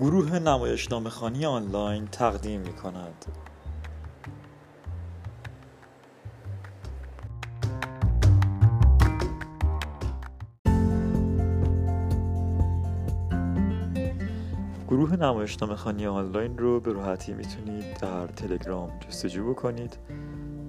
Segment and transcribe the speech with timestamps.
[0.00, 3.24] گروه نمایشنامه خانی آنلاین تقدیم می کند.
[14.88, 19.98] گروه نمایشنامه خانی آنلاین رو به راحتی می‌تونید در تلگرام جستجو بکنید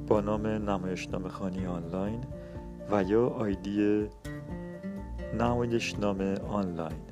[0.07, 2.24] با نام نمایشنامه خانی آنلاین
[2.92, 4.07] و یا آیدی
[5.39, 7.09] نمایشنامه آنلاین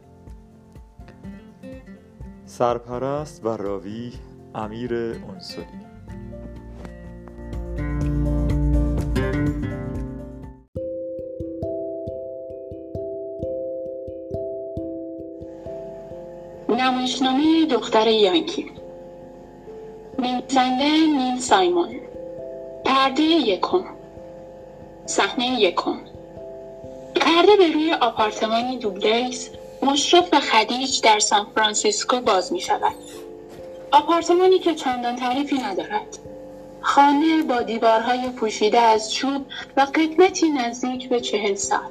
[2.48, 4.12] سرپرست و راوی
[4.56, 5.68] امیر انصاری.
[16.70, 18.72] نمایشنامه دختر یانکی.
[20.20, 20.86] نویسنده
[21.18, 22.00] نیل سایمون.
[22.86, 23.84] پرده یکم.
[25.06, 25.98] صحنه یکم.
[27.16, 29.50] پرده به روی آپارتمانی دوبلکس
[29.88, 32.96] مشرف و خدیج در سان فرانسیسکو باز می شود.
[33.92, 36.18] آپارتمانی که چندان تعریفی ندارد.
[36.82, 39.46] خانه با دیوارهای پوشیده از چوب
[39.78, 41.90] و قدمتی نزدیک به چهل سال.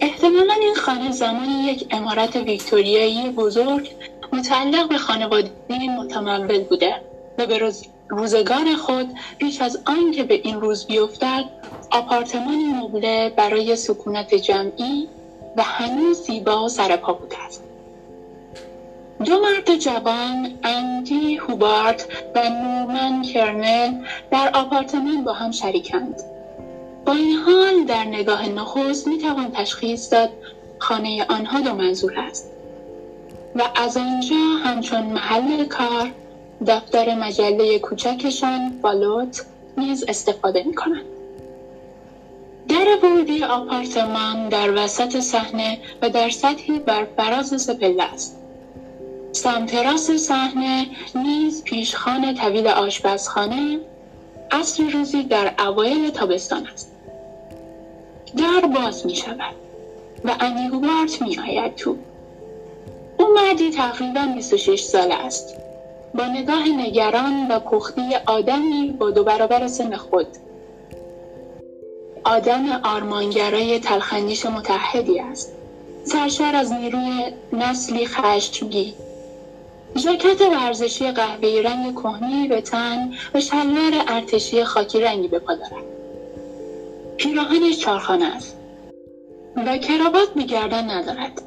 [0.00, 3.90] احتمالا این خانه زمانی یک امارت ویکتوریایی بزرگ
[4.32, 5.50] متعلق به خانواده
[5.98, 6.94] متمول بوده
[7.38, 7.72] و به
[8.08, 11.44] روزگار خود پیش از آنکه به این روز بیفتد
[11.90, 15.08] آپارتمانی مبله برای سکونت جمعی
[15.56, 17.64] و هنوز زیبا و سرپا بوده است
[19.24, 26.22] دو مرد جوان اندی هوبارت و نورمن کرنل در آپارتمان با هم شریکند.
[27.06, 30.30] با این حال در نگاه نخست می‌توان تشخیص داد
[30.78, 32.50] خانه آنها دو منظور است.
[33.56, 36.10] و از آنجا همچون محل کار
[36.66, 39.44] دفتر مجله کوچکشان بالوت
[39.76, 41.13] نیز استفاده می کنند.
[42.68, 48.36] در ورودی آپارتمان در وسط صحنه و در سطحی بر فراز سپله است.
[49.32, 53.80] سمت راست صحنه نیز پیشخان طویل آشپزخانه
[54.50, 56.92] اصر روزی در اوایل تابستان است.
[58.36, 59.54] در باز می شود
[60.24, 61.96] و انیگوبارت می آید تو.
[63.18, 65.56] او مردی تقریبا 26 ساله است.
[66.14, 70.26] با نگاه نگران و پختی آدمی با دو برابر سن خود
[72.24, 75.52] آدم آرمانگرای تلخندیش متحدی است.
[76.04, 78.94] سرشار از نیروی نسلی خشمگی
[79.98, 85.84] ژاکت ورزشی قهوه‌ای رنگ کهنی به تن و شلوار ارتشی خاکی رنگی به پا دارد.
[87.16, 88.56] پیراهنش چارخانه است.
[89.56, 91.42] و کراوات به گردن ندارد.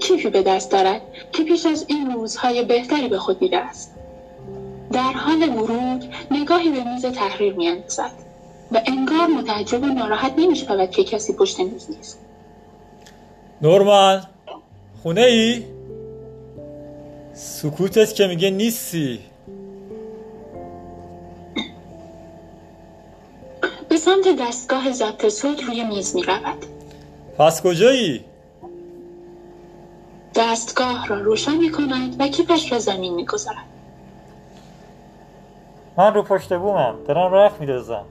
[0.00, 1.00] کیفی به دست دارد
[1.32, 3.92] که پیش از این روزهای بهتری به خود دیده است
[4.92, 8.31] در حال ورود نگاهی به میز تحریر میاندازد.
[8.74, 12.20] و انگار متعجب و ناراحت نمی شود که کسی پشت میز نیست
[13.62, 14.22] نورمن
[15.02, 15.64] خونه ای؟
[17.34, 19.20] سکوتت که میگه نیستی
[23.88, 26.66] به سمت دستگاه ضبط صوت روی میز می رود
[27.38, 28.24] پس کجایی؟
[30.34, 33.64] دستگاه را روشن می کند و کیفش را زمین می گذارد.
[35.96, 38.04] من رو پشت بومم دارم رفت می دوزم.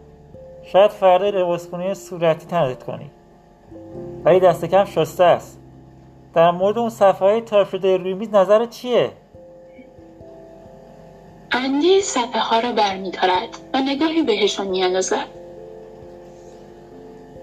[0.64, 3.12] شاید فردا لباسخونه صورتی تنظیم کنی.
[4.26, 5.60] ولی دست کم شسته است.
[6.34, 9.12] در مورد اون صفحه های تایپ شده روی میز نظر چیه؟
[11.52, 15.28] اندی صفحه ها را برمیدارد و نگاهی بهشان میاندازد.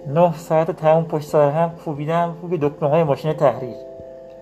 [0.06, 3.76] نه ساعت تمام پشت سر هم کوبیدم روی دکمه های ماشین تحریر.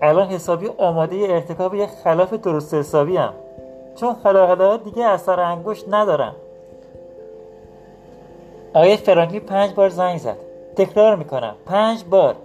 [0.01, 3.33] الان حسابی آماده ارتکاب یک خلاف درست حسابی هم
[3.95, 6.35] چون خلاقه دیگه اثر انگشت ندارم
[8.77, 10.37] آقای فرانکی پنج بار زنگ زد.
[10.75, 11.55] تکرار می‌کنم.
[11.65, 12.35] پنج بار.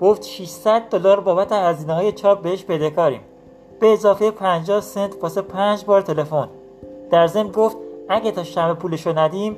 [0.00, 3.20] گفت 600 دلار بابت هزینه های چاپ بهش بدهکاریم
[3.80, 6.48] به اضافه 50 سنت واسه پنج بار تلفن.
[7.10, 7.76] در ضمن گفت
[8.08, 9.56] اگه تا شب پولشو ندیم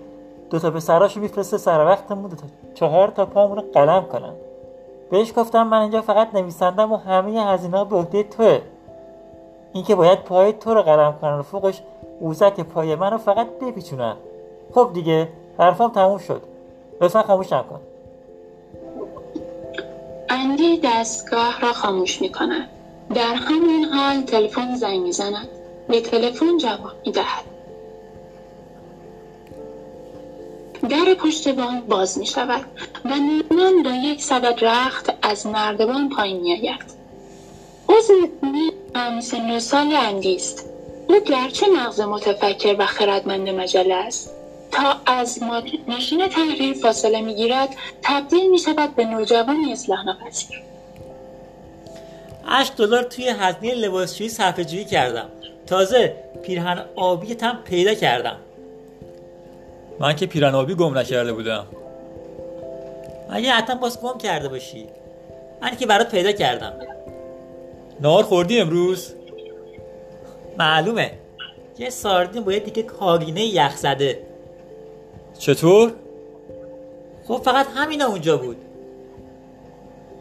[0.50, 4.32] دو تا پسراشو میفرسته سر وقتمون دو تا چهار تا پامون رو قلم کنن.
[5.10, 8.60] بهش گفتم من اینجا فقط نویسندم و همه هزینه به عهده توه.
[9.72, 11.82] اینکه باید پای تو رو قلم کنن و فوقش
[12.20, 14.16] اوزک پای من رو فقط بپیچونن.
[14.74, 16.42] خب دیگه حرفم تموم شد.
[17.00, 17.80] لطفا خاموشم کن
[20.28, 22.68] اندی دستگاه را خاموش می کند
[23.14, 25.48] در همین حال تلفن زنگ می زند
[25.88, 27.44] به تلفن جواب می دهد
[30.88, 32.64] در پشت بانک باز می شود
[33.04, 37.00] و نیمان با یک سبد رخت از نردبان پایین می آید
[37.88, 38.28] عضو
[39.20, 40.70] سن سال اندی است.
[41.08, 44.39] او گرچه مغز متفکر و خردمند مجله است.
[44.70, 45.38] تا از
[45.86, 47.68] ماشین تحریر فاصله می‌گیرد
[48.02, 50.62] تبدیل می شود به نوجوانی اصلاح نپذیر
[52.46, 55.28] 8 دلار توی هزینه لباسشویی صرفه جویی کردم.
[55.66, 58.36] تازه پیرهن آبی تم پیدا کردم.
[60.00, 61.66] من که پیرهن آبی گم نکرده بودم.
[63.30, 64.86] مگه حتما باز گم کرده باشی؟
[65.62, 66.72] من که برات پیدا کردم.
[68.00, 69.14] نهار خوردی امروز؟
[70.58, 71.12] معلومه.
[71.78, 74.29] یه ساردین با یه دیگه کاگینه یخ زده.
[75.40, 75.92] چطور؟
[77.28, 78.56] خب فقط همینا اونجا بود.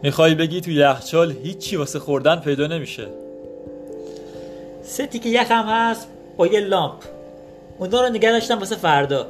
[0.02, 3.08] می‌خوای بگی تو یخچال هیچی واسه خوردن پیدا نمیشه.
[4.82, 7.04] سه تیکه یخ هم هست با یه لامپ.
[7.78, 9.26] اونا رو نگه داشتم واسه فردا.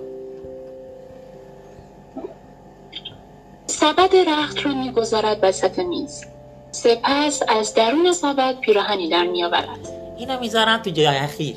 [3.67, 6.25] سبد رخت رو می‌گذارد وسط میز.
[6.71, 9.89] سپس از درون سبد پیراهنی در میآورد.
[10.19, 11.57] اینو می‌ذارم تو جای اخیر.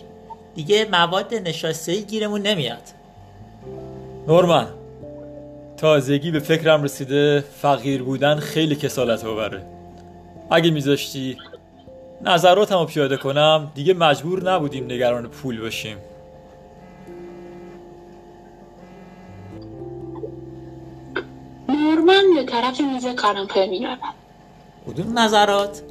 [0.56, 3.03] دیگه مواد نشاسته گیرمون نمیاد.
[4.28, 4.68] نورمن
[5.78, 9.66] تازگی به فکرم رسیده فقیر بودن خیلی کسالت آوره.
[10.52, 11.38] اگه میذاشتی
[12.22, 15.98] نظراتم رو پیاده کنم دیگه مجبور نبودیم نگران پول باشیم.
[21.70, 24.00] نورمن به طرف میز کارامپر می‌رود.
[24.88, 25.82] کدوم نظرات؟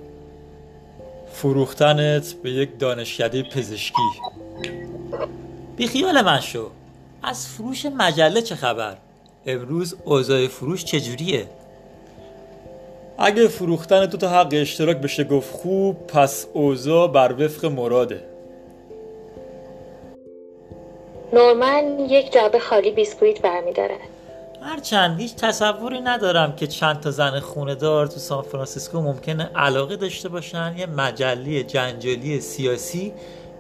[1.32, 4.02] فروختنت به یک دانشکده پزشکی.
[5.76, 6.70] بی خیال من شو.
[7.22, 8.96] از فروش مجله چه خبر؟
[9.46, 11.46] امروز اوضاع فروش چجوریه؟
[13.18, 18.24] اگه فروختن تو تا حق اشتراک بشه گفت خوب پس اوضاع بر وفق مراده.
[21.32, 24.00] نورمن یک جعبه خالی بیسکویت برمیدارد
[24.62, 29.96] هرچند هیچ تصوری ندارم که چند تا زن خونه دار تو سان فرانسیسکو ممکنه علاقه
[29.96, 30.74] داشته باشن.
[30.78, 33.12] یه مجله جنجالی سیاسی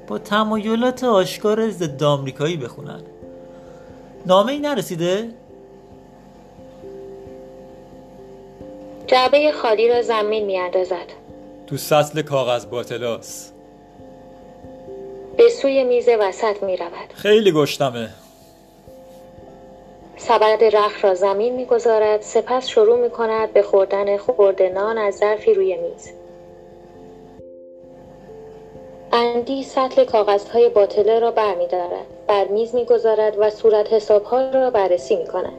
[0.08, 3.02] با تمایلات آشکار ضد آمریکایی بخونن.
[4.26, 5.28] نامه ای نرسیده؟
[9.06, 11.06] جعبه خالی را زمین میاندازد.
[11.66, 13.50] تو سطل کاغذ باطلاس
[15.36, 18.08] به سوی میز وسط می رود خیلی گشتمه
[20.16, 25.54] سبد رخ را زمین می‌گذارد سپس شروع می کند به خوردن خورده نان از ظرفی
[25.54, 26.10] روی میز.
[29.12, 32.06] اندی سطل کاغذهای باطله را برمیدارد.
[32.32, 35.52] بر میز می‌گذارد و صورت حسابها را بررسی می کند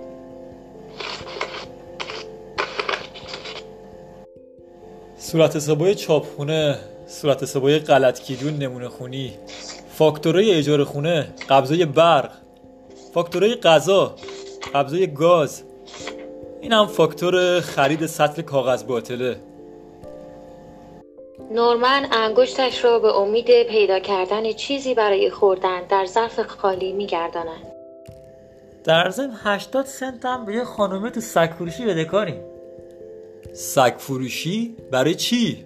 [5.18, 6.78] صورت حسابای چاپخونه
[7.08, 9.34] صورت حسابای غلط کیدون نمونه خونی
[9.90, 12.32] فاکتورای اجاره خونه قبضای برق
[13.14, 14.16] فاکتورای غذا
[14.74, 15.64] قبضای گاز
[16.62, 19.36] این هم فاکتور خرید سطل کاغذ باطله.
[21.54, 27.74] نورمن انگشتش را به امید پیدا کردن چیزی برای خوردن در ظرف خالی میگرداند.
[28.84, 32.42] در ضمن 80 سنت هم به یه خانومه تو سگ فروشی بدهکاریم
[33.54, 35.66] سگ فروشی؟ برای چی؟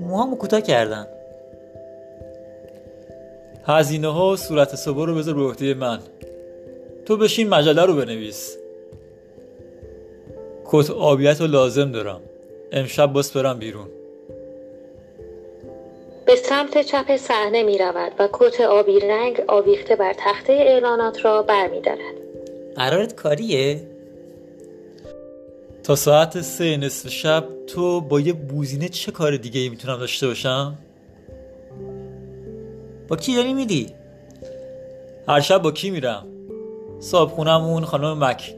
[0.00, 1.06] موهامو کوتاه کردن.
[3.66, 5.98] هزینه ها و صورت حسابا رو بذار به عهده من.
[7.06, 8.56] تو بشین مجله رو بنویس.
[10.64, 12.20] کت آبیت رو لازم دارم.
[12.72, 13.88] امشب باس برم بیرون
[16.26, 21.42] به سمت چپ صحنه می رود و کت آبی رنگ آویخته بر تخته اعلانات را
[21.42, 22.14] برمیدارد.
[22.76, 23.80] قرارت کاریه؟
[25.82, 30.26] تا ساعت سه نصف شب تو با یه بوزینه چه کار دیگه ای می‌تونم داشته
[30.26, 30.78] باشم؟
[33.08, 33.92] با کی داری میدی؟
[35.28, 36.26] هر شب با کی میرم؟
[37.00, 38.54] صاحب خونمون خانم مک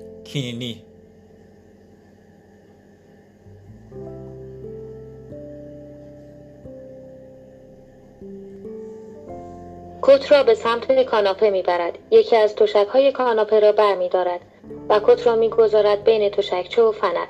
[10.03, 11.99] کت را به سمت کاناپه می برد.
[12.11, 14.41] یکی از تشک های کاناپه را بر می دارد
[14.89, 17.27] و کت را می گذارد بین تشکچه و فنر.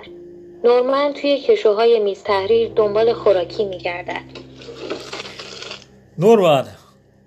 [0.64, 4.22] نورمن توی کشوهای میز تحریر دنبال خوراکی می گردد.
[6.18, 6.64] نورمن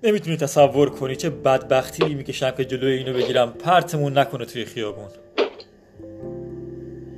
[0.03, 5.07] نمی‌تونی تصور کنی چه بدبختی می‌کشم که جلوی اینو بگیرم پرتمون نکنه توی خیابون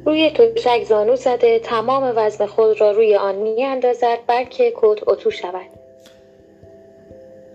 [0.06, 5.32] روی تشک زانو زده تمام وزن خود را روی آن می اندازد بلکه کت اتو
[5.32, 5.73] شود.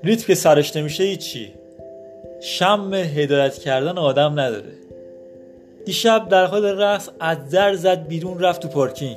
[0.04, 1.54] ریتم که سرش نمیشه هیچی.
[2.40, 4.72] شم هدایت کردن آدم نداره.
[5.84, 9.16] دیشب در حال رقص از در زد بیرون رفت تو پارکینگ.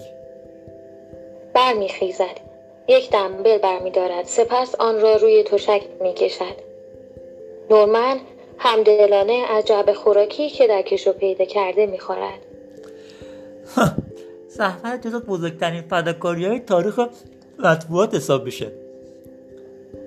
[1.54, 2.40] برمیخیزد.
[2.88, 4.26] یک دمبل برمیدارد.
[4.26, 6.56] سپس آن را روی تشک می‌کشد.
[7.70, 8.20] نورمن
[8.58, 12.40] همدلانه از جعبه خوراکی که در کشو پیدا کرده می‌خورد.
[14.58, 17.00] زحمت جز بزرگترین فداکاری های تاریخ
[17.60, 18.72] مطبوعات حساب بشه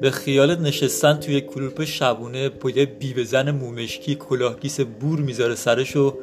[0.00, 6.18] به خیالت نشستن توی کلوپ شبونه با یه بیبزن مومشکی کلاهگیس بور می‌ذاره سرشو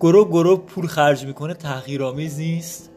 [0.00, 2.90] گرو گرو پول خرج می‌کنه تحقیرآمیز نیست.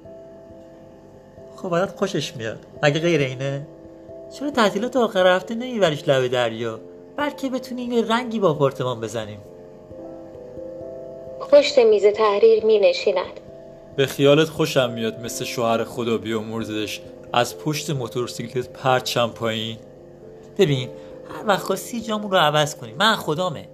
[1.56, 2.60] خب برات خوشش میاد.
[2.84, 3.68] مگه غیر اینه؟
[4.39, 6.79] چرا تعطیلات آخر هفته نمیبریش لب دریا؟
[7.18, 9.39] بلکه بتونیم یه رنگی با آپارتمان بزنیم.
[11.51, 13.39] پشت میز تحریر می نشیند
[13.96, 17.01] به خیالت خوشم میاد مثل شوهر خدا بیامرزش.
[17.33, 19.77] از پشت موتورسیکلت پرچم پایین
[20.57, 20.89] ببین
[21.33, 23.65] هر وقت خواستی جامون رو عوض کنیم من خدامه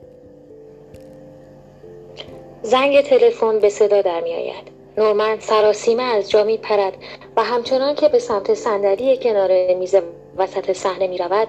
[2.62, 4.76] زنگ تلفن به صدا در می آید.
[4.98, 6.94] نورمن سراسیمه از جا می پرد
[7.38, 9.96] و همچنان که به سمت صندلی کنار میز
[10.38, 11.48] وسط صحنه می رود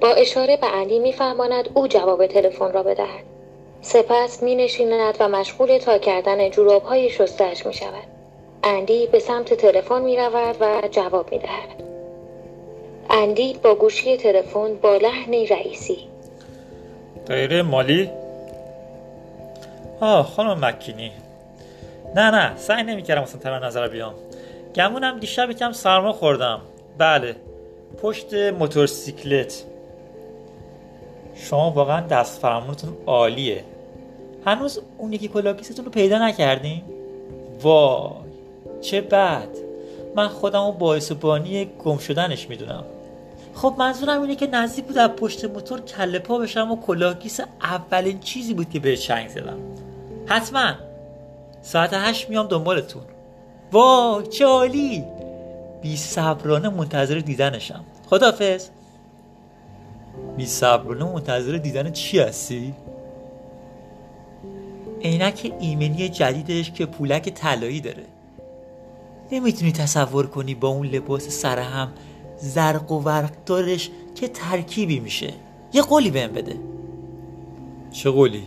[0.00, 3.24] با اشاره به اندی می فهماند او جواب تلفن را بدهد.
[3.80, 8.15] سپس می نشیند و مشغول تا کردن جوراب های شستش می شود.
[8.68, 11.82] اندی به سمت تلفن می رود و جواب می دهد.
[13.10, 15.98] اندی با گوشی تلفن با لحنی رئیسی.
[17.26, 18.10] دایره مالی؟
[20.00, 21.12] آه خانم مکینی.
[22.14, 24.14] نه نه سعی نمی‌کردم اصلا طرح نظر بیام.
[24.74, 26.60] گمونم دیشب یکم سرما خوردم.
[26.98, 27.36] بله
[28.02, 29.64] پشت موتورسیکلت.
[31.36, 33.64] شما واقعا دست فرمونتون عالیه.
[34.46, 36.82] هنوز اون یکی کلاکیستون رو پیدا نکردین؟
[37.62, 38.25] وای.
[38.86, 39.48] چه بد.
[40.16, 42.84] من خودم باعث بانی گم شدنش می‌دونم.
[43.54, 48.20] خب منظورم اینه که نزدیک بود از پشت موتور کله پا بشم و کلاهگیس اولین
[48.20, 49.58] چیزی بود که به چنگ زدم.
[50.26, 50.72] حتما.
[51.62, 53.02] ساعت هشت میام دنبالتون.
[53.72, 55.04] وای چه عالی!
[55.82, 57.84] بی صبرانه منتظر دیدنشم.
[58.10, 58.68] خدافز
[60.36, 62.74] بی صبرانه منتظر دیدن چی هستی؟
[65.02, 68.15] عینک ایمنی جدیدش که پولک طلایی داره.
[69.32, 71.92] نمی‌تونی تصور کنی با اون لباس سرهم
[72.38, 75.32] زرق و ورقدارش که ترکیبی میشه
[75.72, 76.56] یه قولی بهم بده
[77.92, 78.42] چه قولی؟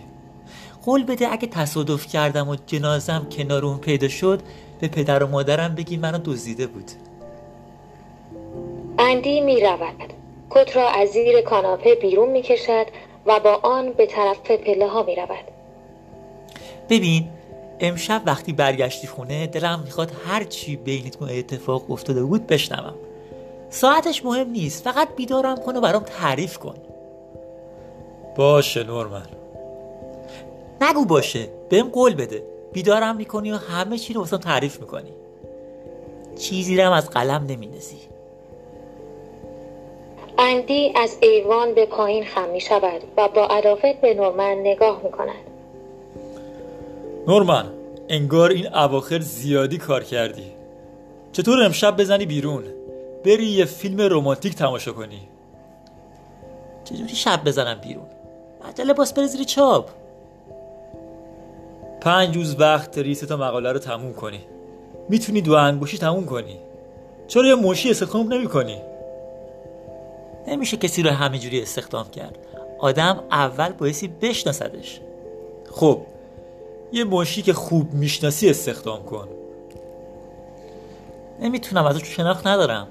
[0.85, 4.41] قول بده اگه تصادف کردم و جنازم کنار اون پیدا شد
[4.79, 6.91] به پدر و مادرم بگی منو دزدیده بود
[8.99, 10.13] اندی می رود.
[10.49, 12.85] کت را از زیر کاناپه بیرون می کشد
[13.25, 15.45] و با آن به طرف پله ها می رود.
[16.89, 17.27] ببین
[17.79, 22.95] امشب وقتی برگشتی خونه دلم می‌خواد هر چی بینتون اتفاق افتاده بود بشنوم.
[23.69, 26.75] ساعتش مهم نیست فقط بیدارم کن و برام تعریف کن.
[28.37, 29.27] باشه نورمن.
[30.81, 32.43] نگو باشه بهم قول بده.
[32.73, 35.13] بیدارم می‌کنی و همه چی رو واسم تعریف می‌کنی.
[36.39, 37.97] چیزی رم از قلم نمیندازی
[40.37, 45.11] اندی از ایوان به پایین خم می شود و با عدافت به نورمن نگاه می
[45.11, 45.48] کند.
[47.29, 47.65] نورمن
[48.09, 50.51] انگار این اواخر زیادی کار کردی.
[51.31, 52.63] چطور امشب بزنی بیرون؟
[53.25, 55.27] بری یه فیلم رمانتیک تماشا کنی.
[56.83, 58.05] چجوری شب بزنم بیرون؟
[58.69, 59.89] عجله باس بره زیر چاپ.
[62.01, 64.41] پنج روز وقت ریست تا مقاله رو تموم کنی.
[65.09, 66.57] می‌تونی دو انگوشی تموم کنی.
[67.27, 68.81] چرا یه موشی استخدام نمی کنی؟
[70.47, 72.37] نمیشه کسی رو همینجوری استخدام کرد.
[72.79, 74.99] آدم اول بایستی بشناسدش.
[75.71, 76.01] خب
[76.91, 79.27] یه موشی که خوب می‌شناسی استخدام کن.
[81.39, 82.87] نمی‌تونم ازش شناخت ندارم.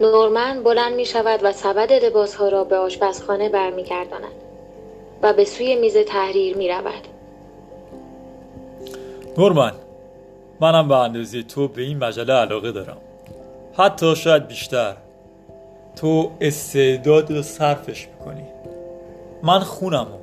[0.00, 4.32] نورمن بلند می شود و سبد لباس ها را به آشپزخانه برمیگرداند
[5.22, 7.08] و به سوی میز تحریر می رود.
[9.38, 9.72] نورمن
[10.60, 12.96] منم به اندازه تو به این مجله علاقه دارم.
[13.76, 14.96] حتی شاید بیشتر.
[15.96, 18.44] تو استعداد رو صرفش می‌کنی.
[19.42, 20.17] من خونمو.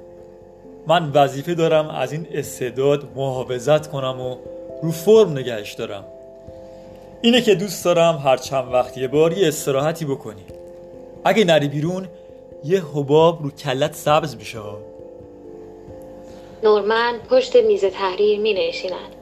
[0.87, 4.35] من وظیفه دارم از این استعداد محافظت کنم و
[4.83, 6.03] رو فرم نگهش دارم
[7.21, 10.45] اینه که دوست دارم هر چند وقت یه بار یه استراحتی بکنی
[11.25, 12.07] اگه نری بیرون
[12.63, 14.59] یه حباب رو کلت سبز میشه
[16.63, 19.15] نورمن پشت میز تحریر می نشیند.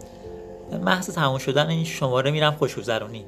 [0.71, 3.25] به محض تموم شدن این شماره میرم خوشگذرونی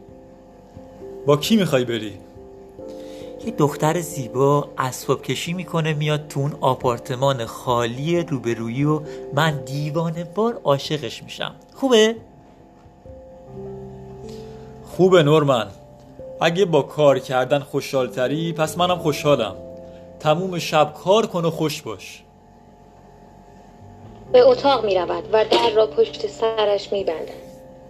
[1.26, 2.14] با کی می‌خوای بری؟
[3.46, 9.02] یه دختر زیبا اسباب کشی می‌کنه میاد تو اون آپارتمان خالی روبرویی و
[9.34, 11.56] من دیوانه بار عاشقش میشم.
[11.74, 12.16] خوبه؟
[14.98, 15.68] خوبه نورمن.
[16.42, 19.56] اگه با کار کردن خوشحالتری پس منم خوشحالم.
[20.20, 22.24] تموم شب کار کن و خوش باش.
[24.32, 27.46] به اتاق می رود و در را پشت سرش می بندد.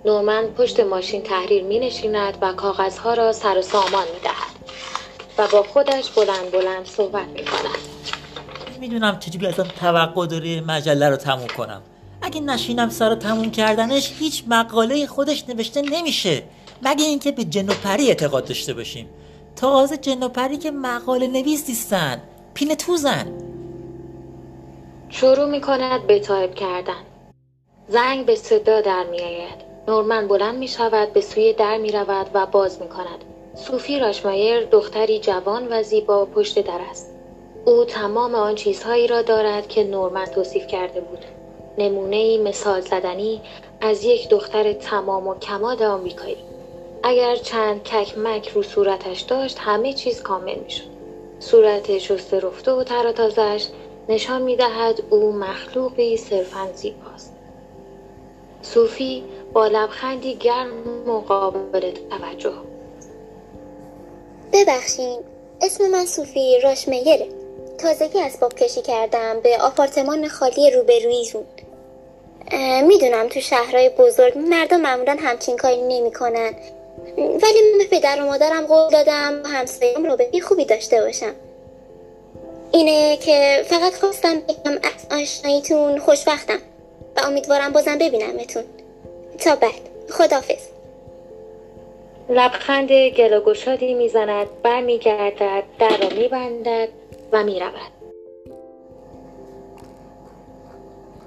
[0.06, 4.56] نورمن پشت ماشین تحریر می نشیند و کاغذها را سر و سامان می دهد
[5.38, 7.78] و با خودش بلند بلند صحبت می کند.
[8.80, 11.82] می‌دونم چجوری ازم توقع داره مجله رو تموم کنم.
[12.22, 16.44] اگه نشینم سر تموم کردنش هیچ مقاله خودش نوشته نمیشه.
[16.82, 19.10] مگه اینکه به جن و پری اعتقاد داشته باشیم.
[19.56, 22.22] تازه جن و پری که مقاله نویس نیستن
[22.54, 23.28] پینه دوزن.
[25.10, 27.04] شروع می کند به تایپ کردن.
[27.88, 32.28] زنگ به صدا در می آید نورمن بلند می شود به سوی در می رود
[32.34, 33.24] و باز می کند
[33.56, 37.12] صوفی راشمایر دختری جوان و زیبا پشت در است.
[37.66, 41.26] او تمام آن چیزهایی را دارد که نورمن توصیف کرده بود.
[41.78, 43.42] نمونه مثال زدنی
[43.82, 46.38] از یک دختر تمام و کماد آمریکایی.
[47.04, 50.84] اگر چند ککمک رو صورتش داشت همه چیز کامل می‌شد.
[51.40, 53.68] صورت شسته رفته و تراتازش
[54.10, 57.36] نشان می‌دهد او مخلوقی صرفا زیباست.
[58.62, 62.65] صوفی با لبخندی گرم و قابل توجه
[64.54, 65.20] ببخشین
[65.62, 67.28] اسم من صوفی راشمیره
[67.78, 71.44] تازگی اسباب کشی کردم به آپارتمان خالی روبرویتون
[72.84, 76.54] می‌دونم تو شهرهای بزرگ مردم معمولا همچین کاری نمی‌کنن.
[77.18, 81.36] ولی من به پدر و مادرم قول دادم همسایه‌ام رابطه خوبی داشته باشم.
[82.72, 86.60] اینه که فقط خواستم بگم از آشناییتون خوشبختم
[87.18, 88.64] و امیدوارم بازم ببینمتون.
[89.40, 90.75] تا بعد خدافز
[92.30, 96.90] لبخند گل و گشادی می‌زند برمیگردد در را میبندد
[97.32, 97.92] و می‌رود.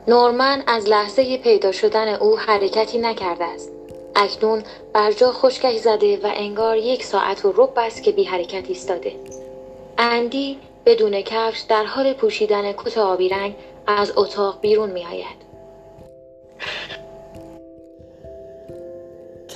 [0.08, 3.72] نورمن از لحظه پیدا شدن او حرکتی نکرده است.
[4.16, 4.62] اکنون
[4.92, 9.12] بر جا خشکش زده و انگار یک ساعت و رب است که بی حرکت ایستاده.
[9.98, 13.54] اندی بدون کفش در حال پوشیدن کت آبی رنگ
[13.86, 15.48] از اتاق بیرون می آید.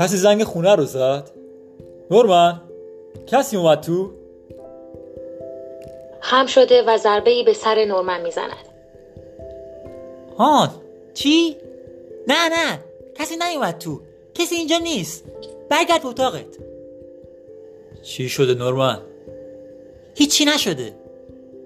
[0.03, 1.31] کسی زنگ خونه رو زد؟
[2.11, 2.61] نورمن
[3.27, 4.11] کسی اومد تو؟
[6.21, 8.69] خم شده و ضربه به سر نورمن می‌زند.
[10.39, 10.71] هان
[11.15, 11.57] چی؟
[12.29, 12.79] نه نه
[13.15, 14.01] کسی نیومد تو
[14.35, 15.25] کسی اینجا نیست
[15.71, 16.59] برگرد اتاقت
[18.03, 18.99] چی شده نورمن؟
[20.15, 20.93] هیچی نشده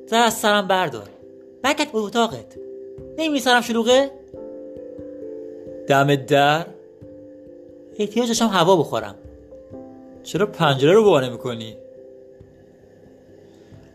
[0.06, 1.08] زر از سرم بردار
[1.62, 2.56] برگرد به اتاقت
[3.18, 4.10] نمی‌بینی سرم شلوغه
[5.88, 6.75] دم در؟
[7.98, 9.14] احتیاج داشتم هوا بخورم.
[10.22, 11.76] چرا پنجره رو بانه می‌کنی؟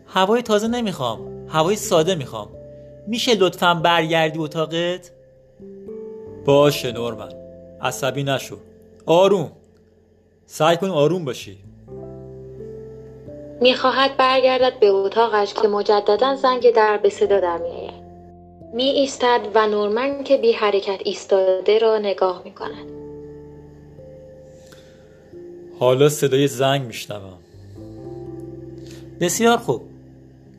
[0.06, 1.48] هوای تازه نمی‌خوام.
[1.48, 2.48] هوای ساده می‌خوام.
[3.06, 5.10] میشه لطفا برگردی اتاقت؟
[6.44, 7.32] باشه نورمن
[7.80, 8.56] عصبی نشو.
[9.06, 9.52] آروم.
[10.46, 11.58] سعی کن آروم باشی.
[13.60, 18.02] می‌خواهد برگردد به اتاقش که مجددا زنگ در به صدا در میآید.
[18.74, 23.01] می ایستد و نورمن که بی حرکت ایستاده را نگاه می کند.
[25.82, 27.38] حالا صدای زنگ میشنوم.
[29.20, 29.82] بسیار خوب.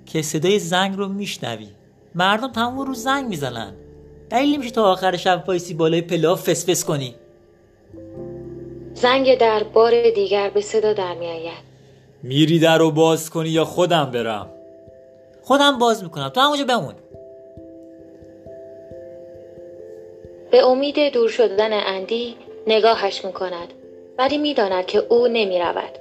[0.05, 1.67] که صدای زنگ رو میشنوی.
[2.15, 3.73] مردم تمام رو زنگ می‌زنن.
[4.29, 7.15] دلیل میشه تا آخر شب وایسی بالای پله فسفس کنی.
[8.93, 11.63] زنگ در بار دیگر به صدا در میآید.
[12.23, 14.49] میری در رو باز کنی یا خودم برم؟
[15.41, 16.29] خودم باز می‌کنم.
[16.29, 16.95] تو همونجا بمون.
[20.51, 22.35] به امید دور شدن اندی
[22.67, 23.73] نگاهش می‌کند.
[24.17, 25.97] ولی می‌داند که او نمی رود.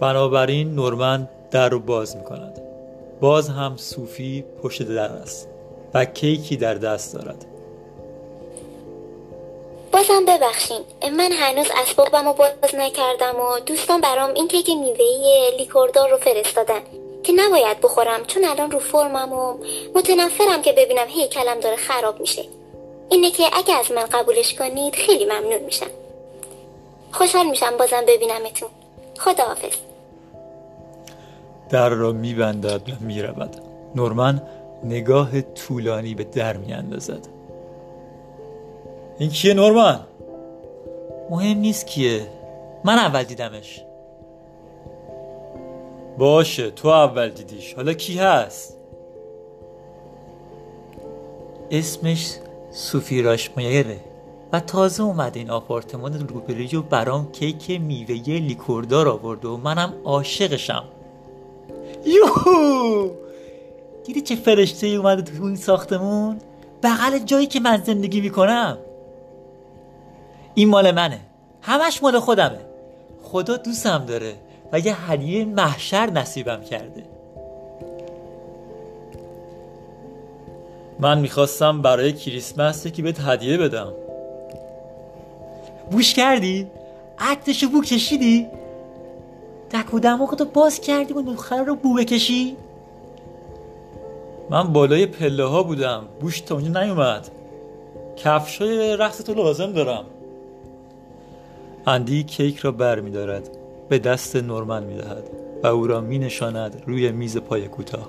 [0.00, 2.62] بنابراین نورمن در رو باز می‌کند.
[3.20, 5.48] باز هم صوفی پشت در است
[5.94, 7.44] و کیکی در دست دارد.
[9.92, 10.80] بازم ببخشین
[11.16, 16.80] من هنوز اسبابم رو باز نکردم و دوستان برام این کیک میوهی لیکوردار رو فرستادن
[17.22, 19.54] که نباید بخورم چون الان رو فرمم و
[19.94, 22.44] متنفرم که ببینم هیکلم داره خراب میشه.
[23.10, 25.90] اینه که اگه از من قبولش کنید خیلی ممنون میشم.
[27.12, 28.68] خوشحال میشم بازم ببینمتون.
[29.18, 29.76] خداحافظ.
[31.70, 33.56] در را میبندد و می‌رود.
[33.94, 34.42] نورمن
[34.84, 37.26] نگاه طولانی به در میاندازد.
[39.18, 40.00] این کیه نورمن؟
[41.30, 42.26] مهم نیست کیه.
[42.84, 43.82] من اول دیدمش.
[46.18, 47.74] باشه تو اول دیدیش.
[47.74, 48.76] حالا کی هست؟
[51.70, 52.34] اسمش
[52.70, 54.00] صوفی راشمایره.
[54.52, 60.84] و تازه اومده این آپارتمان روبروی و برام کیک میوه لیکوردار آورد و منم عاشقشم.
[62.06, 63.10] یوهو!
[64.04, 66.38] دیدی چه فرشته اومده تو این ساختمون؟
[66.82, 68.78] بغل جایی که من زندگی می‌کنم.
[70.54, 71.20] این مال منه.
[71.62, 72.60] همش مال خودمه.
[73.22, 74.34] خدا دوستم داره
[74.72, 77.02] و یه هدیه محشر نصیبم کرده.
[81.00, 83.92] من می‌خواستم برای کریسمس یکی بهت هدیه بدم.
[85.90, 86.66] بوش کردی؟
[87.18, 88.46] عکتشو بو کشیدی؟
[89.70, 92.56] دک و دماغتو باز کردی و نخره رو بو بکشی؟
[94.50, 96.04] من بالای پله ها بودم.
[96.20, 97.28] بوش تا اونجا نیومد.
[98.16, 100.04] کفش های رقص تو لازم دارم.
[101.86, 103.48] اندی کیک را بر می دارد.
[103.88, 105.30] به دست نورمن می دهد
[105.62, 108.08] و او را می نشاند روی میز پای کوتاه.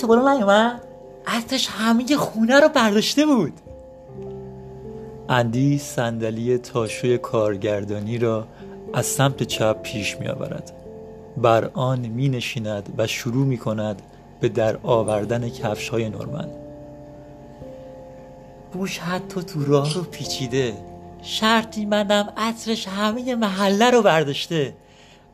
[0.00, 0.80] تا بالا نیومد.
[1.26, 3.52] عطرش همه خونه رو برداشته بود.
[5.28, 8.46] اندی صندلی تاشوی کارگردانی را
[8.94, 10.72] از سمت چپ پیش می آورد
[11.36, 14.02] بر آن می نشیند و شروع می کند
[14.40, 16.48] به در آوردن کفش های نورمن.
[18.72, 20.74] بوش حتی تو راه رو پیچیده.
[21.22, 24.74] شرطی منم عطرش همه محله رو برداشته.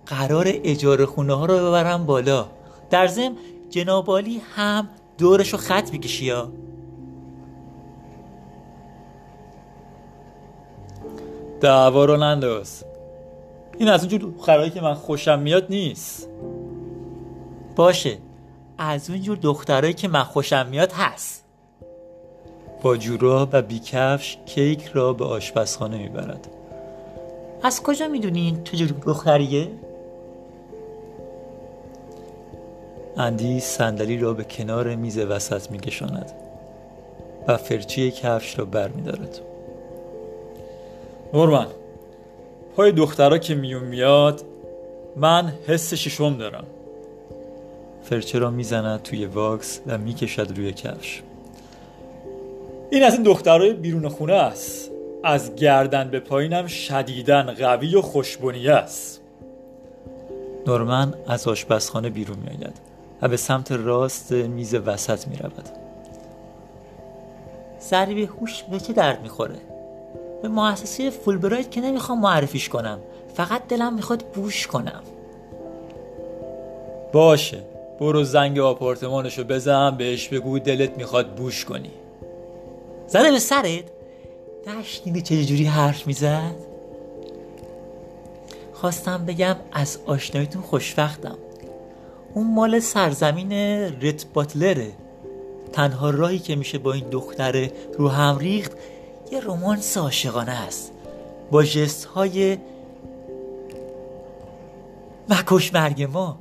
[0.06, 2.46] قرار اجاره خونه ها رو ببرم بالا.
[2.90, 3.36] در ضمن
[3.70, 6.32] جنابالی هم دورش رو خط می‌کشی
[11.64, 12.84] دعوا رو ننداز.
[13.78, 16.28] این از اونجور دخترهایی که من خوشم میاد نیست.
[17.76, 18.18] باشه.
[18.78, 21.44] از اونجور دخترهایی که من خوشم میاد هست.
[22.82, 26.48] با جورا و بیکفش کیک را به آشپزخانه می‌برد.
[27.62, 29.68] از کجا می‌دونین چجور دختریه؟
[33.16, 36.32] اندی صندلی را به کنار میز وسط میکشاند
[37.48, 39.53] و فرچی کفش را بر میدارد
[41.34, 41.66] نورمن
[42.76, 44.42] پای دخترها که میون میاد
[45.16, 46.64] من حس ششم دارم.
[48.02, 51.22] فرچه را می‌زند توی واکس و می‌کشد روی کفش.
[52.90, 54.90] این از این دخترهای بیرون خونه است.
[55.24, 59.20] از گردن به پایینم شدیدن قوی و خوشبنی است.
[60.66, 62.76] نورمن از آشپزخانه بیرون میآید
[63.22, 65.68] و به سمت راست میز وسط می رود
[67.80, 69.73] ضریب هوش به چه درد می‌خوره؟
[70.44, 72.98] به مؤسسه فولبرایت که نمی‌خوام معرفیش کنم.
[73.34, 75.02] فقط دلم می‌خواد بوش کنم.
[77.12, 77.62] باشه.
[78.00, 81.90] برو زنگ آپارتمانشو بزن بهش بگو دلت می‌خواد بوش کنی.
[83.06, 83.84] زده به سرت؟
[84.66, 86.54] نشنیدی چه جوری حرف می‌زد؟
[88.72, 91.38] خواستم بگم از آشناییتون خوشوقتم
[92.34, 93.52] اون مال سرزمین
[94.02, 94.92] رت باتلره.
[95.72, 98.72] تنها راهی که میشه با این دختره رو هم ریخت
[99.30, 100.92] یه رومانس عاشقانه است.
[101.50, 102.58] با جست های
[105.28, 106.38] مکش مرگ ما.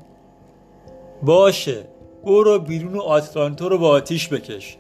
[1.24, 1.84] باشه
[2.26, 4.78] برو بیرون آتلانتو رو با آتیش بکش.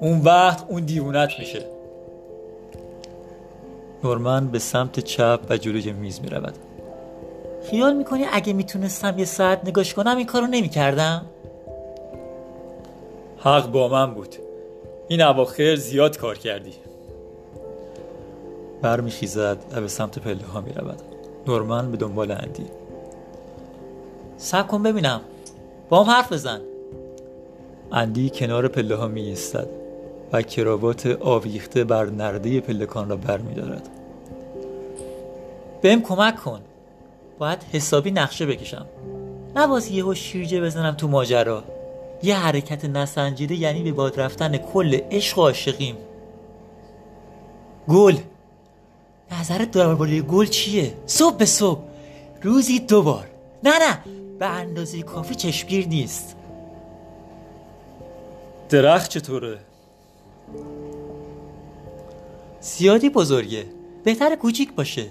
[0.00, 1.66] اون وقت اون دیوونت میشه.
[4.04, 6.54] نورمن به سمت چپ و جلوی میز می‌رود.
[7.70, 11.26] خیال می‌کنی اگه می‌تونستم یه ساعت نگاش کنم این کارو نمی‌کردم؟
[13.38, 14.36] حق با من بود.
[15.08, 16.72] این اواخر زیاد کار کردی.
[18.82, 21.02] برمیخیزد و به سمت پله ها می‌رود.
[21.46, 22.66] نورمن به دنبال اندی.
[24.36, 25.20] سب کن ببینم.
[25.88, 26.60] با هم حرف بزن.
[27.92, 29.68] اندی کنار پله ها می ایستد
[30.32, 33.88] و کراوات آویخته بر نرده پلکان را بر می دارد
[35.82, 36.60] بهم کمک کن.
[37.38, 38.86] باید حسابی نقشه بکشم.
[39.56, 41.62] نباز یهو شیرجه بزنم تو ماجرا.
[42.22, 45.96] یه حرکت نسنجیده یعنی به باد رفتن کل عشق و عاشقیم.
[47.88, 48.16] گل.
[49.32, 51.80] نظرت درباره گل چیه؟ صبح به صبح
[52.42, 53.28] روزی دو بار.
[53.64, 53.98] نه نه
[54.38, 56.36] به اندازه کافی چشمگیر نیست.
[58.68, 59.58] درخت چطوره؟
[62.60, 63.64] زیادی بزرگه.
[64.04, 65.06] بهتر کوچیک باشه.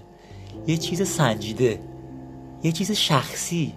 [0.67, 1.79] یه چیز سنجیده.
[2.63, 3.73] یه چیز شخصی.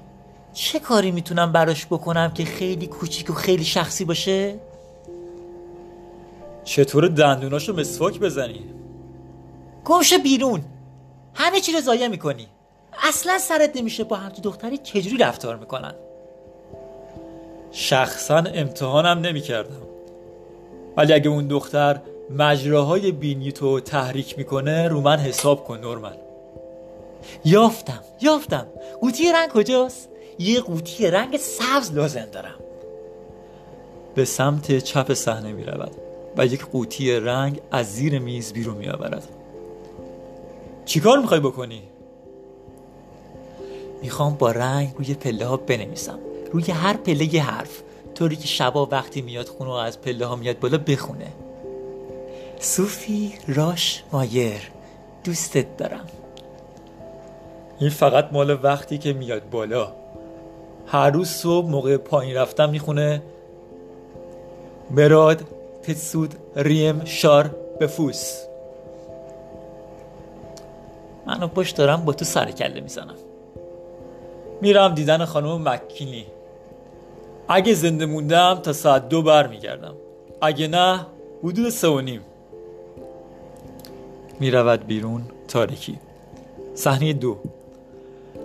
[0.52, 4.54] چه کاری می‌تونم براش بکنم که خیلی کوچیک و خیلی شخصی باشه؟
[6.64, 8.64] چطور دندوناشو مسواک بزنی؟
[9.84, 10.64] گمشه بیرون.
[11.34, 12.46] همه چی رو ضایع می‌کنی.
[13.02, 15.94] اصلا سرت نمیشه با همچین دختری چجوری رفتار می‌کنن؟
[17.70, 19.82] شخصا امتحانم نمی‌کردم.
[20.96, 26.16] ولی اگه اون دختر مجراهای بینی تو تحریک می‌کنه رو من حساب کن نورمن
[27.44, 28.66] یافتم یافتم.
[29.00, 32.54] قوطی رنگ کجاست؟ یه قوطی رنگ سبز لازم دارم.
[34.14, 35.92] به سمت چپ صحنه می رود
[36.36, 39.28] و یک قوطی رنگ از زیر میز بیرون می آورد
[40.84, 41.82] چیکار می‌خوای بکنی؟
[44.02, 46.18] می‌خوام با رنگ روی پله ها بنویسم.
[46.52, 47.82] روی هر پله یه حرف.
[48.14, 51.26] طوری که شبا وقتی میاد خونه و از پله ها میاد بالا بخونه.
[52.60, 54.70] صوفی راش مایر.
[55.24, 56.06] دوستت دارم.
[57.80, 59.92] این فقط مال وقتی که میاد بالا.
[60.86, 63.22] هر روز صبح موقع پایین رفتم می‌خونه.
[64.90, 65.44] مراد
[65.82, 68.34] تسود ریم شار بفوس.
[71.26, 73.14] منو پشت دارم با تو سر کله می‌زنم.
[74.60, 76.26] میرم دیدن خانم مکینی.
[77.48, 79.94] اگه زنده موندم تا ساعت دو بر میگردم.
[80.42, 81.06] اگه نه
[81.44, 82.20] حدود سه و نیم.
[84.40, 85.98] می‌رود بیرون تاریکی.
[86.74, 87.36] صحنه دو.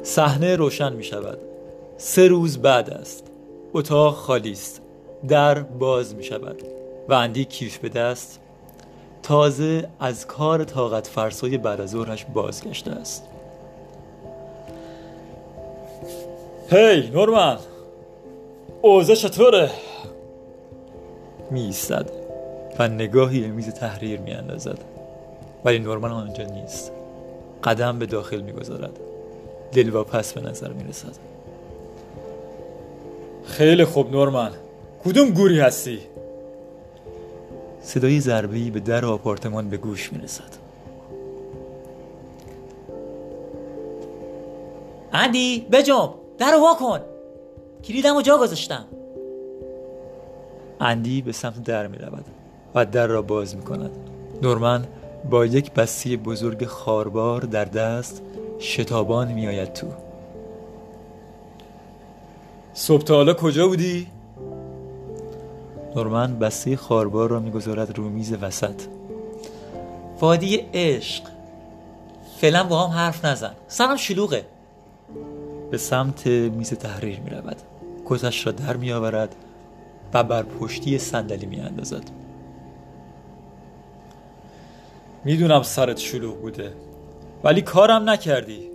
[0.03, 1.37] صحنه روشن می شود
[1.97, 3.27] سه روز بعد است.
[3.73, 4.81] اتاق خالی است.
[5.27, 6.61] در باز می شود
[7.09, 8.38] و اندی کیف به دست
[9.23, 13.23] تازه از کار طاقت فرسای بعد از ظهرش بازگشته است.
[16.69, 17.57] هی نورمن!
[18.81, 19.69] اوزه چطوره؟
[21.51, 21.73] می
[22.79, 24.77] و نگاهی به میز تحریر می اندازد
[25.65, 26.91] ولی نورمن آنجا نیست.
[27.63, 28.99] قدم به داخل می گذارد
[30.03, 31.15] پس به نظر می رسد
[33.45, 34.51] خیلی خوب نورمن.
[35.05, 35.99] کدوم گوری هستی؟
[37.89, 40.57] صدای ضربه‌ای به در آپارتمان به گوش می رسد
[45.13, 46.99] اندی بجام در وا کن.
[47.83, 48.85] کلیدم و جا گذاشتم.
[50.81, 52.25] اندی به سمت در می رود
[52.75, 53.91] و در را باز می کند
[54.41, 54.85] نورمن
[55.29, 58.21] با یک بسته بزرگ خاربار در دست
[58.59, 59.87] شتابان می آید تو.
[62.73, 64.07] صبح تا حالا کجا بودی؟
[65.95, 68.81] نورمن بسته خاربار را می‌گذارد رو میز وسط.
[70.19, 71.23] وادی عشق.
[72.41, 73.51] فعلا با هم حرف نزن.
[73.67, 74.45] سرم شلوغه.
[75.71, 77.57] به سمت میز تحریر می رود
[78.05, 79.35] کتش را در می آورد
[80.13, 82.03] و بر پشتی صندلی می اندازد
[85.25, 86.73] می‌دونم سرت شلوغ بوده
[87.43, 88.69] ولی کارم نکردی.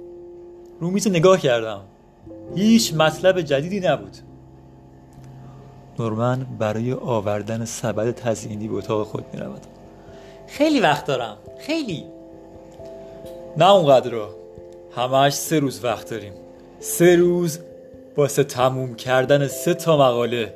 [0.81, 1.81] رو میز نگاه کردم.
[2.55, 4.17] هیچ مطلب جدیدی نبود.
[5.99, 9.61] نورمن برای آوردن سبد تزیینی به اتاق خود می رود
[10.47, 11.37] خیلی وقت دارم.
[11.59, 12.05] خیلی.
[13.57, 14.11] نه اونقدر.
[14.11, 14.29] رو
[14.97, 16.33] همش سه روز وقت داریم.
[16.81, 17.59] سه روز
[18.17, 20.55] واسه تموم کردن سه تا مقاله.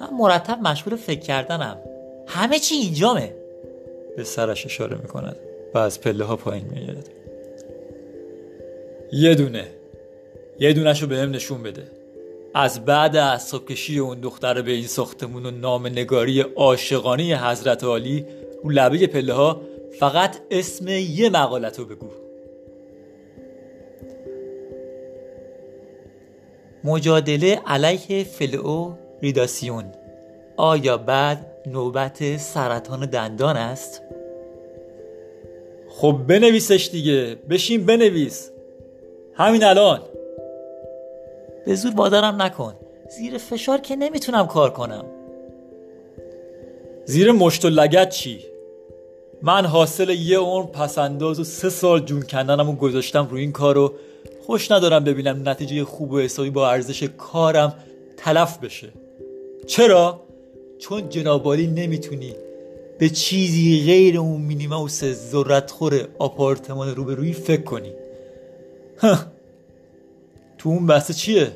[0.00, 1.78] من مرتب مشغول فکر کردنم.
[2.26, 3.34] همه چی اینجامه.
[4.16, 5.36] به سرش اشاره می کند
[5.74, 7.02] و از پله ها پایین می
[9.12, 9.66] یه دونه.
[10.58, 12.01] یه دونش رو به هم نشون بده.
[12.54, 18.26] از بعد از کشی اون دختر به این ساختمون و نام نگاری عاشقانه حضرت عالی
[18.64, 19.60] رو لبه پله ها
[19.98, 22.08] فقط اسم یه مقالت رو بگو.
[26.84, 29.84] مجادله علیه فلئو ریداسیون.
[30.56, 34.02] آیا بعد نوبت سرطان دندان است؟
[35.88, 37.36] خب بنویسش دیگه.
[37.50, 38.50] بشین بنویس.
[39.34, 40.00] همین الان.
[41.66, 42.74] به زور بادرم نکن
[43.16, 45.04] زیر فشار که نمی‌تونم کار کنم
[47.04, 48.38] زیر مشت و لگت چی؟
[49.42, 53.92] من حاصل یه عمر پسنداز و سه سال جون کندنم و گذاشتم روی این کارو
[54.46, 57.74] خوش ندارم ببینم نتیجه خوب و حسابی با ارزش کارم
[58.16, 58.88] تلف بشه
[59.66, 60.20] چرا؟
[60.78, 62.34] چون جنابالی نمی‌تونی
[62.98, 67.92] به چیزی غیر اون مینیموس ذرتخور آپارتمان روبرویی فکر کنی
[70.62, 71.52] تو اون بحث چیه؟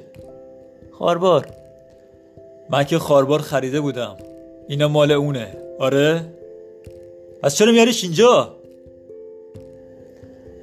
[0.93, 1.47] خاربار.
[2.71, 4.17] من که خاربار خریده بودم.
[4.69, 5.57] اینا مال اونه.
[5.79, 6.25] آره؟
[7.43, 8.57] از چرا میاریش اینجا؟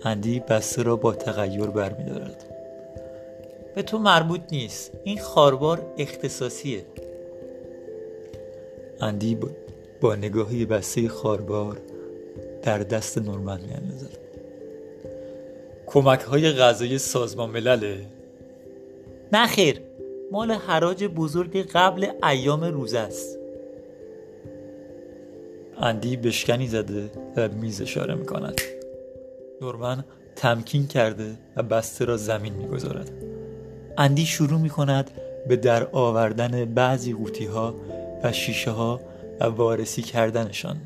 [0.03, 2.45] اندی بسته را با تغییر برمیدارد.
[3.75, 4.91] به تو مربوط نیست.
[5.03, 6.85] این خاربار اختصاصیه.
[9.01, 9.37] اندی
[10.01, 11.77] با, نگاهی بسته خاربار
[12.61, 14.17] در دست نورمن میاندازد.
[15.87, 18.05] کمک های غذایی سازمان ملله.
[19.33, 19.81] نه خیر
[20.31, 23.39] مال حراج بزرگ قبل ایام روز است.
[25.77, 28.61] اندی بشکنی زده و میز اشاره می‌کند.
[29.61, 30.03] نورمن
[30.35, 33.11] تمکین کرده و بسته را زمین می‌گذارد.
[33.97, 35.11] اندی شروع می‌کند
[35.47, 37.75] به در آوردن بعضی قوطی ها
[38.23, 38.99] و شیشه ها
[39.39, 40.77] و وارسی کردنشان.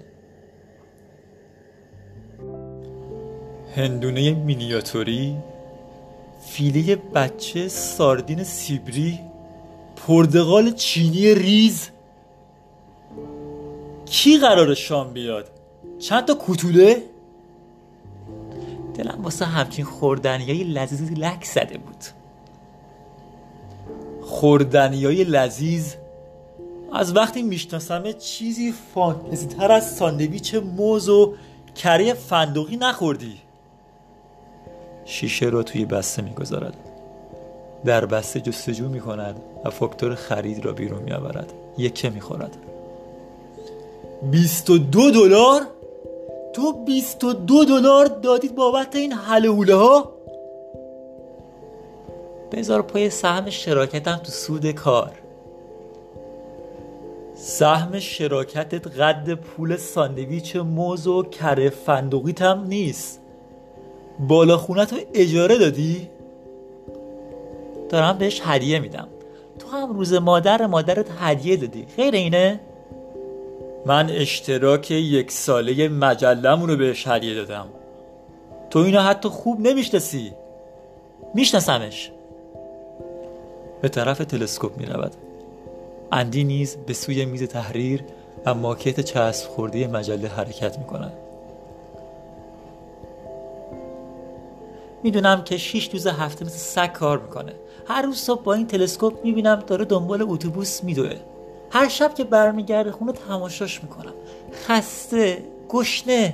[3.75, 5.35] هندونه مینیاتوری
[6.47, 9.19] فیله بچه ساردین سیبری
[9.95, 11.89] پرتقال چینی ریز.
[14.05, 15.51] کی قرار شام بیاد؟
[15.99, 17.03] چند تا کوتوله؟
[18.93, 22.03] دلم واسه همچین خوردنیای لذیذ لک زده بود.
[24.21, 25.93] خوردنیای لذیذ.
[26.93, 31.33] از وقتی میشناسمه چیزی فانتزی تر از ساندویچ موز و
[31.75, 33.46] کره فندقی نخوردی.
[35.07, 36.73] شیشه را توی بسته می‌گذارد.
[37.85, 42.57] در بسته جستجو می کند و فاکتور خرید را بیرون می آورد یکه می خورد
[44.31, 45.61] بیست و دو دلار؟
[46.53, 50.11] تو بیست و دو دلار دادید بابت این حله ها؟
[52.51, 55.11] بذار پای سهم شراکتم تو سود کار.
[57.35, 63.21] سهم شراکتت قد پول ساندویچ موز و کره فندقیت هم نیست.
[64.19, 66.09] بالا خونت رو اجاره دادی؟
[67.89, 69.07] دارم بهش هدیه میدم.
[69.59, 71.85] تو هم روز مادر مادرت هدیه دادی.
[71.97, 72.59] غیر اینه؟
[73.85, 77.67] من اشتراک یک ساله مجلمون رو بهش هدیه دادم.
[78.69, 80.33] تو اینو حتی خوب نمی‌شناسی.
[81.33, 82.11] میشناسمش.
[83.81, 85.11] به طرف تلسکوپ می رود
[86.11, 88.03] اندی نیز به سوی میز تحریر
[88.45, 90.85] و ماکت چسب خورده مجله حرکت می
[95.07, 97.53] می‌دونم که شیش روز هفته مثل سگ کار می‌کنه.
[97.87, 101.15] هر روز صبح با این تلسکوپ می‌بینم داره دنبال اتوبوس میدوه.
[101.71, 104.13] هر شب که برمیگرده خونه تماشاش می‌کنم.
[104.67, 106.33] خسته گشنه.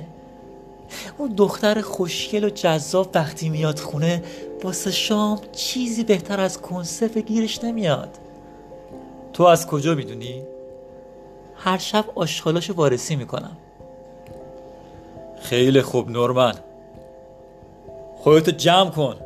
[1.18, 4.22] اون دختر خوشگل و جذاب وقتی میاد خونه
[4.62, 8.18] واسه شام چیزی بهتر از کنسرو گیرش نمیاد.
[9.32, 10.42] تو از کجا می‌دونی؟
[11.56, 13.56] هر شب آشغالاشو وارسی می‌کنم.
[15.40, 16.54] خیلی خوب نورمن.
[18.24, 19.16] خودتو جمع کن.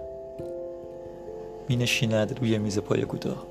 [1.68, 3.46] می نشیند روی میز پای کوتاه.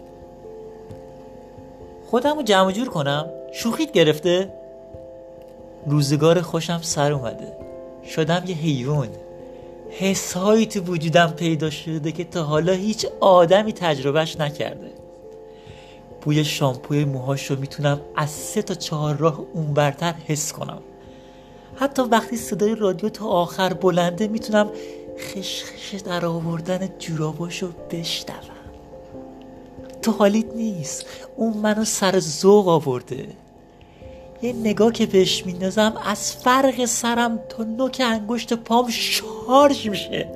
[2.10, 4.54] خودمو جمع جور کنم؟ شوخیت گرفته؟
[5.86, 7.54] روزگار خوشم سر اومده.
[8.06, 9.10] شدم یه حیوان.
[9.90, 14.92] حسهایی تو وجودم پیدا شده که تا حالا هیچ آدمی تجربهش نکرده.
[16.22, 20.82] بوی شامپوی موهاش رو می‌تونم از سه تا چهار راه اونورتر حس کنم.
[21.76, 24.70] حتی وقتی صدای رادیو تا آخر بلنده می‌تونم
[25.20, 28.58] خشخش در آوردن جوراباشو بشنوم.
[30.02, 31.06] تو حالیت نیست.
[31.36, 33.28] اون منو سر ذوق آورده.
[34.42, 40.28] یه نگاه که بهش میندازم از فرق سرم تا نوک انگشت پام شارژ میشه.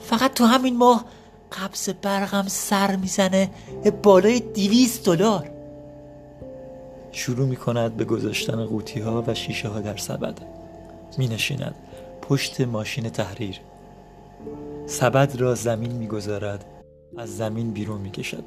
[0.00, 1.04] فقط تو همین ماه
[1.52, 3.50] قبض برقم سر می‌زنه
[3.84, 5.50] به بالای دیویست دلار.
[7.12, 10.38] شروع می کند به گذاشتن قوطی ها و شیشه ها در سبد.
[11.18, 11.74] می نشیند
[12.32, 13.60] پشت ماشین تحریر
[14.86, 16.64] سبد را زمین می‌گذارد
[17.18, 18.44] از زمین بیرون می‌کشد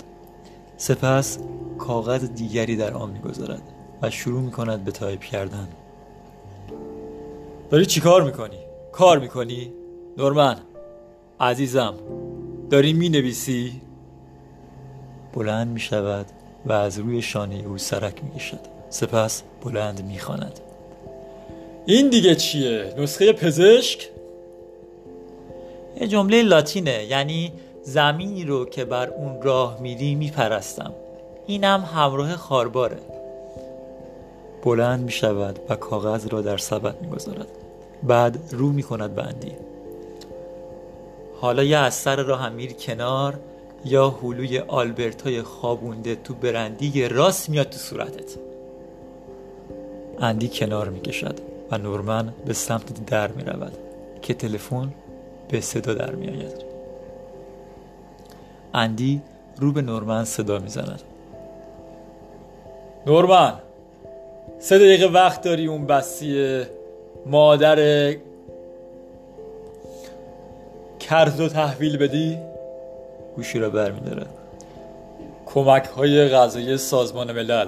[0.77, 1.39] سپس
[1.77, 3.61] کاغذ دیگری در آن می‌گذارد
[4.01, 5.67] و شروع می‌کند به تایپ کردن
[7.69, 8.59] داری چی کار می‌کنی؟
[8.91, 9.73] کار می‌کنی؟
[10.17, 10.57] نورمن
[11.39, 11.93] عزیزم
[12.69, 13.81] داری می‌نویسی؟
[15.33, 16.25] بلند می‌شود
[16.65, 20.59] و از روی شانه او سرک می‌کشد سپس بلند می‌خواند
[21.85, 24.09] این دیگه چیه؟ نسخه پزشک؟
[26.01, 27.51] یه جمله لاتینه یعنی
[27.83, 30.93] زمینی رو که بر اون راه میری میپرستم
[31.47, 32.97] اینم همراه خارباره
[34.63, 37.47] بلند می شود و کاغذ را در سبد می گذارد.
[38.03, 39.51] بعد رو می کند بندی
[41.41, 43.39] حالا یا از سر راه هم کنار
[43.85, 48.35] یا هلوی آلبرتای خوابونده تو برندی راست میاد تو صورتت
[50.19, 53.77] اندی کنار می کشد و نورمن به سمت در می رود
[54.21, 54.93] که تلفن
[55.49, 56.65] به صدا در می آید.
[58.73, 59.21] اندی
[59.57, 61.01] رو به نورمن صدا می زند.
[63.07, 63.53] نورمن
[64.59, 66.63] سه دقیقه وقت داری اون بسی
[67.25, 68.15] مادر
[70.99, 72.37] کرد و تحویل بدی؟
[73.35, 74.25] گوشی را برمیداره
[75.45, 77.67] کمک های غذایی سازمان ملل.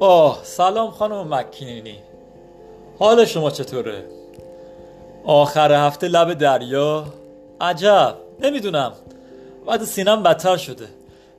[0.00, 1.98] آه سلام خانم مکینینی.
[2.98, 4.04] حال شما چطوره؟
[5.24, 7.04] آخر هفته لب دریا؟
[7.60, 8.92] عجب نمی‌دونم.
[9.66, 10.88] بعد سینم بدتر شده.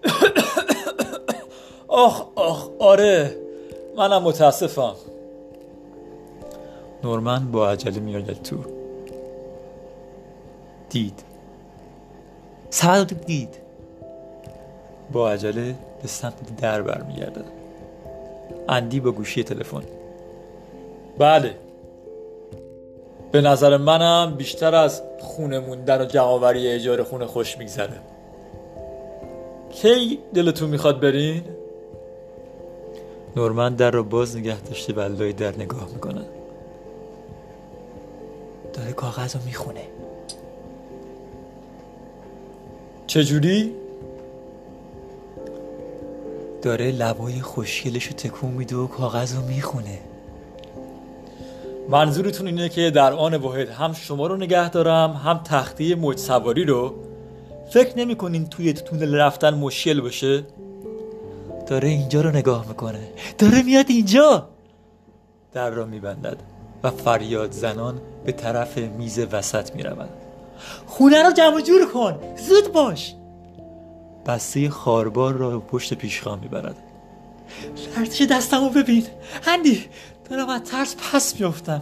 [1.88, 3.36] آخ آخ آره
[3.98, 4.96] منم متاسفم.
[7.04, 8.58] نورمن با عجله میآید تو.
[10.90, 11.24] دید.
[12.70, 13.56] سبد دید.
[15.12, 17.46] با عجله به سمت در برمیگردد
[18.70, 19.84] اندی با گوشی تلفن.
[21.20, 21.56] بله.
[23.32, 28.00] به نظر منم بیشتر از خونه موندن و جمعآوری اجاره خونه خوش میگذره.
[29.70, 31.44] کی دلتون می‌خواد برین؟
[33.36, 36.22] نورمن در رو باز نگه داشته و لای در نگاه می‌کنه.
[38.74, 39.82] داره کاغذ رو می‌خونه.
[43.08, 43.76] چجوری؟
[46.62, 50.00] داره لبای خوشگلش رو تکون میده و کاغذ رو می‌خونه.
[51.90, 56.66] منظورتون اینه که در آن واحد هم شما رو نگه دارم هم تختی موج سواری
[56.66, 56.96] رو؟
[57.72, 60.44] فکر نمی کنین توی تونل رفتن مشکل باشه؟
[61.68, 63.08] داره اینجا رو نگاه می‌کنه.
[63.38, 64.50] داره میاد اینجا.
[65.54, 66.38] در را میبندد
[66.84, 70.10] و فریاد زنان به طرف میز وسط می‌رود
[70.86, 72.20] خونه رو جمع جور کن.
[72.38, 73.14] زود باش.
[74.28, 76.76] بسته خاربار را پشت پیشخان می‌برد.
[77.98, 79.06] لرزش دستمو ببین.
[79.44, 79.86] هندی
[80.30, 81.82] دارم از ترس پس میفتم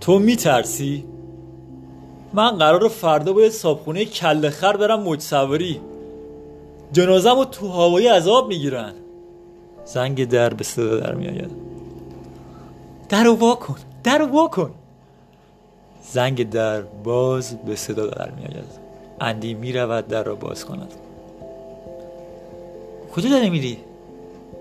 [0.00, 1.04] تو میترسی؟
[2.32, 5.80] من قرار فردا باید صابخونه کل خر برم موج سواری
[6.92, 8.92] جنازم رو تو هوایی عذاب می‌گیرن.
[9.84, 11.50] زنگ در به صدا در میآید.
[13.08, 14.70] در رو وا کن در رو وا کن.
[16.12, 18.84] زنگ در باز به صدا در میآید.
[19.20, 20.92] اندی می‌رود در را باز کند.
[23.14, 23.78] کجا داری میری؟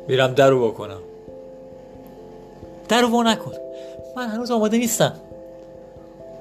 [0.07, 0.99] میرم در رو وا کنم.
[2.93, 3.51] در رو وا نکن.
[4.15, 5.13] من هنوز آماده نیستم.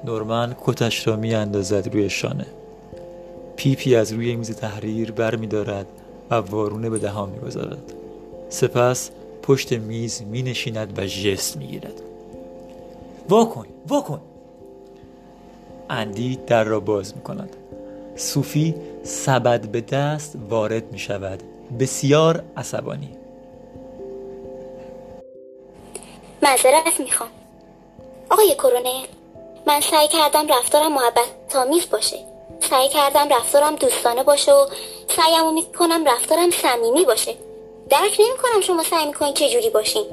[0.05, 2.45] نورمن کتش را می اندازد روی شانه.
[3.55, 5.85] پیپی از روی میز تحریر بر می دارد
[6.31, 7.93] و وارونه به دهان می گذارد.
[8.49, 9.09] سپس
[9.43, 12.01] پشت میز می نشیند و جست می گیرد
[13.29, 14.21] واکن واکن
[15.89, 17.55] اندی در را باز می کند
[18.15, 21.43] صوفی سبد به دست وارد می شود
[21.79, 23.22] بسیار عصبانی.
[26.43, 27.29] معذرت می‌خوام.
[28.29, 29.05] آقای کرونل
[29.65, 32.17] من سعی کردم رفتارم محبت آمیز باشه.
[32.69, 34.65] سعی کردم رفتارم دوستانه باشه و
[35.15, 37.35] سعیمو می‌کنم رفتارم صمیمی باشه.
[37.89, 40.05] درک نمی‌کنم شما سعی می‌کنین چه جوری باشین.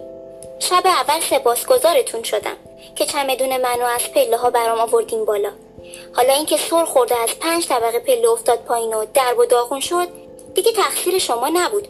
[0.58, 2.56] شب اول سپاسگزارتون شدم
[2.96, 5.52] که چمدون منو از پله ها برام آوردین بالا.
[6.16, 10.08] حالا اینکه سر خورده از پنج طبقه پله افتاد پایین و درب و داغون شد
[10.54, 11.88] دیگه تقصیر شما نبود.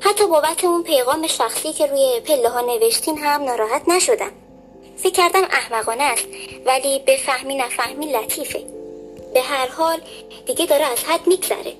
[0.00, 4.32] حتی بابت اون پیغام شخصی که روی پله ها نوشتین هم ناراحت نشدم.
[4.96, 6.26] فکر کردم احمقانه است
[6.64, 8.64] ولی به فهمی نفهمی لطیفه.
[9.34, 10.00] به هر حال
[10.46, 11.72] دیگه داره از حد میگذره.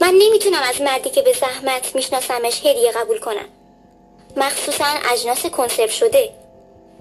[0.00, 3.48] من نمی‌تونم از مردی که به زحمت میشناسمش هدیه قبول کنم.
[4.36, 6.30] مخصوصا اجناس کنسرو شده.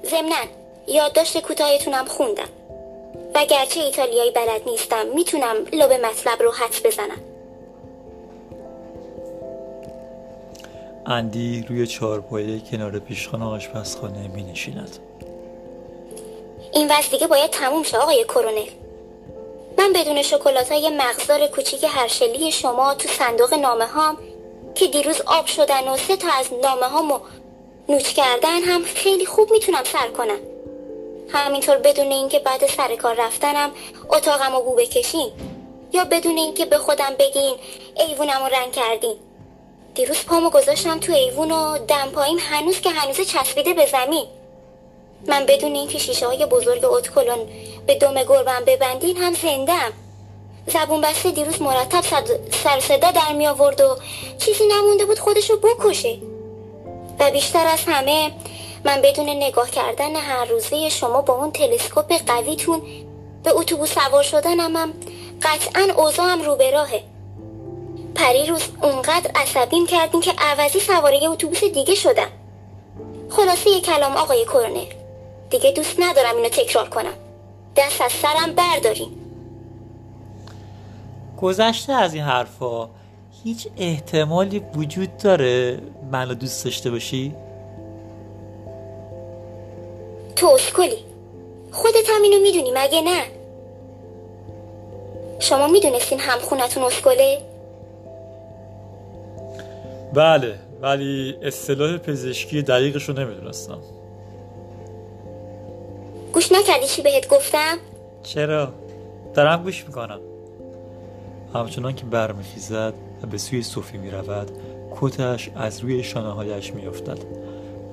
[0.05, 0.35] ضمنا
[0.87, 2.49] یادداشت کوتاهتونم خوندم.
[3.35, 7.34] و گرچه ایتالیایی بلد نیستم می‌تونم لب مطلب رو حدس بزنم.
[11.07, 14.97] اندی روی چهارپایه کنار پیشخانه آشپزخانه می نشیند
[16.73, 18.69] این وضع دیگه باید تموم شه آقای کرونل
[19.77, 24.17] من بدون شکلات های مغزار کوچیک هرشلی شما تو صندوق نامه هام
[24.75, 27.19] که دیروز آب شدن و سه تا از نامه هامو
[27.89, 30.39] نوچ کردن هم خیلی خوب می‌تونم سر کنم.
[31.29, 33.71] همینطور بدون اینکه بعد سر کار رفتنم
[34.09, 35.31] اتاقم رو بو بکشین
[35.93, 37.55] یا بدون اینکه به خودم بگین
[37.97, 39.15] ایوونم رو رنگ کردین.
[39.95, 44.25] دیروز پامو گذاشتم تو ایوون و دم پایین هنوز که هنوز چسبیده به زمین.
[45.27, 47.47] من بدون اینکه شیشه های بزرگ اتکلون
[47.87, 49.93] به دم گربم ببندین هم زندم
[50.67, 52.01] زبون بسته دیروز مرتب
[52.63, 53.97] سر صدا در می آورد و
[54.37, 56.17] چیزی نمونده بود خودشو بکشه.
[57.19, 58.31] و بیشتر از همه
[58.85, 62.81] من بدون نگاه کردن هر روزه شما با اون تلسکوپ قویتون
[63.43, 64.93] به اتوبوس سوار شدنم هم
[65.41, 67.14] قطعا اوضاعم رو به راهه.
[68.15, 72.27] پریروز اونقدر عصبیم کردین که عوضی سواره اتوبوس دیگه شدم.
[73.29, 74.85] خلاصه یه کلام آقای کرونر
[75.49, 77.13] دیگه دوست ندارم اینو تکرار کنم.
[77.75, 79.09] دست از سرم بردارین
[81.41, 82.89] گذشته از این حرفا
[83.43, 85.79] هیچ احتمالی وجود داره
[86.11, 87.35] منو دوست داشته باشی؟
[90.35, 90.97] تو اسکلی.
[91.71, 93.23] خودت هم اینو می‌دونی مگه نه؟
[95.39, 97.41] شما می‌دونستین همخونتون اسکله؟
[100.15, 103.79] بله ولی اصطلاح پزشکی دقیقش رو نمی‌دونستم.
[106.33, 107.77] گوش نکردی چی بهت گفتم؟
[108.23, 108.73] چرا؟
[109.33, 110.19] دارم گوش می‌کنم.
[111.53, 112.93] همچنان که برمیخیزد
[113.23, 114.51] و به سوی صوفی می‌رود
[115.01, 117.17] کتش از روی شانه هایش میافتد.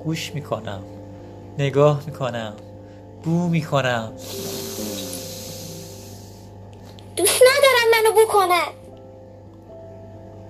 [0.03, 0.83] گوش می‌کنم.
[1.57, 2.53] نگاه می‌کنم.
[3.23, 4.13] بو می‌کنم.
[7.15, 8.82] دوست ندارم منو بکنم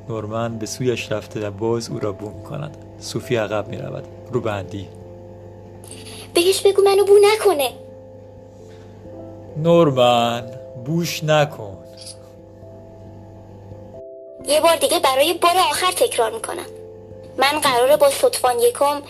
[0.09, 4.03] نورمن به سویش رفته و باز او را بو می‌کند صوفی عقب می‌رود.
[4.31, 4.87] رو بندی
[6.33, 7.71] بهش بگو منو بو نکنه.
[9.57, 10.51] نورمن
[10.85, 11.77] بوش نکن.
[14.47, 16.65] یه بار دیگه برای بار آخر تکرار می‌کنم.
[17.37, 19.01] من قراره با صدفان یکم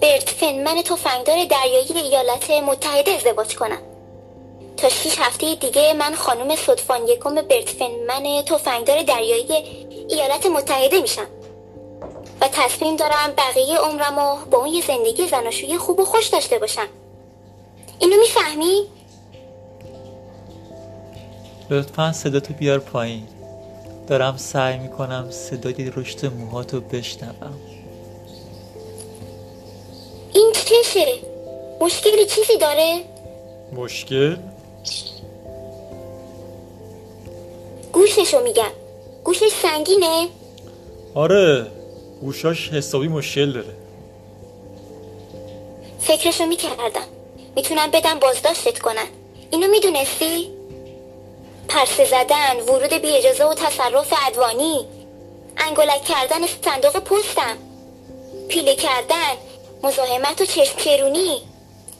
[0.00, 3.78] برت فنمن تفنگدار دریایی ایالات متحده ازدواج کنم.
[4.76, 9.52] تا شیش هفته دیگه من خانم صدفان یکم برت فنمن تفنگدار دریایی
[10.08, 11.26] ایالات متحده میشم
[12.40, 16.58] و تصمیم دارم بقیه عمرم و با اون یه زندگی زناشویی خوب و خوش داشته
[16.58, 16.86] باشم
[17.98, 18.86] اینو می‌فهمی؟
[21.70, 23.28] لطفا صداتو بیار پایین
[24.06, 27.60] دارم سعی می‌کنم صدای رشد موهاتو بشنوم
[30.32, 31.06] این چشه؟
[31.80, 33.00] مشکلی چیزی داره؟
[33.72, 34.36] مشکل؟
[37.92, 38.72] گوششو میگم.
[39.24, 40.28] گوشش سنگینه؟
[41.14, 41.66] آره
[42.20, 43.74] گوشاش حسابی مشکل داره.
[46.00, 47.06] فکرشو می‌کردم.
[47.56, 49.06] می‌تونم بدم بازداشتت کنن.
[49.50, 50.50] اینو می‌دونستی؟
[51.68, 54.86] پرسه زدن ورود بی اجازه و تصرف ادوانی
[55.56, 57.56] انگلک کردن صندوق پستم.
[58.48, 59.32] پیله کردن.
[59.82, 61.42] مزاحمت و چشم کرونی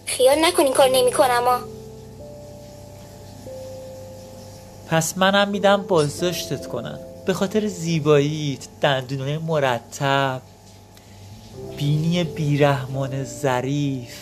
[0.06, 1.75] خیال نکنین کار نمی کنم
[4.86, 6.98] پس منم میدم بازداشتت کنن.
[7.26, 10.42] به خاطر زیباییت دندونای مرتب
[11.76, 14.14] بینی بیرحمان ظریف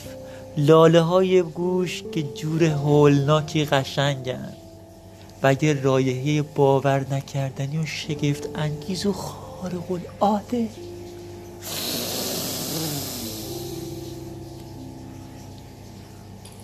[0.57, 4.53] لاله های گوش که جور هولناکی قشنگن.
[5.43, 10.69] و یه رایحه باور نکردنی و شگفت انگیز و خارق العاده.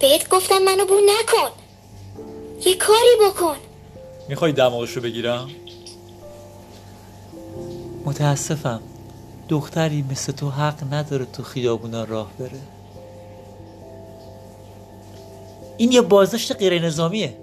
[0.01, 1.51] بهت گفتم منو بو نکن.
[2.66, 3.57] یه کاری بکن.
[4.31, 5.51] می‌خوای دماغشو بگیرم؟
[8.05, 8.81] متاسفم.
[9.49, 12.61] دختری مثل تو حق نداره تو خیابونا راه بره.
[15.76, 17.37] این یه بازداشت غیر نظامیه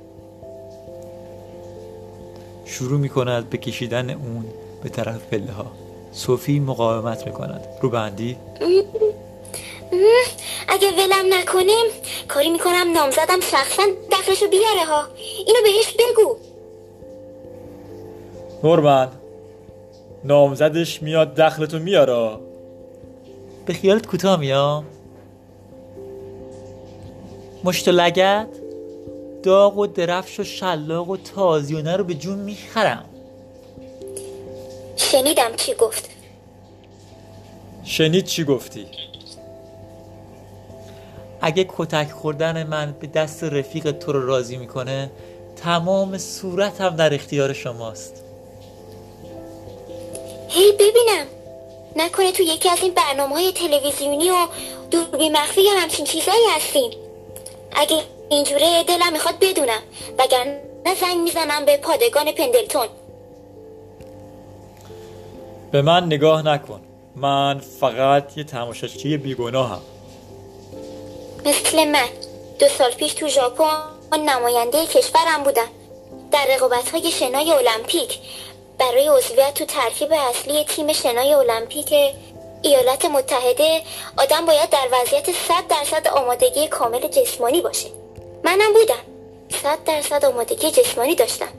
[2.66, 4.46] شروع می‌کند به کشیدن اون
[4.84, 5.72] به طرف پله ها
[6.12, 7.68] صوفی مقاومت می‌کند.
[7.82, 8.38] رو بندی؟
[10.68, 11.86] اگه ولم نکنیم
[12.28, 15.08] کاری می‌کنم نامزدم شخصا دخلشو بیاره ها.
[15.48, 16.38] اینو بهش بگو.
[18.68, 19.08] نورمن
[20.24, 22.38] نامزدش میاد دخلتو میاره.
[23.66, 24.86] به خیالت کوتاه میام؟
[27.64, 28.48] مشت و لگت؟
[29.44, 33.06] داغ و درفش و شلاق و تازیونه رو به جون می‌خرم.
[34.96, 36.10] شنیدم چی گفت.
[37.84, 38.86] شنید چی گفتی؟
[41.42, 45.12] اگه کتک خوردن من به دست رفیق تو رو راضی می‌کنه
[45.56, 48.27] تمام صورتم در اختیار شماست.
[50.58, 51.26] هی ببینم.
[51.96, 54.48] نکنه تو یکی از این برنامه های تلویزیونی و
[54.92, 56.94] دوربین مخفی یا همچین چیزایی هستین.
[57.72, 59.82] اگه اینجوره دلم می‌خواد بدونم.
[60.20, 62.88] وگرنه زنگ می‌زنم به پادگان پندلتون.
[65.72, 66.82] به من نگاه نکن.
[67.16, 69.82] من فقط یه تماشاچی بیگناهم.
[71.46, 72.08] مثل من.
[72.60, 75.68] دو سال پیش تو ژاپن نماینده کشورم بودم.
[76.32, 78.20] در رقابت های شنای المپیک.
[78.80, 81.94] برای عضویت تو ترکیب اصلی تیم شنای المپیک
[82.62, 83.82] ایالات متحده
[84.18, 87.90] آدم باید در وضعیت 100 درصد آمادگی کامل جسمانی باشه.
[88.44, 88.96] منم بودم.
[89.64, 91.50] 100 درصد آمادگی جسمانی داشتم.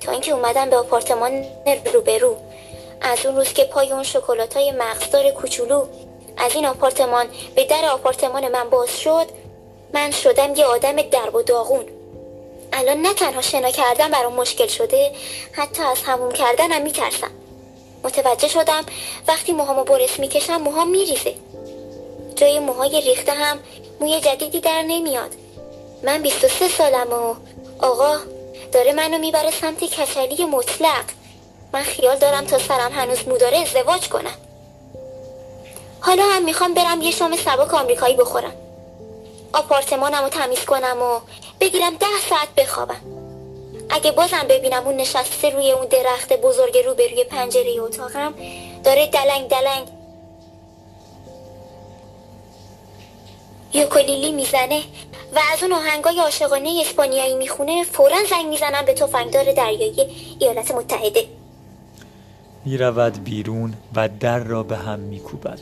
[0.00, 1.44] تا اینکه اومدم به آپارتمان
[1.92, 2.36] روبرو.
[3.00, 5.86] از اون روز که پای اون شکلات های مغزدار کوچولو
[6.36, 9.26] از این آپارتمان به در آپارتمان من باز شد
[9.94, 11.84] من شدم یه آدم درب و داغون.
[12.72, 15.12] الان نه تنها شنا کردن برام مشکل شده
[15.52, 17.30] حتی از هموم کردنم میترسم.
[18.04, 18.86] متوجه شدم
[19.28, 21.34] وقتی موهامو برس می‌کشم موهام میریزه.
[22.36, 23.58] جای موهای ریخته هم
[24.00, 25.30] موی جدیدی در نمیاد.
[26.02, 27.34] من 23 سالم و
[27.86, 28.16] آقا
[28.72, 31.04] داره منو می‌بره سمت کچلی مطلق.
[31.72, 34.34] من خیال دارم تا سرم هنوز موداره ازدواج کنم.
[36.00, 38.52] حالا هم می‌خوام برم یه شام سبک آمریکایی بخورم.
[39.52, 41.20] آپارتمانم رو تمیز کنم و
[41.60, 43.00] بگیرم ده ساعت بخوابم.
[43.90, 48.34] اگه بازم ببینم اون نشسته روی اون درخت بزرگ روبروی پنجره اتاقم
[48.84, 49.88] داره دلنگ دلنگ
[53.74, 54.82] یوکولیلی می‌زنه
[55.34, 60.06] و از اون آهنگای عاشقانه اسپانیایی می‌خونه فورا زنگ می‌زنم به تفنگدار دریایی
[60.38, 61.26] ایالات متحده.
[62.64, 65.58] می‌رود بیرون و در را به هم میکوبد.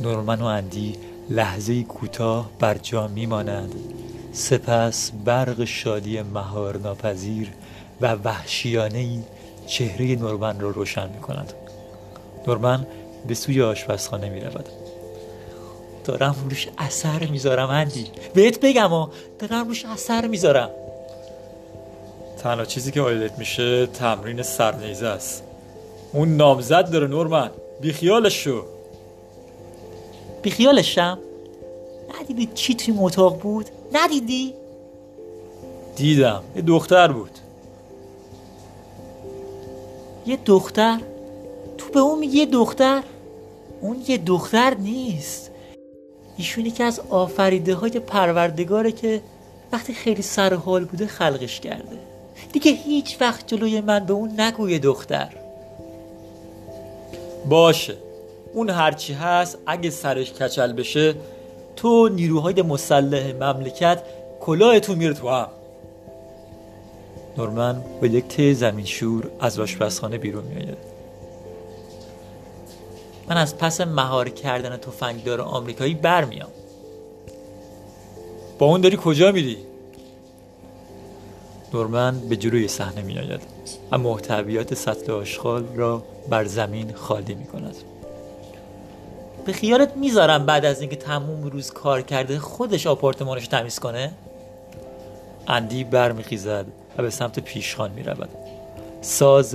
[0.00, 0.98] نورمن و اندی
[1.30, 3.74] لحظه کوتاه بر جا میمانند.
[4.32, 7.48] سپس برق شادی مهار ناپذیر
[8.00, 9.22] و وحشیانه
[9.66, 11.52] چهره نورمن را روشن می کند
[12.46, 12.86] نورمن
[13.28, 14.68] به سوی آشپزخانه می رود
[16.04, 18.06] دارم روش اثر می‌ذارم اندی.
[18.34, 19.08] بهت بگم و
[19.38, 20.70] دارم روش اثر می‌ذارم.
[22.38, 25.42] تنها چیزی که آیدت میشه تمرین سرنیزه است.
[26.12, 27.50] اون نامزد داره نورمن.
[27.80, 28.64] بیخیالش شو
[30.42, 31.18] بیخیالشم؟
[32.20, 34.54] ندیدی چی توی اتاق بود؟ ندیدی؟
[35.96, 36.42] دیدم.
[36.56, 37.30] یه دختر بود.
[40.26, 41.00] یه دختر؟
[41.78, 43.02] تو به اون میگی یه دختر؟
[43.80, 45.50] اون یه دختر نیست.
[46.36, 49.22] ایشون یکی از آفریده های پروردگاره که
[49.72, 51.98] وقتی خیلی سر حال بوده خلقش کرده.
[52.52, 55.28] دیگه هیچ وقت جلوی من به اون نگوی دختر.
[57.48, 57.96] باشه.
[58.54, 61.14] اون هرچی هست اگه سرش کچل بشه
[61.76, 64.02] تو نیروهای مسلح مملکت
[64.40, 65.48] کلاهتون میره تو هم
[67.38, 70.78] نورمن با یک ته زمین شور از آشپزخانه بیرون میآید.
[73.28, 76.50] من از پس مهار کردن تفنگدار آمریکایی برمیام.
[78.58, 79.58] با اون داری کجا میری؟
[81.74, 83.40] نورمن به جلوی صحنه می آید
[83.90, 87.76] و محتویات سطل آشغال را بر زمین خالی می کند
[89.50, 94.12] به خیالت می‌ذارم بعد از اینکه تموم روز کار کرده خودش آپارتمانش تمیز کنه؟
[95.48, 96.66] اندی برمیخیزد
[96.98, 98.28] و به سمت پیشخان می رود
[99.00, 99.54] ساز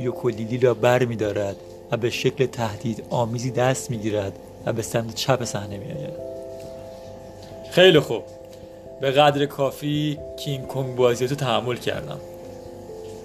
[0.00, 1.56] یوکولیلی را بر می دارد
[1.90, 4.32] و به شکل تهدید آمیزی دست می گیرد
[4.66, 6.14] و به سمت چپ صحنه می آید
[7.70, 8.22] خیلی خوب.
[9.00, 12.20] به قدر کافی کینگ کنگ بازیتو تحمل کردم.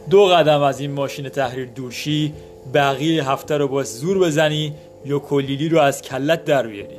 [0.10, 2.34] دو قدم از این ماشین تحریر دورشی
[2.74, 4.74] بقیه هفته رو با زور بزنی
[5.06, 6.98] یا کلیلی رو از کلت در بیاری.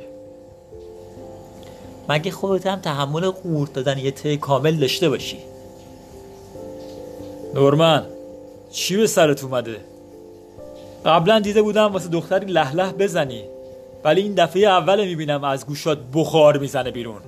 [2.09, 5.37] مگه خودت هم تحمل قورت دادن یه ته کامل داشته باشی؟
[7.55, 8.05] نورمن
[8.71, 9.77] چی به سرت اومده؟
[11.05, 13.43] قبلا دیده بودم واسه دختری لح بزنی
[14.03, 17.21] ولی این دفعه اول می‌بینم از گوشات بخار می‌زنه بیرون.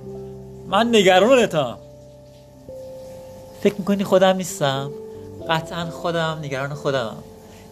[0.68, 1.78] من نگرانتم.
[3.60, 4.90] فکر می‌کنی خودم نیستم؟
[5.48, 7.16] قطعا خودم نگران خودم.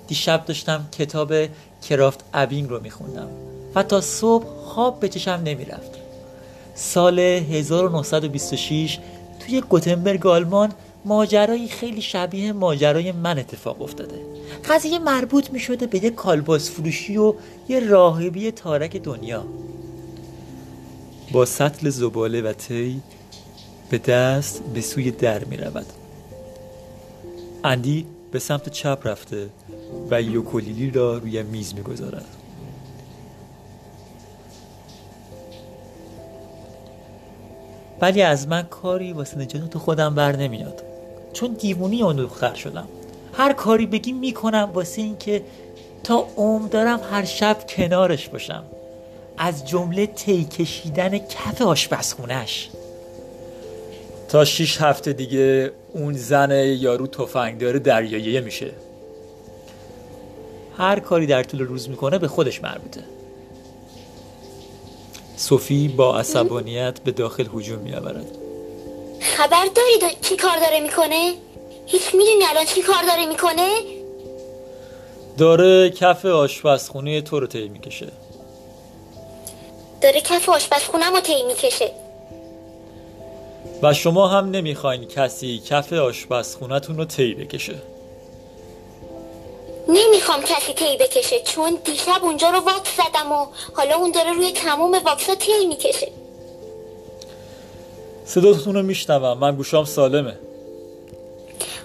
[0.08, 1.32] دیشب داشتم کتاب
[1.88, 3.28] کرافت ابینگ رو میخوندم.
[3.74, 5.90] و تا صبح خواب به چشم نمی‌رفت.
[6.74, 8.98] سال 1926
[9.40, 10.72] توی گوتنبرگ آلمان
[11.04, 14.20] ماجرایی خیلی شبیه ماجرای من اتفاق افتاده.
[14.70, 17.34] قضیه مربوط می شده به یه کالباس فروشی و
[17.68, 19.44] یه راهبی تارک دنیا.
[21.32, 23.02] با سطل زباله و تی
[23.90, 25.86] به دست به سوی در می رود
[27.64, 29.48] اندی به سمت چپ رفته.
[30.10, 32.24] و یوکولیلی را روی میز می گذارد
[38.00, 40.82] ولی از من کاری واسه نجات تو خودم بر نمیاد.
[41.32, 42.88] چون دیوونی اون دختر شدم.
[43.32, 45.42] هر کاری بگی می‌کنم واسه اینکه
[46.04, 48.64] تا عمر دارم هر شب کنارش باشم.
[49.38, 52.70] از جمله تی کشیدن کف آشپزخونش
[54.28, 58.70] تا شیش هفته دیگه اون زن یارو تفنگ داره دریاییه میشه.
[60.78, 63.04] هر کاری در طول روز می‌کنه به خودش مربوطه.
[65.36, 68.26] صوفی با عصبانیت به داخل هجوم میآورد.
[69.20, 71.34] خبر دارید چی کار داره می‌کنه؟
[71.86, 73.68] هیچ می‌دونی الان چی کار داره می‌کنه؟
[75.38, 78.08] داره کف آشپزخونه تو رو طی می‌کشه.
[80.00, 81.90] داره کف آشپزخونم رو طی می‌کشه.
[83.82, 87.74] و شما هم نمی‌خواین کسی کف آشپزخونتون رو طی بکشه.
[89.88, 94.52] نمی‌خوام کسی طی بکشه چون دیشب اونجا رو واکس زدم و حالا اون داره روی
[94.52, 96.12] تمام واکس ها طی می‌کشه.
[98.24, 100.38] صداتون رو میشنوم من گوشام سالمه.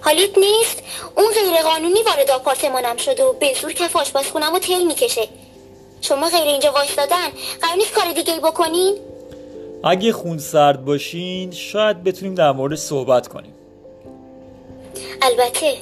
[0.02, 0.84] حالیت نیست
[1.18, 5.28] اون غیر قانونی وارد آپارتمانم شده و به زور کف آشپزخونم رو طی می‌کشه.
[6.02, 7.30] شما غیر اینجا وایستادن
[7.62, 8.96] قرار نیست کار دیگه ای بکنین؟
[9.84, 13.54] اگه خون سرد باشین شاید بتونیم در مورد صحبت کنیم.
[15.22, 15.78] البته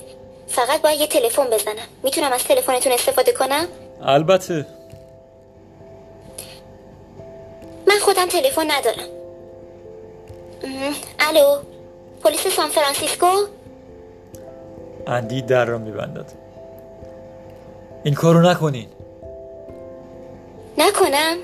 [0.52, 1.88] فقط باید یه تلفن بزنم.
[2.04, 3.68] می‌تونم از تلفنتون استفاده کنم؟
[4.02, 4.66] البته.
[7.88, 9.10] من خودم تلفن ندارم.
[10.64, 11.58] ام، الو؟
[12.24, 13.28] پلیس سان فرانسیسکو؟
[15.08, 16.32] اندی در را میبندد.
[18.04, 18.88] این کارو نکنین.
[20.78, 21.38] نکنم؟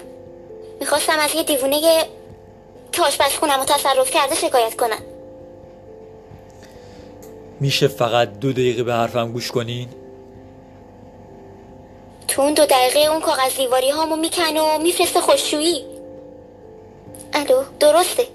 [0.80, 1.82] می‌خواستم از یه دیوونه
[2.91, 5.01] که آشپزخونم رو تصرف کرده شکایت کنم.
[7.60, 9.88] میشه فقط دو دقیقه به حرفم گوش کنین؟
[12.28, 15.86] تو اون دو دقیقه اون کاغذ دیواری هامو می‌کنه و میفرسته خوششویی
[17.34, 18.28] الو درسته.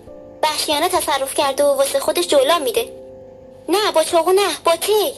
[0.42, 2.88] وحشیانه تصرف کرده و واسه خودش جولا میده.
[3.68, 5.12] نه با چاقو نه با تی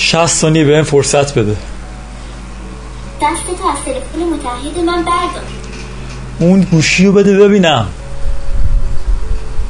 [0.00, 1.56] شست ثانیه به فرصت بده.
[3.22, 5.42] دستتو از تلفن متحد من بردار.
[6.38, 7.86] اون گوشی رو بده ببینم.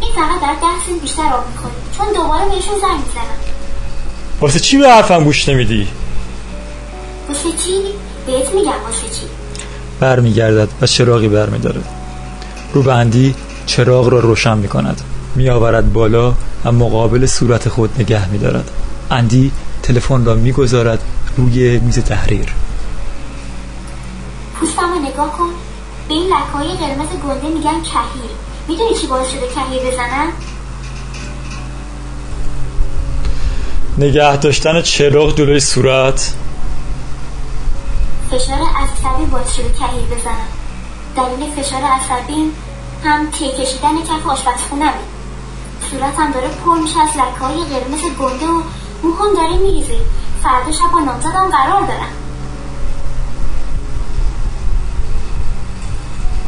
[0.00, 3.38] این فقط در ده سنت بیشتر آب می‌کنه چون دوباره بهشون زنگ می‌زنم.
[4.40, 5.88] واسه چی به حرفم گوش نمیدی؟
[7.28, 7.82] واسه چی؟
[8.26, 9.26] بهت میگم واسه چی.
[10.00, 11.84] برمیگردد و چراغی برمیدارد.
[12.74, 13.34] رو بندی
[13.66, 15.00] چراغ را روشن می کند
[15.34, 18.70] می آورد بالا و مقابل صورت خود نگه می دارد
[19.10, 19.52] اندی
[19.92, 21.02] تلفن را می گذارد
[21.36, 22.54] روی میز تحریر.
[24.54, 25.48] پوستم رو نگاه کن.
[26.08, 28.30] به این لکه های قرمز گنده میگن کهیر.
[28.68, 30.28] می‌دونی چی باعث شده کهیر بزنن؟
[33.98, 36.34] نگه داشتن چراغ جلوی صورت.
[38.30, 40.50] فشار عصبی باعث شده کهیر بزنن.
[41.16, 42.50] دلیل فشار عصبی
[43.04, 44.92] هم تی کشیدن کف آشپزخونمه
[45.90, 48.62] صورتم داره پر میشه از لکه های قرمز گنده و
[49.02, 49.98] موهام داره میریزه.
[50.42, 52.12] فردا شب با نامزدم قرار دارم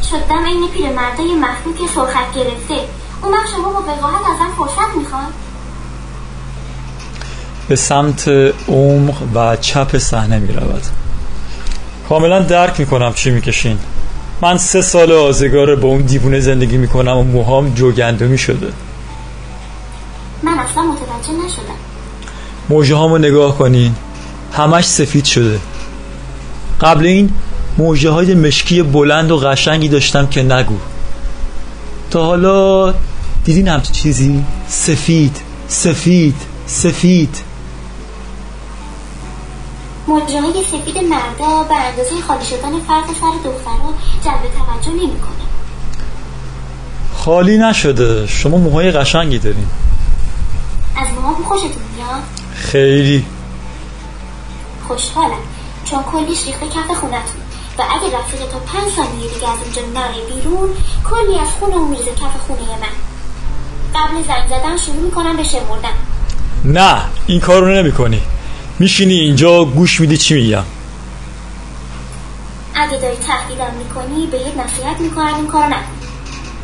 [0.09, 2.87] شدم این پیرمردای مخلوق سرخت گرفته.
[3.23, 5.25] اون وقت شما با وقاحت ازم فرصت می‌خوان
[7.67, 8.27] به سمت
[8.67, 10.83] عمق و چپ صحنه می رود
[12.09, 13.79] کاملا درک می کنم چی می‌کشین.
[14.41, 18.73] من سه سال آزگار با اون دیوونه زندگی می کنم و موهام جوگندمی شده.
[20.43, 21.92] من اصلا متوجه نشدم.
[22.73, 23.95] موجه هامو نگاه کنین.
[24.53, 25.59] همش سفید شده.
[26.81, 27.29] قبل این
[27.77, 30.77] موجه های مشکی بلند و قشنگی داشتم که نگو.
[32.11, 32.93] تا حالا
[33.45, 37.37] دیدین همچه چیزی؟ سفید سفید سفید.
[40.07, 43.93] موجه های سفید مردا به اندازه خالی شدن فرق سر دخترها
[44.23, 45.43] جلب توجه نمی‌کنه
[47.15, 48.27] خالی نشده.
[48.27, 49.67] شما موهای قشنگی دارین.
[50.97, 53.25] از موهام خوشتون میاد؟ خیلی.
[54.87, 55.43] خوشحالم
[55.85, 57.41] چون کلیش ریخته کف خونتون.
[57.77, 60.69] و اگه رفیق تا پنج ثانیه دیگه از اینجا نره بیرون
[61.09, 62.95] کلی از خون اون میرزه کف خونه من.
[63.95, 65.93] قبل زنگ زدن شروع می‌کنم به شمردن.
[66.65, 68.21] نه این کار رو نمی کنی
[68.79, 70.63] میشینی اینجا گوش میدی چی میگم.
[72.75, 75.83] اگه داری تهدیدم می‌کنی به یه نصیحت می‌کنم این کار نکن.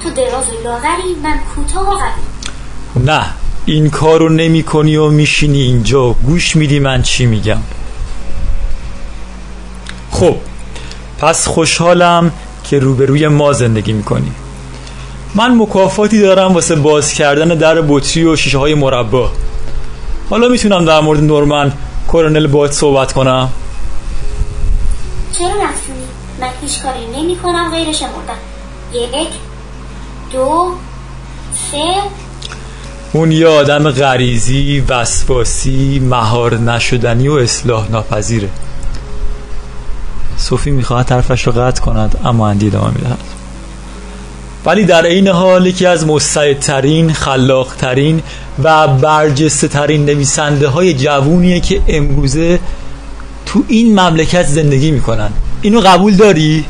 [0.04, 3.06] تو دراز و لاغری من کوتاه و قوی.
[3.06, 3.26] نه
[3.72, 6.10] این کار رو نمی کنی و میشینی اینجا.
[6.10, 7.58] گوش میدی من چی میگم.
[10.12, 10.36] خب
[11.18, 12.32] پس خوشحالم
[12.64, 14.32] که روبروی ما زندگی می‌کنی.
[15.36, 19.32] من مکافاتی دارم واسه باز کردن در بطری و شیشه های مربا
[20.30, 21.74] حالا می‌تونم در مورد نورمن
[22.08, 23.50] کورنل باید صحبت کنم.
[25.38, 26.08] چرا نتونی؟
[26.42, 28.40] من هیچ کاری نمی کنم غیر شمردن.
[28.94, 29.30] یک
[30.32, 30.72] دو
[31.72, 31.94] سه
[33.14, 38.50] اون یه آدم غریزی وسواسی مهار نشدنی و اصلاح ناپذیره.
[40.38, 43.20] صوفی می‌خواهد حرفش رو قطع کند اما اندی ادامه می‌دهد.
[44.66, 48.24] ولی در عین حال یکی از مستعدترین خلاقترین
[48.64, 52.60] و برجسته ترین نویسنده های جوونیه که امروزه
[53.46, 55.30] تو این مملکت زندگی می‌کنن.
[55.62, 56.66] اینو قبول داری؟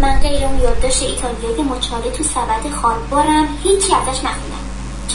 [0.00, 4.55] من غیر اون یادداشت ایتالیایی مچاله تو سبد خواببارم هیچی ازش نخوندم.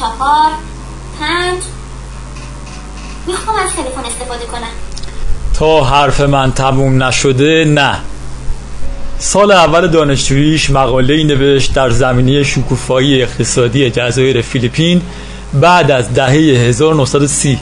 [0.01, 0.51] چهار
[1.19, 1.59] پنج.
[3.27, 4.67] می‌خوام از تلفن استفاده کنم.
[5.53, 7.99] تا حرف من تموم نشده نه.
[9.19, 15.01] سال اول دانشجوییش مقاله ای نوشت در زمینه شکوفایی اقتصادی جزایر فیلیپین
[15.53, 17.59] بعد از دهه 1930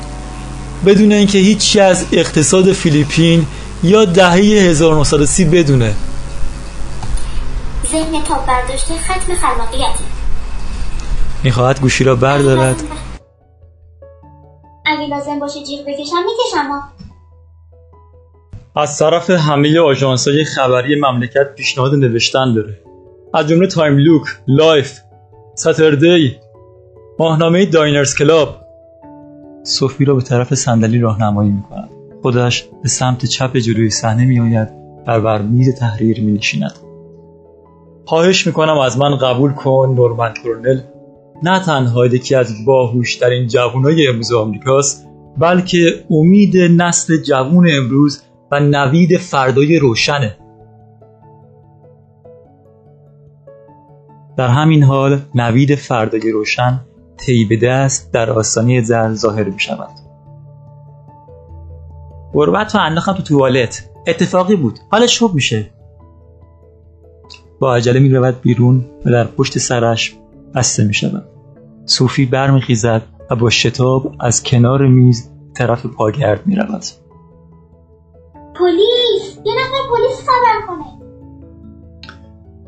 [0.86, 3.48] بدون اینکه هیچی از اقتصاد فیلیپین
[3.84, 5.96] یا دهه 1930 بدونه.
[7.92, 10.19] ذهن تاب برداشته ختم خلاقیتی
[11.44, 12.76] می‌خواهد گوشی را بردارد.
[14.86, 16.82] اگه لازم باشه جیغ بکشم می‌کشم
[18.76, 22.80] از طرف همه آژانس های خبری مملکت پیشنهاد نوشتن داره.
[23.34, 25.00] از جمله تایم، لوک، لایف،
[25.56, 26.36] ساتردی،
[27.20, 28.56] ماهنامه داینرز کلاب.
[29.64, 31.90] صوفی را به طرف صندلی راهنمایی می‌کند.
[32.22, 34.68] خودش به سمت چپ جلوی صحنه میآید
[35.08, 36.76] و بر میز تحریر می نشیند
[38.06, 40.82] خواهش می‌کنم از من قبول کن نورمن کورنل.
[41.44, 49.18] نه تنها یکی از باهوشترین جوانای امروز آمریکاست بلکه امید نسل جوون امروز و نوید
[49.18, 50.38] فردای روشنه.
[54.38, 56.82] در همین حال نوید فردای روشن
[57.18, 59.90] طی به دست در آستانه زن ظاهر می شود
[62.34, 63.90] گربت رو انداختم تو توالت.
[64.08, 64.80] اتفاقی بود.
[64.92, 65.70] حالش خوب میشه.
[67.60, 70.16] با عجله می بیرون و در پشت سرش
[70.56, 71.26] بسته می شود.
[71.86, 76.84] صوفی برمیخیزد و با شتاب از کنار میز طرف پاگرد می رود.
[78.56, 79.38] پلیس!
[79.46, 80.86] یه نفر پلیس خبر کنه.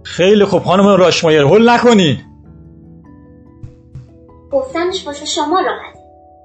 [0.03, 2.17] خیلی خوب خانم راشمایر هول نکنین
[4.51, 5.97] گفتنش واسه شما راحت.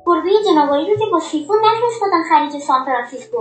[0.07, 3.37] گربه جنابالی رو که با سیفون نفرستادن خلیج سان فرانسیسکو.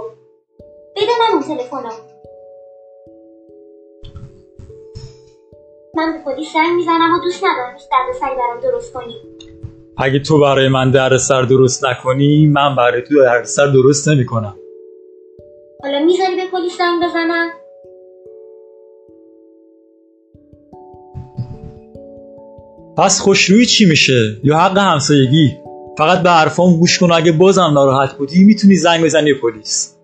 [0.96, 2.15] بده من اون تلفنو.
[5.98, 9.16] من به پلیس زنگ می‌زنم و دوست ندارم هیچ درد سری برام درست کنی.
[9.98, 14.26] اگه تو برای من در سر درست نکنی من برای تو در سر درست نمی
[14.26, 14.56] کنم
[15.84, 17.50] حالا می‌ذاری به پلیس زنگ بزنم؟
[22.98, 25.58] پس خوشرویی چی میشه؟ یا حق همسایگی؟
[25.98, 29.95] فقط به حرفام گوش کن اگه بازم ناراحت بودی می‌تونی زنگ بزنی به پلیس.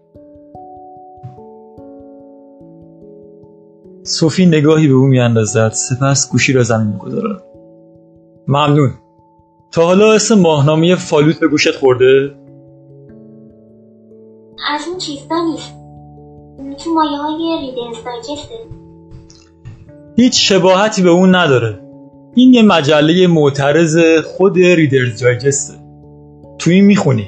[4.03, 7.43] صوفی نگاهی به او میاندازد سپس گوشی را زمین می‌گذارد
[8.47, 8.93] ممنون.
[9.71, 12.35] تا حالا اسم ماهنامه فالوت به گوشت خورده؟
[14.73, 15.73] از اون چیزا نیست.
[16.83, 18.55] تو مایه های ریدرز دایجسته.
[20.15, 21.79] هیچ شباهتی به اون نداره.
[22.35, 25.73] این یه مجله معترض خود ریدرز دایجسته.
[26.57, 27.27] تو این می‌خونی.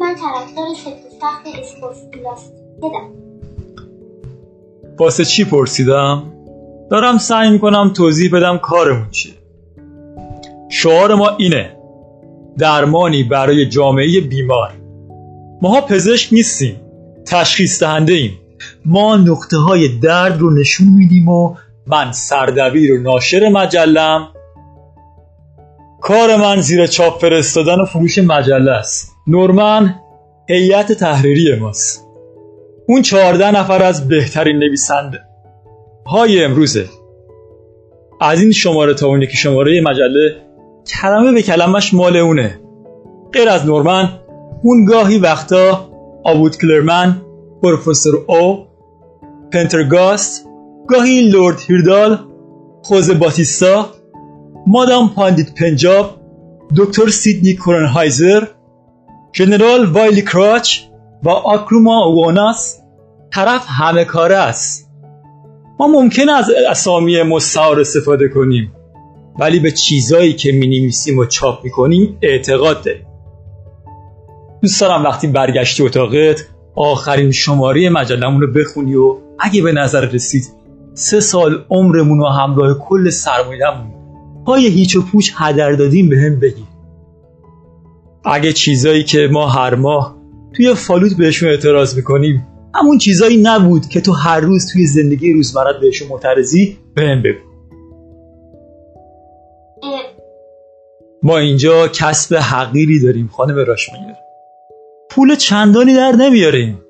[0.00, 1.44] من طرفدار سفت سخت
[2.82, 3.27] بدم.
[4.98, 6.22] واسه چی پرسیدم؟
[6.90, 9.32] دارم سعی می‌کنم توضیح بدم کارمون چیه.
[10.70, 11.76] شعار ما اینه
[12.58, 14.72] درمانی برای جامعه بیمار.
[15.62, 16.80] ماها پزشک نیستیم
[17.26, 18.32] تشخیص دهنده ایم
[18.84, 21.54] ما نقطه های درد رو نشون میدیم و
[21.86, 24.28] من سردبیر و ناشر مجلم.
[26.00, 29.12] کار من زیر چاپ فرستادن و فروش مجله است.
[29.26, 29.94] نورمن
[30.48, 32.07] هیئت تحریری ماست.
[32.88, 35.20] اون چهارده نفر از بهترین نویسنده
[36.06, 36.88] های امروزه.
[38.20, 40.36] از این شماره تا اون یکی شماره مجله
[40.86, 42.60] کلمه به کلمش مال اونه.
[43.32, 44.08] غیر از نورمن
[44.62, 45.90] اون گاهی وقتا
[46.24, 47.22] آبود کلرمن
[47.62, 48.66] پروفسور او
[49.52, 50.46] پنترگاست
[50.88, 52.18] گاهی لورد هیردال
[52.82, 53.86] خوزه باتیستا
[54.66, 56.20] مادام پاندیت پنجاب
[56.76, 58.44] دکتر سیدنی کورنهایزر
[59.36, 60.87] ژنرال وایلی کراچ
[61.22, 62.78] و آکروما اواناس
[63.34, 64.90] طرف همه کاره است.
[65.80, 68.72] ما ممکن از اسامی مستعار استفاده کنیم
[69.38, 73.06] ولی به چیزایی که می نویسیم و چاپ می کنیم اعتقاد داریم.
[74.62, 76.44] دوست دارم وقتی برگشتی اتاقت
[76.74, 80.44] آخرین شماره مجلمون رو بخونی و اگه به نظر رسید
[80.94, 83.94] سه سال عمرمون و همراه کل سرمایه‌مون
[84.46, 86.64] پای هیچ و پوچ هدر دادیم به هم بگی
[88.24, 90.17] اگه چیزایی که ما هر ماه
[90.58, 92.46] توی فالوت بهشون اعتراض می‌کنیم.
[92.74, 97.38] همون چیزایی نبود که تو هر روز توی زندگی روزمرت بهشون معترضی؟ به هم بگو
[101.22, 104.00] ما اینجا کسب حقیری داریم خانم راشمیر
[105.10, 106.82] پول چندانی در نمیاریم.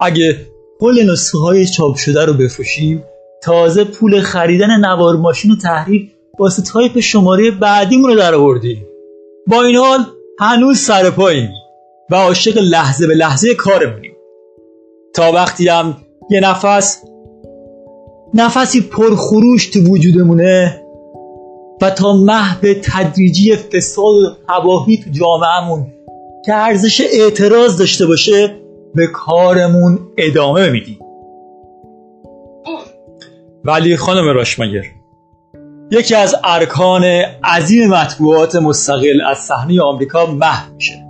[0.00, 0.46] اگه
[0.78, 3.04] کل نسخه های چاپ شده رو بفروشیم
[3.42, 8.86] تازه پول خریدن نوار ماشین و تحریر واسه تایپ شماره بعدیمون رو در آوردیم.
[9.46, 9.98] با این حال
[10.40, 11.50] هنوز سر پاییم.
[12.10, 14.12] و عاشق لحظه به لحظه کارمونیم.
[15.14, 15.96] تا وقتی هم
[16.30, 17.02] یه نفس
[18.34, 20.82] نفسی پرخروش تو وجودمونه
[21.82, 25.86] و تا محو تدریجی فساد و تباهی تو جامعهمون
[26.46, 28.56] که ارزش اعتراض داشته باشه
[28.94, 30.98] به کارمون ادامه میدیم.
[33.64, 34.82] ولی خانم راشمگر
[35.90, 37.04] یکی از ارکان
[37.44, 41.09] عظیم مطبوعات مستقل از صحنه آمریکا محو میشه.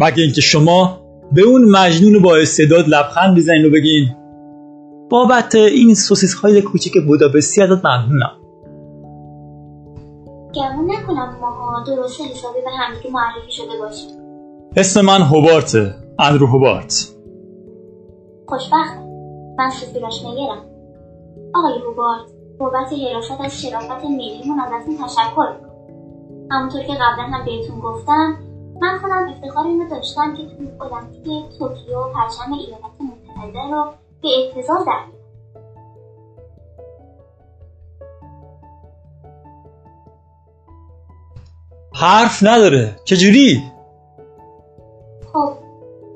[0.00, 1.00] مگه اینکه شما
[1.32, 4.04] به اون مجنون با استعداد لبخند بزنین و بگین
[5.10, 8.36] بابت این سوسیس های کوچیک بودابستی ازت ممنونم.
[10.54, 14.10] گمون نکنم ماها درست حسابی به همدیگه معرفی شده باشیم.
[14.76, 17.14] اسم من هوبارته اندرو هوبارت.
[18.48, 18.96] خوشبخت.
[19.58, 20.64] من سوفی راشمگرم
[21.54, 22.20] آقای هوبارت
[22.58, 25.70] بابت حراست از شرافت ملیمون ازتون تشکر می‌کنم.
[26.50, 28.49] همونطور که قبلا هم بهتون گفتم
[28.80, 34.84] من خودم افتخار اینو داشتم که توی المپیک توکیو پرچم ایالات متحده رو به اعتزاز
[34.86, 35.00] در
[41.94, 42.96] حرف نداره.
[43.04, 43.62] چجوری؟
[45.32, 45.52] خب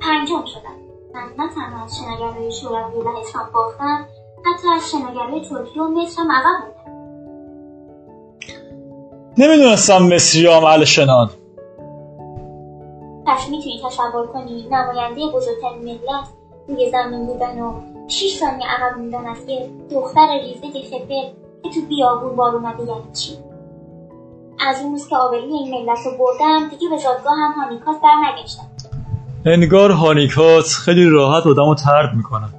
[0.01, 0.75] پنجم شدم.
[1.15, 4.07] من نه تنها از شناگرای شوروی و اسلام باختم
[4.45, 6.85] حتی از شناگرای ترکیه و مصر هم عقب موندم.
[9.39, 11.31] نمی‌دونستم مصری عمل شنان.
[13.35, 16.28] پس می‌تونی تصور کنی نماینده بزرگترین ملت
[16.68, 17.72] روی زمین بودن و
[18.09, 21.32] 6 ثانیه عقب موندن از یه دختر ریزه خبه
[21.62, 23.32] که تو بیابون بار اومده یعنی چی؟
[24.68, 28.14] از اون روز که آبروی این ملت رو بردم دیگه به زادگاه هم هانیکاس بر
[28.24, 28.66] نگشتم
[29.47, 32.55] انگار هانیکاس خیلی راحت آدم رو ترد می‌کنن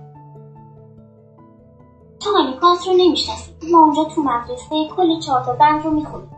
[2.20, 6.30] تو هانیکاس رو نمی‌شناسی ما اونجا تو مدرسه کل چهار تا بند رو می‌خونیم.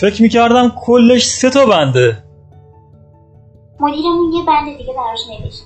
[0.00, 2.25] فکر می‌کردم کلش سه تا بنده.
[3.80, 5.62] مدیرمون یه بند دیگه براش نوشت.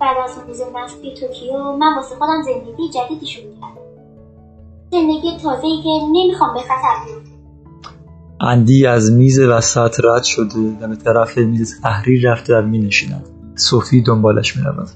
[0.00, 3.80] بعد از اون روز نسلی توکیو من واسه خودم زندگی جدیدی شروع کردم
[4.90, 7.30] زندگی تازه‌ای که نمی‌خوام به خطر بیفتم
[8.40, 13.28] اندی از میز وسط رد شده و به طرف میز تحریر رفته و مینشیند.
[13.54, 14.88] صوفی دنبالش می‌رود.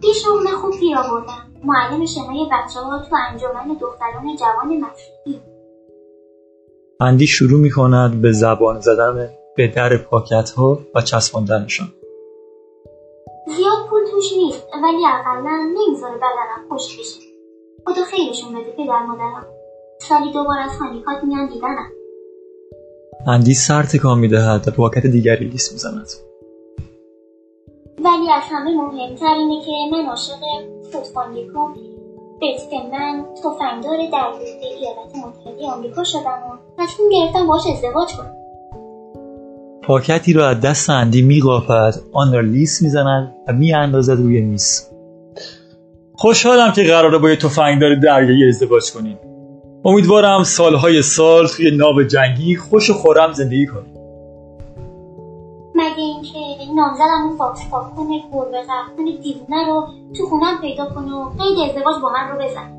[0.00, 5.40] پیش اون خوب گیر آوردم معلم شنای بچه ها تو انجمن دختران جوان مسیحی
[7.00, 11.86] اندی شروع می‌کند به زبان زدن به در پاکت ها و چسباندنشان.
[13.46, 17.20] زیاد پول توش نیست ولی اقلا نمی‌ذاره بدنم خوش بشه.
[17.86, 19.46] خدا خیرشون بده پدر مادرم.
[19.98, 21.90] سالی دوبار از خانیکات میان دیدنم.
[23.26, 26.08] اندی سر تکان می‌دهد و پاکت دیگری لیست می‌زند.
[27.98, 30.40] ولی از همه مهمتر اینه که من عاشق
[30.92, 31.74] فوتبالیکم
[32.92, 34.32] من تفنگدار در
[34.62, 38.39] ایالات متحده آمریکا شدم و تصمیم گرفتم باش ازدواج کنم.
[39.90, 44.86] پاکتی را از دست اندی میقاپد آن را لیست می‌زند و میاندازد روی میز.
[46.14, 49.18] خوشحالم که قراره با یه تفنگدار دریایی ازدواج کنیم
[49.84, 53.94] امیدوارم سالهای سال توی ناب جنگی خوش و خورم زندگی کنیم
[55.74, 56.38] مگه اینکه
[56.76, 58.62] نامزدم اون فاکس پاک کنه گربه
[58.96, 59.86] کنه دیوونه رو
[60.16, 62.70] تو خونم پیدا کنه و قید ازدواج با من رو بزن.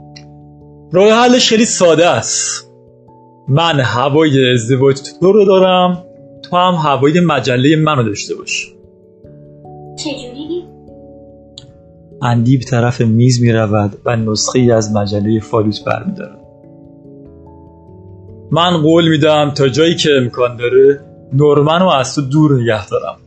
[0.92, 2.72] راه حلش خیلی ساده است.
[3.48, 6.04] من هوای ازدواج تو رو دارم.
[6.44, 8.74] تو هم هوای مجله منو داشته باش.
[10.00, 10.64] چجوری؟
[12.22, 16.42] اندی به طرف میز می رود و نسخه ای از مجله فالوت برمیدارد.
[18.52, 21.00] من قول میدم تا جایی که امکان داره
[21.34, 23.18] نورمن رو از تو دور نگه دارم.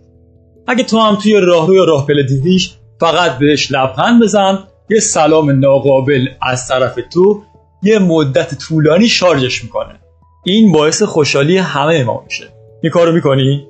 [0.66, 4.58] اگه تو هم توی راهرو یا راه دیدیش فقط بهش لبخند بزن
[4.90, 7.42] یه سلام ناقابل از طرف تو
[7.82, 10.00] یه مدت طولانی شارژش می‌کنه.
[10.44, 12.53] این باعث خوشحالی همه ما میشه.
[12.84, 13.68] این کارو می‌کنی؟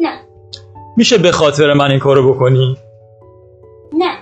[0.00, 0.20] نه
[0.96, 2.76] میشه به خاطر من این کارو بکنی؟
[3.92, 4.16] نه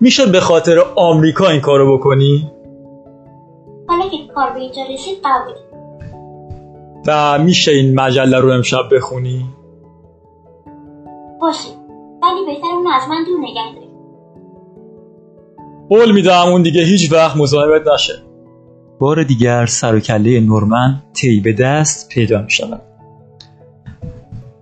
[0.00, 2.50] میشه به خاطر آمریکا این کارو بکنی؟
[3.88, 5.54] حالا که کار به اینجا رسید قبول
[7.06, 9.44] و میشه این مجله رو امشب بخونی؟
[11.40, 11.68] باشه
[12.22, 13.88] ولی بهتر اون از من دور نگه داری
[15.88, 18.22] قول میدم اون دیگه هیچ وقت مزاحمت نشه
[19.00, 22.93] بار دیگر سر و کله نورمن تی به دست پیدا می شود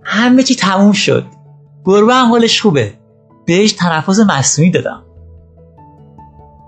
[0.03, 1.25] همه چی تموم شد.
[1.85, 2.93] گربه هم حالش خوبه
[3.45, 5.03] بهش تنفس مصنوعی دادم.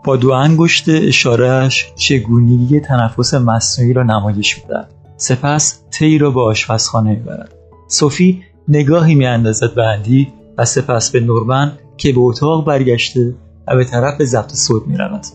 [0.05, 7.09] با دو انگشت اشارهش چگونگی تنفس مصنوعی را نمایش می‌دهد سپس تی را به آشپزخانه
[7.09, 7.53] می‌برد.
[7.87, 13.35] صوفی نگاهی میاندازد به اندی و سپس به نورمن که به اتاق برگشته
[13.67, 15.25] و به طرف ضبط صوت می‌رود.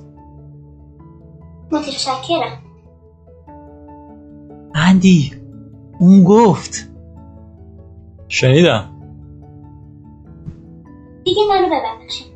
[1.72, 2.58] متشکرم.
[4.74, 5.32] اندی
[6.00, 6.89] اون گفت.
[8.32, 8.90] شنیدم.
[11.24, 12.26] دیگه منو ببخشید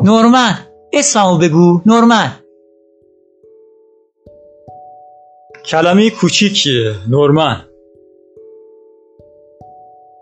[0.00, 0.58] نورمن
[0.92, 2.32] اسممو بگو نورمن.
[5.64, 7.64] کلمه کوچیکیه نورمن.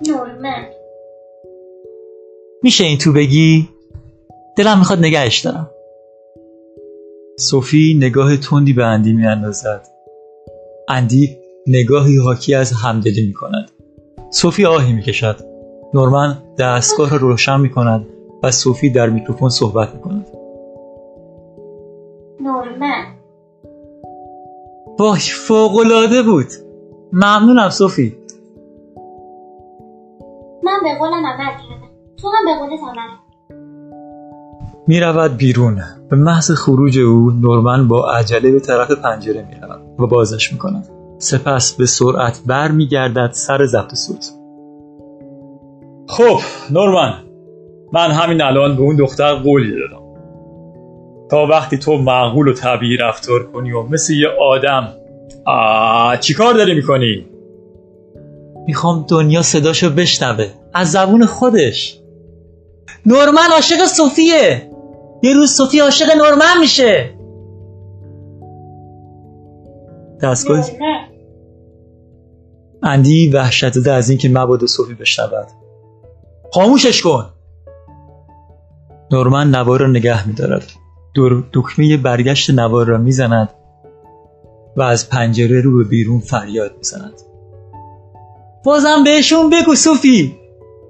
[0.09, 0.65] نورمن.
[2.63, 3.69] میشه این تو بگی؟
[4.57, 5.71] دلم می‌خواد نگهش دارم.
[7.39, 9.89] صوفی نگاه تندی به اندی میاندازد.
[10.89, 11.37] اندی
[11.67, 13.71] نگاهی حاکی از همدلی می‌کند.
[14.31, 15.37] صوفی آهی می‌کشد.
[15.95, 18.07] نورمن دستگاه را روشن می‌کند
[18.43, 20.27] و صوفی در میکروفون صحبت می‌کند.
[22.41, 23.05] نورمن.
[24.99, 26.47] وای فوقلاده بود.
[27.13, 28.17] ممنونم صوفی.
[30.63, 31.89] من به قولم عمل کردم.
[32.17, 33.09] تو هم به قولت عمل
[34.87, 35.81] می رود بیرون.
[36.11, 40.59] به محض خروج او نورمن با عجله به طرف پنجره می رود و بازش می
[40.59, 44.31] کند سپس به سرعت بر می گردد سر ضبط صوت
[46.09, 46.39] خب
[46.71, 47.15] نورمن
[47.93, 50.03] من همین الان به اون دختر قولی دادم.
[51.31, 54.89] تا وقتی تو معقول و طبیعی رفتار کنی و مثل یه آدم
[56.21, 57.27] چی کار داری می‌کنی؟
[58.67, 60.47] می‌خوام دنیا صداشو بشنوه.
[60.75, 61.99] از زبون خودش.
[63.07, 64.71] نورمن عاشق صوفیه.
[65.23, 67.11] یه روز صوفی عاشق نورمن میشه.
[70.23, 70.65] دستگاه
[72.83, 75.47] اندی وحشت زده از اینکه مبادا صوفی بشنود.
[76.53, 77.27] خاموشش کن.
[79.13, 80.65] نورمن نوار را نگه میدارد.
[81.53, 83.49] دکمه برگشت نوار را می‌زند
[84.77, 87.21] و از پنجره رو به بیرون فریاد می‌زند.
[88.65, 90.39] بازم بهشون بگو صوفی.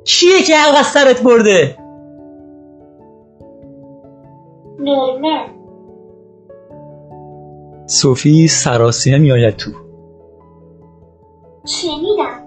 [0.05, 1.77] چیه که حلق سرت برده؟
[4.79, 5.58] نورمن.
[7.91, 9.71] صوفی سراسیمه میآید تو.
[11.67, 12.43] شنیدم.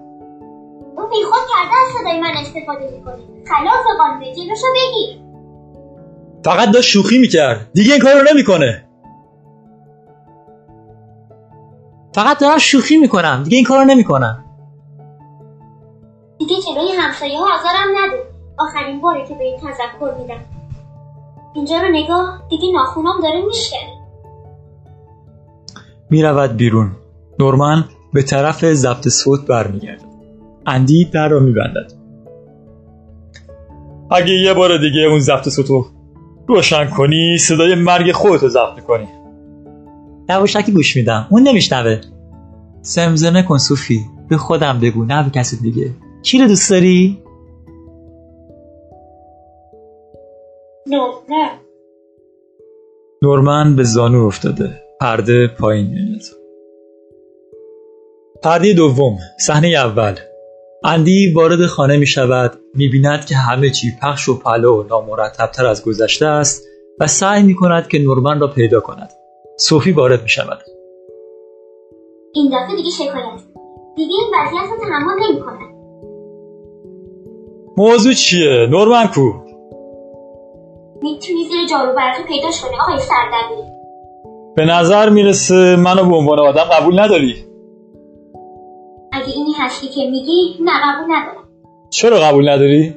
[0.96, 3.44] اون بیخود کرده از صدای من استفاده می‌کنه.
[3.48, 5.22] خلاف قانون جلوشو بگیر.
[6.44, 7.70] فقط داشت شوخی می‌کرد.
[7.74, 8.88] دیگه این کار رو نمی‌کنه.
[12.14, 13.42] فقط دارم شوخی می‌کنم.
[13.44, 14.44] دیگه این کار رو نمی‌کنم.
[16.38, 18.22] دیگه جلوی همسایه ها آزارم نده.
[18.58, 20.40] آخرین باره که به این تذکر میدم.
[21.54, 22.42] اینجا رو نگاه.
[22.50, 24.01] دیگه ناخونام داره میشکنه
[26.12, 26.90] می‌رود بیرون.
[27.38, 30.04] نورمن به طرف ضبط صوت برمیگرد
[30.66, 31.92] اندی در را میبندد.
[34.10, 35.86] اگه یه بار دیگه اون ضبط صوتو
[36.48, 39.08] روشن کنی صدای مرگ خودتو ضبط کنی
[40.28, 41.26] یواشکی گوش میدم.
[41.30, 42.00] اون نمیشنوه.
[42.82, 45.90] زمزمه کن صوفی به خودم بگو نه به کسی دیگه.
[46.22, 47.22] کی رو دوست داری؟
[50.86, 51.50] نه
[53.22, 54.82] نورمن به زانو افتاده.
[55.02, 56.22] پرده پایین میاد
[58.42, 60.14] پرده دوم صحنه اول.
[60.84, 65.66] اندی وارد خانه می شود می بیند که همه چی پخش و پلو و نامرتبتر
[65.66, 66.64] از گذشته است
[67.00, 69.10] و سعی می کند که نورمن را پیدا کند.
[69.58, 70.58] صوفی وارد می شود
[72.34, 73.40] این دفعه دیگه شکایت
[73.96, 75.72] دیگه این وضعیت رو تحمل نمی‌کنه
[77.76, 79.32] موضوع چیه؟ نورمن کو؟
[81.02, 83.71] می‌تونی زیر جارو براتون پیداش کنی آقای سردبیر.
[84.56, 87.34] به نظر می‌رسه منو به عنوان آدم قبول نداری؟
[89.12, 91.48] اگه اینی هستی که میگی نه قبول ندارم.
[91.90, 92.96] چرا قبول نداری؟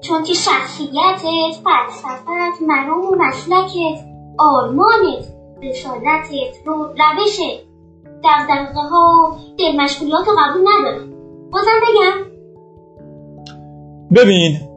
[0.00, 1.22] چون که شخصیتت
[1.64, 4.00] فلسفت مرام و مسلکت
[4.38, 5.24] آرمانت
[5.62, 7.40] رسالتت رو روشت.
[8.24, 11.10] دقدقه ها و دل مشغولیات رو قبول ندارم.
[11.50, 12.32] بازم بگم.
[14.16, 14.71] ببین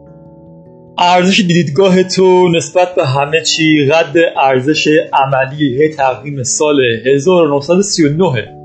[0.98, 8.56] ارزش دیدگاه تو نسبت به همه چی قد ارزش عملی تقویم سال 1939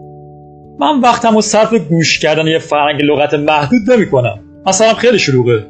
[0.78, 5.66] من وقتم رو صرف گوش کردن یه فرنگ لغت محدود نمی کنم مثلا خیلی شلوغه.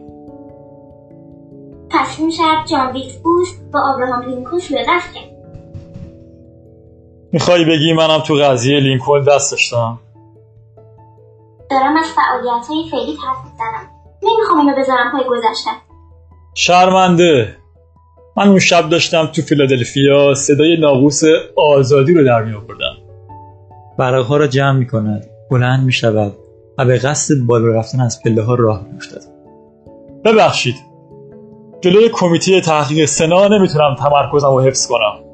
[1.90, 2.92] تصمیم شب جان
[3.22, 5.30] بوست با آبراهام لینکلن شروع دست کرد
[7.32, 9.98] می‌خوای بگی منم تو قضیه لینکلن دست داشتم؟
[11.70, 13.90] دارم از فعالیت های فعلی حرف می‌زنم.
[14.22, 15.89] نمی‌خوام اینو بذارم پای گذشته.
[16.55, 17.57] شرمنده.
[18.36, 21.22] من اون شب داشتم تو فیلادلفیا صدای ناقوس
[21.57, 22.96] آزادی رو در می آوردم
[23.98, 26.36] ورقها را جمع می کند بلند می شود
[26.78, 29.22] و به قصد بالا رفتن از پله ها راه می افتد.
[30.24, 30.74] ببخشید.
[31.80, 35.24] جلوی کمیته تحقیق سنا نمی‌تونم تمرکزم رو حفظ کنم.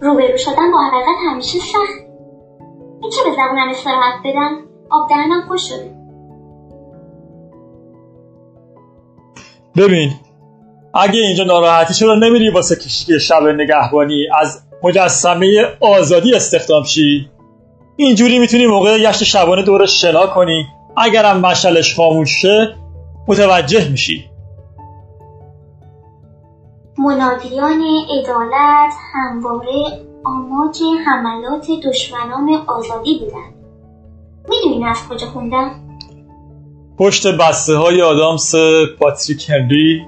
[0.00, 2.04] روبرو شدن با حقیقت همیشه سخت.
[3.02, 4.50] میشه به زبونم استراحت بدم؟
[4.90, 6.03] آب دهنم خوش شده.
[9.76, 10.12] ببین
[10.94, 17.30] اگه اینجا ناراحتی چرا نمیری واسه کشیک شب نگهبانی از مجسمه آزادی استخدام شی
[17.96, 20.66] اینجوری می‌تونی موقع گشت شبانه دور شنا کنی.
[20.96, 22.76] اگرم مشعلش خاموش شه
[23.28, 24.30] متوجه میشی.
[26.98, 27.82] منادیان
[28.18, 29.72] عدالت همواره
[30.24, 33.54] آماج حملات دشمنان آزادی بودند.
[34.48, 35.83] می‌دونی از کجا خوندم؟
[36.98, 38.54] پشت بسته های آدامس
[38.98, 40.02] پاتریک هنری.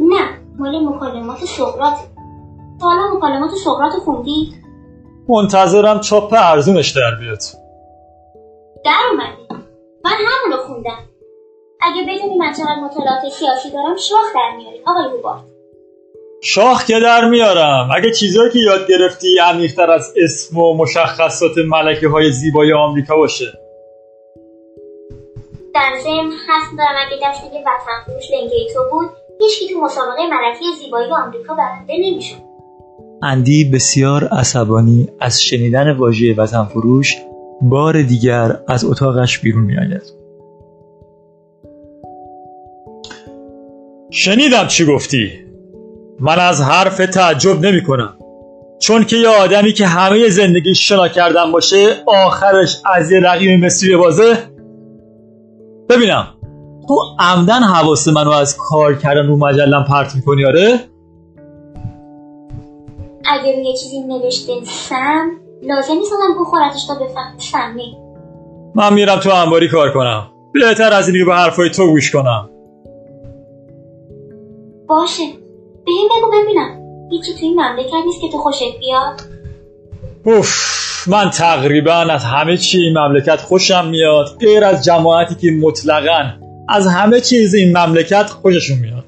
[0.00, 1.98] نه مال مکالمات سقراط.
[2.80, 4.54] تا حالا مکالمات سقراط خوندی؟
[5.28, 7.38] منتظرم چاپ ارزونش در بیاد.
[8.84, 9.64] در اومدی.
[10.04, 10.98] من همونو خوندم.
[11.80, 15.40] اگه بدونی من چقدر مطالعات سیاسی دارم شاخ در میاری آقای روبارت
[16.42, 17.88] شاخ که در میارم.
[17.96, 23.52] اگه چیزایی که یاد گرفتی عمیقتر از اسم و مشخصات ملکه های زیبای آمریکا باشه.
[25.74, 29.10] در ضمن حرف دارم اگه دست دیگه وطن فروش لنگه تو بود
[29.40, 32.36] هیچکی تو مسابقه ملکه زیبایی آمریکا برنده نمی‌شد.
[33.22, 37.16] اندی بسیار عصبانی از شنیدن واژه وطن فروش
[37.62, 40.02] بار دیگر از اتاقش بیرون می آید.
[44.10, 45.30] شنیدم چی گفتی.
[46.20, 48.16] من از حرف تعجب نمی کنم
[48.80, 53.96] چون که یه آدمی که همه زندگی شنا کردن باشه آخرش از یه رقیب مصری
[53.96, 54.49] بازه
[55.90, 56.26] ببینم.
[56.88, 60.80] تو عمدن حواس منو از کار کردن رو مجلم پرت می‌کنی آره؟
[63.24, 65.30] اگه روی چیزی نوشته سم
[65.62, 67.96] لازم نیست آدم بخورتش تا بفهم سمی
[68.74, 70.26] من میرم تو انباری کار کنم.
[70.52, 72.50] بهتر از اینی که به حرفای تو گوش کنم.
[74.88, 75.22] باشه.
[75.86, 76.80] به این بگو ببینم.
[77.10, 79.39] هیچی توی این مملکت نیست که تو خوشت بیاد.
[80.24, 86.32] اوف من تقریبا از همه چی این مملکت خوشم میاد غیر از جماعتی که مطلقا
[86.68, 89.04] از همه چیز این مملکت خوششون میاد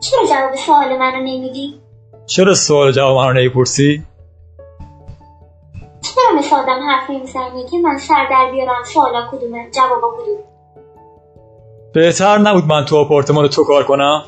[0.00, 1.74] چرا جواب سوال منو نمیدی
[2.26, 4.02] چرا سوال جواب من رو نمی‌پرسی؟
[6.02, 10.36] چرا مثل آدم حرف نمی‌زنی که من سر در بیارم سوالا کدومه جوابا کدوم
[11.94, 14.24] بهتر نبود من تو آپارتمان تو کار کنم؟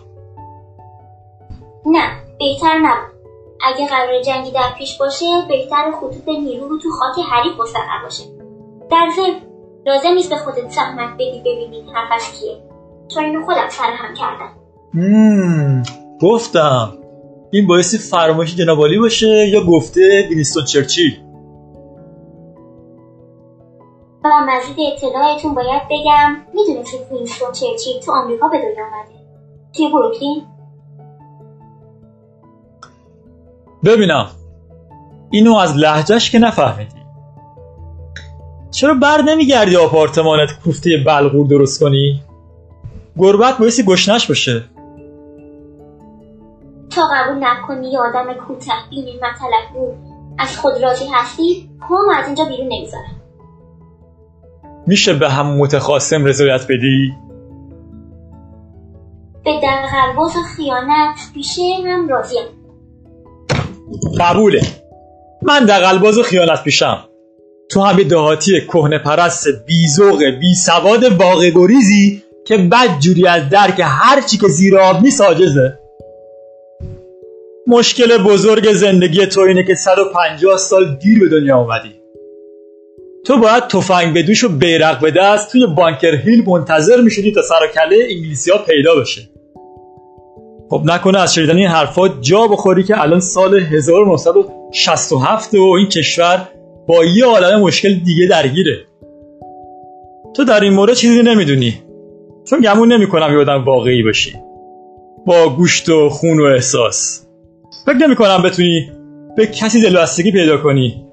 [1.87, 2.09] نه
[2.39, 3.14] بهتر نبود
[3.61, 8.25] اگه قرار جنگی در پیش باشه بهتر خطوط نیرو رو تو خاک حریف مستقر باشه.
[8.91, 9.41] در ضمن
[9.87, 12.57] لازم نیست به خودت زحمت بدی ببینی حرف از کیه.
[13.15, 14.53] چون اینو خودم سر هم کردم.
[14.95, 15.83] مم،
[16.23, 16.93] گفتم.
[17.51, 21.21] این باعث فراموشی جنابالی باشه یا گفته وینستون چرچیل؟
[24.25, 29.15] و مزید اطلاعتون باید بگم می‌دونستید وینستون چرچیل تو آمریکا به دنیا آمده
[29.77, 30.43] توی بروکلین؟
[33.85, 34.27] ببینم.
[35.31, 37.05] اینو از لحجهش که نفهمیدی.
[38.71, 42.23] چرا بر نمیگردی آپارتمانت کوفته بلغور درست کنی؟
[43.19, 44.65] گربت بایستی گشنش باشه
[46.91, 49.95] تا قبول نکنی یه آدم کوته بینی مطلب بود.
[50.39, 53.21] از خود راضی هستی پام از اینجا بیرون نمی‌ذارم.
[54.87, 57.15] میشه به هم متخاصم رضایت بدی؟
[59.45, 62.64] به دلغلباز و خیانت پیشه هم راضیم.
[64.21, 64.63] قبوله.
[65.43, 67.05] من دقلباز و خیانت پیشم.
[67.71, 73.49] تو هم یه دهاتی کهنه پرست بیزوق بی سواد واقع گریزی که بد جوری از
[73.49, 75.23] درک هر چی که زیر آب نیست
[77.67, 81.95] مشکل بزرگ زندگی تو اینه که 150 سال دیر به دنیا اومدی.
[83.27, 87.43] تو باید تفنگ به دوش و بیرق به دست توی بانکر هیل منتظر می‌شدی تا
[87.43, 89.29] سر کله انگلیسی ها پیدا بشه.
[90.71, 96.49] خب نکنه از شنیدن این حرفات جا بخوری که الان سال 1967 و این کشور
[96.87, 98.77] با یه عالم مشکل دیگه درگیره.
[100.37, 101.83] تو در این مورد چیزی نمی‌دونی.
[102.45, 104.33] چون گمون نمی‌کنم یه آدم واقعی باشی.
[105.27, 107.27] با گوشت و خون و احساس.
[107.87, 108.91] فکر نمی‌کنم بتونی
[109.37, 111.05] به کسی دلبستگی پیدا کنی.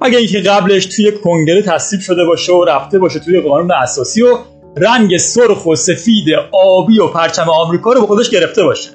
[0.00, 4.38] مگه اینکه قبلش توی کنگره تصویب شده باشه و رفته باشه توی قانون اساسی و
[4.76, 8.90] رنگ سرخ و سفید آبی و پرچم آمریکا رو به خودش گرفته باشه.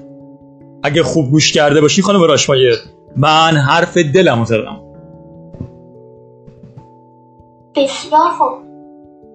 [0.83, 2.75] اگه خوب گوش کرده باشی خانم راشمایر
[3.15, 4.81] من حرف دلم رو زدم.
[7.75, 8.65] بسیار خوب.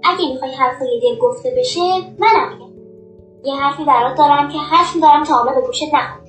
[0.05, 1.81] اگه می‌خوای حرفای دل گفته بشه
[2.19, 2.71] منم میگم.
[3.45, 6.21] یه حرفی برات دارم که حتم دارم تا به گوشت نخورد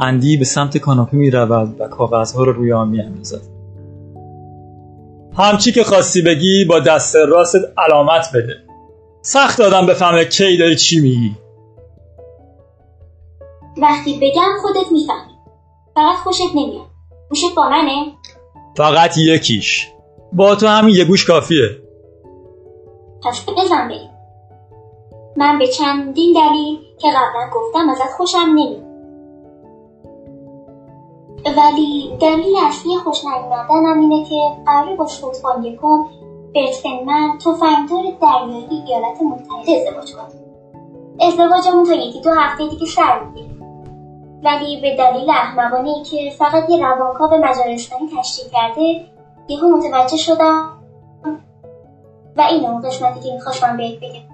[0.00, 3.59] اندی به سمت کاناپه می رود و کاغذها رو روی آن می اندازد.
[5.38, 8.54] همچی که خواستی بگی با دست راست علامت بده.
[9.22, 11.36] سخت آدم بفهمه کی داری چی میگی؟
[13.82, 15.34] وقتی بگم خودت می‌فهمی.
[15.94, 16.86] فقط خوشت نمیاد.
[17.28, 18.12] گوشت با منه.
[18.76, 19.88] فقط یکیش.
[20.32, 21.68] با تو همین یه گوش کافیه.
[23.24, 24.10] پس بزن بریم.
[25.36, 28.89] من به چندین دلیل که قبلا گفتم ازت خوشم نمیاد.
[31.46, 34.36] ولی دلیل اصلی خوش نیومدنم اینه که
[34.66, 36.04] قرار با سلطان یکم
[36.54, 40.40] برتن من تفنگدار دریایی ایالات متحده ازدواج کنم
[41.20, 43.50] ازدواجمون تا یکی دو هفته دیگه سر می‌گیره.
[44.44, 49.06] ولی به دلیل احمقانه ای که فقط یه روانکاو مجارستانی تشریح کرده
[49.48, 50.70] یهو متوجه شدم
[52.36, 54.30] و این اون قسمتی که می‌خواستم بهت بگم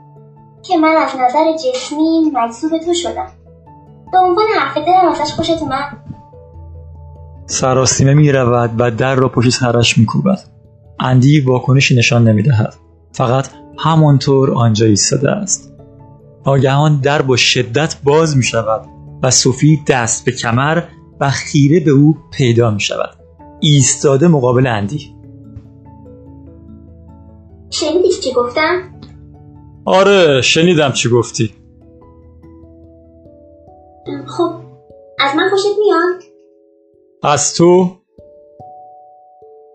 [0.63, 3.29] که من از نظر جسمی مجذوب تو شدم.
[4.13, 6.06] به عنوان حرف دلم ازش خوشت اومد.
[7.47, 10.39] سراسیمه می رود و در را پشت سرش می کوبد.
[11.01, 12.75] اندی واکنشی نشان نمی دهد.
[13.13, 13.49] فقط
[13.79, 15.73] همانطور آنجا ایستاده است.
[16.47, 18.87] ناگهان در با شدت باز می شود
[19.23, 20.83] و صوفی دست به کمر
[21.21, 23.17] و خیره به او پیدا می شود.
[23.61, 25.17] ایستاده مقابل اندی.
[27.71, 28.81] شنیدی چی گفتم؟
[29.85, 31.51] آره شنیدم چی گفتی.
[37.29, 37.87] از تو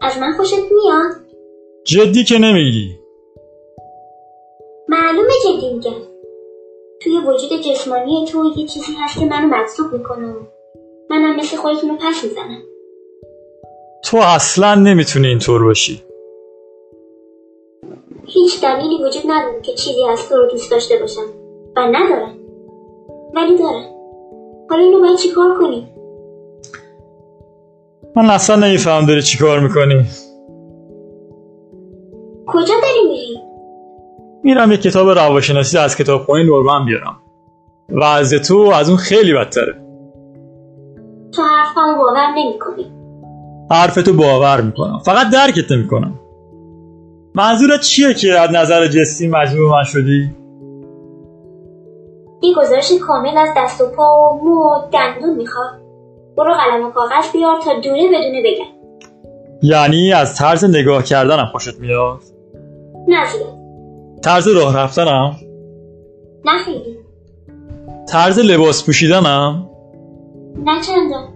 [0.02, 1.12] از من خوشت میاد؟
[1.84, 3.00] جدی که نمیگی.
[4.88, 6.02] معلومه جدی میگم
[7.02, 10.36] توی وجود جسمانی تو یه چیزی هست که منو مجذوب می‌کنه.
[11.10, 12.62] منم مثل خودتون رو پس می‌زنم.
[14.04, 16.04] تو اصلا نمی‌تونی اینطور باشی.
[18.26, 21.26] هیچ دلیلی وجود نداره که چیزی از تو رو دوست داشته باشم.
[21.76, 22.38] و ندارم
[23.34, 23.86] ولی دارم
[24.70, 26.01] حالا اینو باید چیکار کنی؟
[28.16, 30.06] من اصلا نمیفهم داری چی کار می‌کنی.
[32.48, 33.40] کجا داری میری؟
[34.44, 37.18] میرم یه کتاب روانشناسی از کتاب خونه نورمن بیارم.
[37.90, 39.74] وضع تو از اون خیلی بدتره.
[41.32, 42.92] تو حرفم باور نمی‌کنی.
[43.72, 45.00] حرف تو باور می‌کنم.
[45.06, 46.20] فقط درکت نمی‌کنم.
[47.36, 50.36] منظورت چیه که از نظر جسمی مجبور من شدی؟
[52.44, 55.81] یه گزارش کامل از دست و پا و مو و دندون می‌خواد.
[56.38, 58.82] برو قلم و کاغذ بیار تا دونه بدونه بگم.
[59.62, 62.20] یعنی از طرز نگاه کردنم خوشت میاد؟
[63.08, 63.62] نه زیاد
[64.24, 65.36] طرز راه رفتنم؟
[66.46, 66.98] نه خیلی.
[68.10, 69.70] طرز لباس پوشیدنم؟
[70.64, 71.28] نه چندان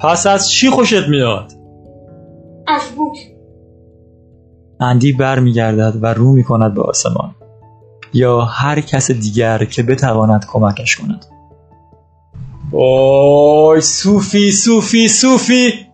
[0.00, 1.52] پس از چی خوشت میاد؟
[2.66, 3.16] از بود
[4.80, 7.34] اندی بر میگردد و رو می‌کند به آسمان.
[8.12, 11.24] یا هر کس دیگر که بتواند کمکش کند.
[12.72, 15.86] وای سوفی سوفی سوفی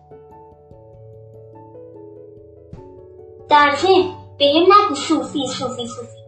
[3.49, 4.03] در به
[4.39, 6.19] بهم نگو صوفی صوفی صوفی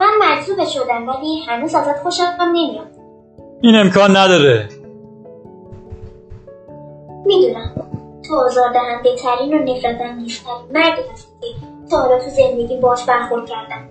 [0.00, 2.86] من مجذوب شدم ولی هنوز ازت خوشم هم نمیاد.
[3.60, 4.68] این امکان نداره.
[7.26, 7.72] می‌دونم.
[8.28, 13.46] تو آزاردهنده ترین و نفرت انگیزترین مردی هستی که تا حالا تو زندگی باش برخورد
[13.46, 13.88] کردم.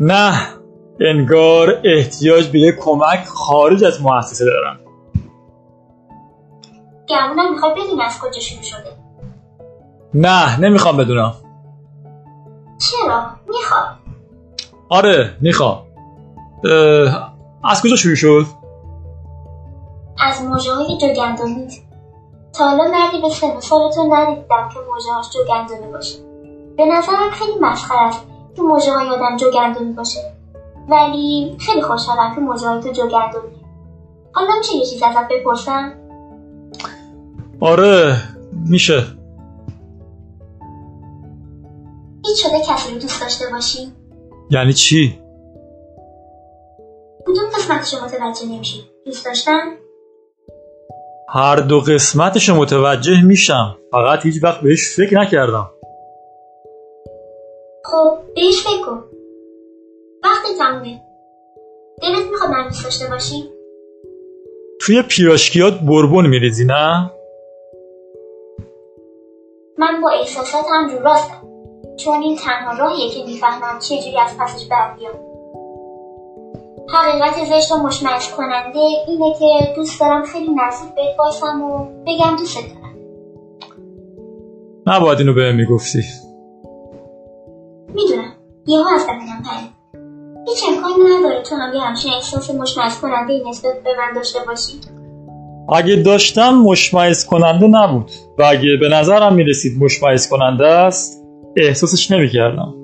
[0.00, 0.61] نه.
[1.10, 4.80] انگار احتیاج به یک کمک خارج از مؤسسه دارم.
[7.08, 8.92] گمونم می‌خوای بدونی از کجا شروع شده.
[10.14, 11.34] نه نمی‌خوام بدونم.
[12.78, 13.82] چرا؟ می‌خوای.
[14.88, 15.82] آره می‌خوام.
[17.64, 18.46] از کجا شروع شد؟
[20.18, 21.72] از موجه های جوگندمیت
[22.52, 26.18] تا حالا مردی به سن سالتون ندیدم که موجه هاش جوگندمی باشه.
[26.76, 28.20] به نظرم خیلی مسخره است
[28.56, 30.20] که موجه های آدم جوگندمی باشه.
[30.88, 33.62] ولی خیلی خوشحالم که های تو جوگندمی
[34.32, 35.92] حالا میشه یه چیز ازت بپرسم؟
[37.60, 38.16] آره
[38.68, 39.04] میشه.
[42.26, 43.92] هیچ شده کسی رو دوست داشته باشی؟
[44.50, 45.18] یعنی چی؟
[47.26, 49.60] کدوم قسمتش رو متوجه نمیشی؟ دوست داشتن
[51.28, 53.76] هر دو قسمتش رو متوجه میشم.
[53.92, 55.70] فقط هیچ وقت بهش فکر نکردم.
[57.84, 59.11] خب بهش فکر کن.
[60.52, 61.00] وقتی تمومه
[62.02, 63.44] دلت می‌خواد من دوست داشته باشی؟
[64.80, 67.10] توی پیراشکیات بربون میریزی نه؟
[69.78, 71.48] من با احساساتم رو راستم
[71.96, 75.14] چون این تنها راهیه که می‌فهمم چجوری از پسش بر بیام.
[76.88, 82.36] حقیقت زشت و مشمعز کننده اینه که دوست دارم خیلی نزدیک بهت باشم و بگم
[82.38, 82.96] دوست دارم.
[84.86, 86.04] نباید اینو بهم می‌گفتی.
[87.94, 88.32] می‌دونم.
[88.66, 89.81] یهو از دهنم پرید.
[90.48, 94.72] هیچ امکانی نداره تو هم یه همچین احساس مشمعز کننده نسبت به من داشته باشی.
[95.74, 101.24] اگه داشتم مشمعز کننده نبود و اگه به نظرم می‌رسید مشمعز کننده است
[101.56, 102.74] احساسش نمی‌کردم.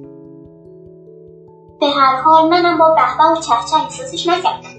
[1.81, 4.79] به هر حال منم با بهبه و چهچه احساسش نکردم.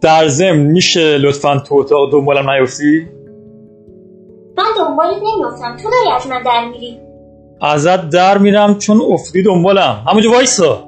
[0.00, 3.08] در ضمن میشه لطفا تو اتاق دنبالم نیفتی؟
[4.56, 5.76] من دنبالت نمیافتم.
[5.82, 7.00] تو داری از من در میری.
[7.60, 10.04] ازت در میرم چون افتی دنبالم.
[10.08, 10.83] همونجا وایسا.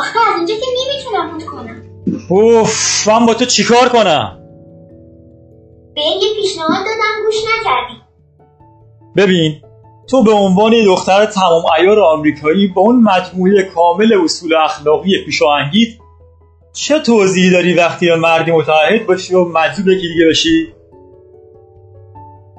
[0.00, 1.82] آخه از اینجا که نمی‌تونم بود کنم.
[2.28, 4.36] اوف من با تو چیکار کنم؟
[5.94, 8.00] به یه پیشنهاد دادم گوش نکردی.
[9.16, 9.62] ببین
[10.10, 15.88] تو به عنوان یه دختر تمام ایار آمریکایی با اون مجموعه کامل اصول اخلاقی پیشاهنگیت
[16.72, 20.74] چه توضیحی داری وقتی به مردی متعهد باشی و مجذوب یکی دیگه بشی؟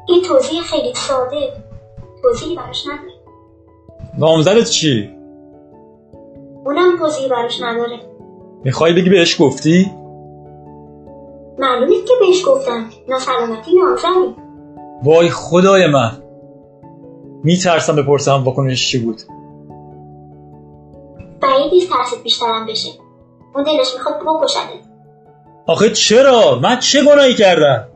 [0.08, 1.54] این توضیح خیلی ساده.
[2.22, 3.12] توضیحی براش نداره
[4.18, 5.20] نامزدت چی؟
[6.66, 8.00] اونم توضیحی براش نداره؟
[8.64, 9.92] می‌خوای بگی بهش گفتی؟
[11.58, 12.86] معلومه که بهش گفتم.
[13.08, 14.36] ناسلامتی نامزدی
[15.04, 16.12] وای خدای من.
[17.44, 19.22] میترسم بپرسم واکنش چی بود.
[21.42, 22.90] بعید نیست ترست بیشترم بشه.
[23.56, 24.92] اون دلش می‌خواد بکشده
[25.68, 27.88] آخه چرا؟ من چه گناهی کردم؟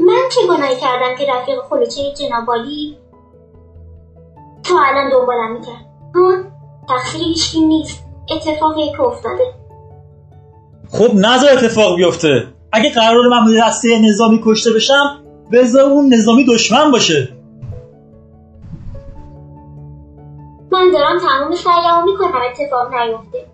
[0.00, 2.96] من چه گناهی کردم که رفیق خلوچه جنابالی
[4.62, 6.47] تا الان دنبالم می‌کرد؟ ها؟
[6.88, 8.04] تقصیر هیچکی نیست.
[8.30, 9.44] اتفاقی که افتاده.
[10.90, 12.44] خب نظر اتفاق بیفته.
[12.72, 17.28] اگه قرار من به دسته نظامی کشته بشم بذار اون نظامی دشمن باشه.
[20.72, 23.46] من دارم تمام سعیمو می‌کنم اتفاق نیفته.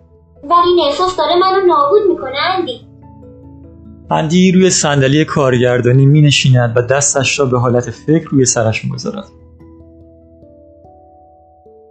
[0.43, 2.87] ولی این احساس داره منو نابود می‌کنه اندی.
[4.11, 8.91] اندی روی صندلی کارگردانی می نشیند و دستش را به حالت فکر روی سرش می
[8.91, 9.25] گذارد.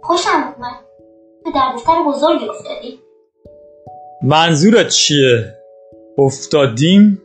[0.01, 0.44] خوشم
[1.55, 2.99] تو دردسر بزرگی افتادی؟
[4.23, 5.53] منظورت چیه؟
[6.17, 7.21] افتادیم؟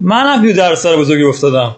[0.00, 1.76] منم توی در سر بزرگی افتادم.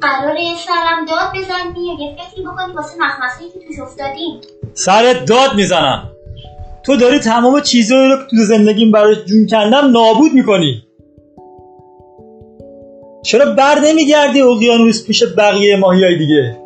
[0.00, 4.40] قراره سرم داد بزنی یا یه فکری بکنی واسه مخمسایی که توش افتادیم؟
[4.74, 6.10] سرت داد می‌زنم.
[6.82, 10.82] تو داری تمام چیزهایی رو تو زندگیم برای جون کندم نابود می‌کنی.
[13.24, 16.58] چرا بر نمیگردی اقیانوس پیش بقیه ماهی های دیگه؟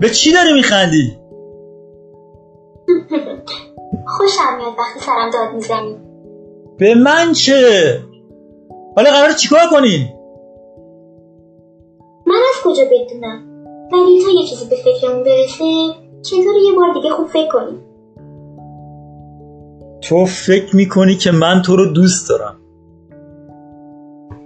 [0.00, 1.17] به چی داری میخندی؟
[4.18, 5.96] خوشم میاد وقتی سرم داد می‌زنی.
[6.78, 7.54] به من چه؟
[8.96, 10.14] حالا قرار چیکار کنیم؟
[12.26, 13.42] من از کجا بدونم؟
[13.92, 15.64] ولی تا یه چیزی به فکرمون برسه
[16.22, 17.84] چطور یه بار دیگه خوب فکر کنیم؟
[20.00, 22.56] تو فکر می‌کنی که من تو رو دوست دارم.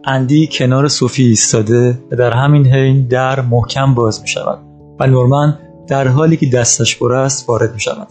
[0.05, 4.59] اندی کنار صوفی ایستاده و در همین حین در محکم باز می شود
[5.01, 5.59] و نورمن
[5.89, 8.09] در حالی که دستش پر است وارد می شود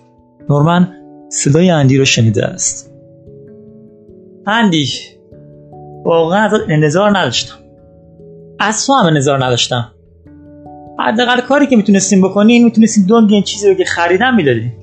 [0.50, 1.01] نورمن
[1.32, 2.94] صدای اندی را شنیده است.
[4.48, 4.88] اندی
[6.06, 7.56] واقعا از انتظار نداشتم.
[8.60, 9.92] از تو هم انتظار نداشتم.
[11.00, 14.78] حداقل کاری که می‌تونستیم بکنیم می‌تونستیم دو این چیزی رو که خریدم می‌دادیم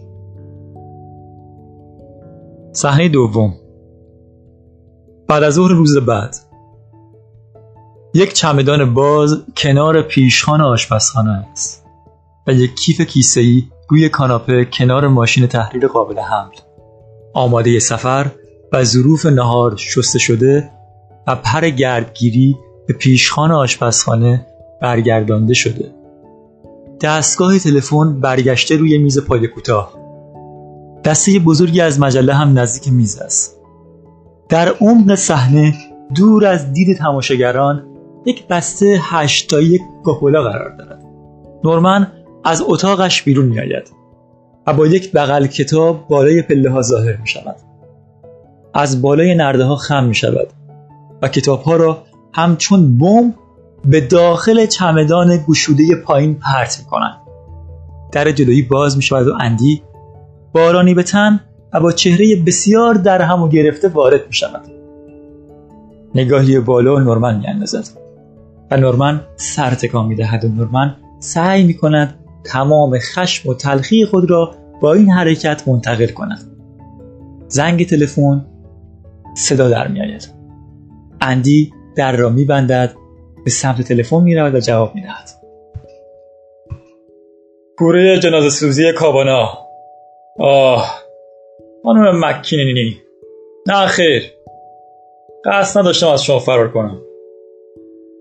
[2.72, 3.54] صحنه دوم.
[5.28, 6.36] بعد از ظهر روز بعد.
[8.14, 11.86] یک چمدان باز کنار پیشخان آشپزخانه است
[12.46, 16.54] و یک کیف کیسه‌ای روی کاناپه کنار ماشین تحریر قابل حمل.
[17.34, 18.30] آماده سفر
[18.72, 20.70] و ظروف نهار شسته شده
[21.26, 22.56] و پر گردگیری
[22.86, 24.46] به پیشخان آشپزخانه
[24.82, 25.94] برگردانده شده.
[27.00, 29.92] دستگاه تلفن برگشته روی میز پای کوتاه.
[31.04, 33.60] دسته بزرگی از مجله هم نزدیک میز است.
[34.48, 35.74] در عمق صحنه
[36.14, 37.86] دور از دید تماشاگران
[38.26, 41.04] یک بسته هشتایی کوکاکولا قرار دارد.
[41.64, 42.12] نورمن
[42.48, 43.90] از اتاقش بیرون می آید
[44.66, 47.56] و با یک بغل کتاب بالای پله ها ظاهر می شود
[48.74, 50.48] از بالای نرده ها خم می شود
[51.22, 52.02] و کتاب ها را
[52.34, 53.34] همچون بم
[53.84, 57.16] به داخل چمدان گشوده پایین پرت می کنند
[58.12, 59.82] در جلویی باز می شود و اندی
[60.52, 61.40] بارانی به تن
[61.72, 64.62] و با چهره بسیار در هم و گرفته وارد می شود
[66.14, 67.88] نگاهی بالا نورمن می اندازد
[68.70, 72.14] و نورمن سر تکان می دهد و نورمن سعی می کند
[72.48, 76.40] تمام خشم و تلخی خود را با این حرکت منتقل کند
[77.48, 78.46] زنگ تلفن
[79.36, 80.28] صدا در می آید
[81.20, 82.94] اندی در را می بندد
[83.44, 85.30] به سمت تلفن می رود و جواب می دهد
[87.78, 89.48] کوره جنازه سوزی کابانا.
[90.38, 91.02] آه
[91.84, 92.96] خانم مکینینی
[93.66, 94.22] نه خیر.
[95.44, 97.00] قصد نداشتم از شما فرار کنم.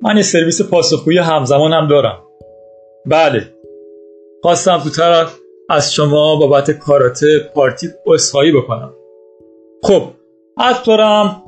[0.02, 2.24] من یه سرویس پاسخگویی همزمان هم دارم.
[3.06, 3.57] بله.
[4.42, 5.40] خواستم تو طرف
[5.70, 8.94] از شما بابت کاراته پارتی اصحایی بکنم.
[9.84, 10.04] خب
[10.58, 11.44] از دارم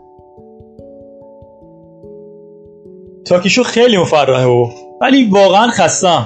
[3.25, 4.67] تاکیشو خیلی مفرحه و
[5.01, 6.25] ولی واقعا خستم.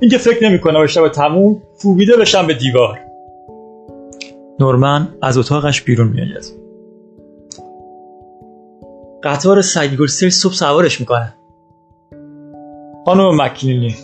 [0.00, 2.98] اینکه فکر نمی کنم شب تموم کوبیده بشم به دیوار.
[4.60, 6.62] نورمن از اتاقش بیرون میآید.
[9.22, 11.34] قطار سگیگرسر صبح سوارش می‌کنه.
[13.04, 13.94] خانم مکینینی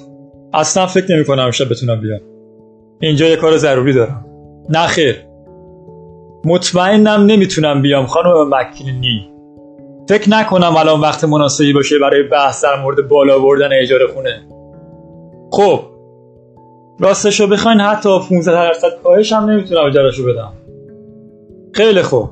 [0.55, 2.21] اصلا فکر نمی کنم شب بتونم بیام.
[3.01, 4.27] اینجا یه کار ضروری دارم.
[4.69, 5.17] نه خیر.
[6.45, 9.31] مطمئنم نمی‌تونم بیام خانم مکینینی
[10.09, 14.41] فکر نکنم الان وقت مناسبی باشه برای بحث در مورد بالا بردن اجاره خونه.
[15.51, 15.81] خب.
[17.01, 20.53] راستشو بخواین حتی 15 درصد کاهش هم نمی‌تونم اجارهشو بدم.
[21.73, 22.31] خیلی خوب.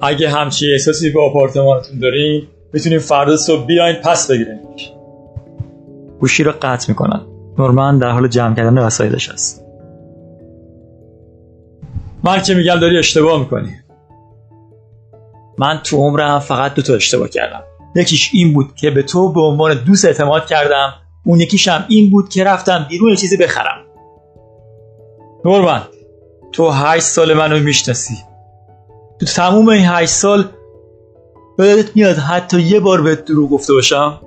[0.00, 2.42] اگه همچی احساسی به آپارتمانتون دارین
[2.72, 4.58] می‌تونیم فردا صبح بیاین پس بگیرین
[6.22, 7.20] گوشی رو قطع می‌کنن.
[7.58, 9.64] نورمن در حال جمع کردن وسایلش است
[12.24, 13.70] من که میگم داری اشتباه می‌کنی.
[15.58, 17.62] من تو عمرم فقط دو تا اشتباه کردم.
[17.96, 20.92] یکیش این بود که به تو به عنوان دوست اعتماد کردم.
[21.24, 23.84] اون یکیشم این بود که رفتم بیرون چیزی بخرم.
[25.44, 25.82] نورمن
[26.52, 28.14] تو هشت سال منو می‌شناسی.
[29.20, 30.44] تو تموم این هشت سال
[31.58, 34.20] یادت میاد حتی یه بار به دروغ گفته باشم؟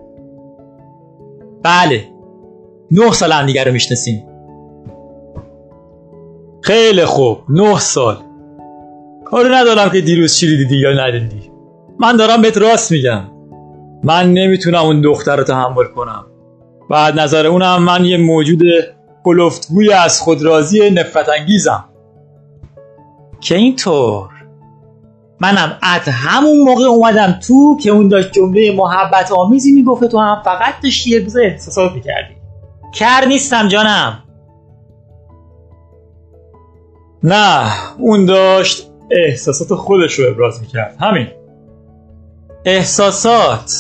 [1.66, 2.08] بله.
[2.92, 4.28] نه سال هم دیگر رو می‌شناسیم.
[6.62, 7.38] خیلی خوب.
[7.50, 8.18] نه سال.
[9.26, 11.52] کاری ندارم که دیروز چی دیدی یا ندیدی.
[12.00, 13.24] من دارم بهت راست میگم.
[14.04, 16.26] من نمی‌تونم اون دختر رو تحمل کنم.
[16.90, 18.62] بعد نظر اونم من یه موجود
[19.24, 21.86] کلفتگوی از خود راضی نفرت انگیزم.
[23.42, 24.30] که اینطور
[25.40, 30.42] منم از همون موقع اومدم تو که اون داشت جمله محبت آمیزی می‌گفته تو هم
[30.46, 32.36] فقط داشتی یه بزا احساسات می‌کردی.
[32.94, 34.24] کر نیستم جانم.
[37.24, 40.98] نه اون داشت احساسات خودش رو ابراز می‌کرد.
[41.00, 41.28] همین.
[42.66, 43.72] احساسات.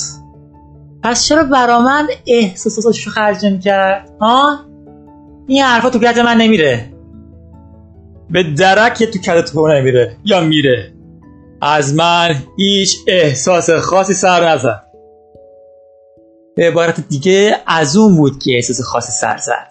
[1.04, 4.60] پس چرا برا من احساساتش رو خرج می‌کرد ها؟
[5.48, 6.94] این حرفا تو کت من نمیره.
[8.30, 10.18] به درک تو کت تو نمیره.
[10.26, 10.95] یا میره.
[11.62, 14.86] از من هیچ احساس خاصی سر نزد.
[16.56, 19.68] به عبارت دیگه از اون بود که احساس خاصی سر زد.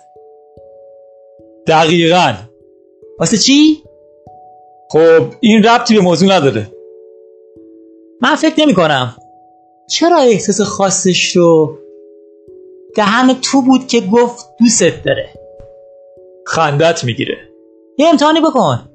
[1.66, 2.34] دقیقا.
[3.18, 3.82] واسه چی؟
[4.90, 6.66] خب این ربطی به موضوع نداره.
[8.20, 9.16] من فکر نمی کنم.
[9.90, 11.78] چرا احساس خاصش رو
[12.96, 15.28] دهن تو بود که گفت دوست داره؟
[16.46, 17.36] خندت می‌گیره.
[17.98, 18.88] یه امتحانی بکن.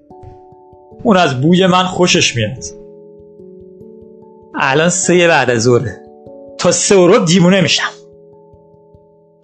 [1.04, 2.79] اون از بوی من خوشش میاد.
[4.56, 6.04] الان سه بعد از ظهره.
[6.58, 7.90] تا سه رو دیمونه میشم.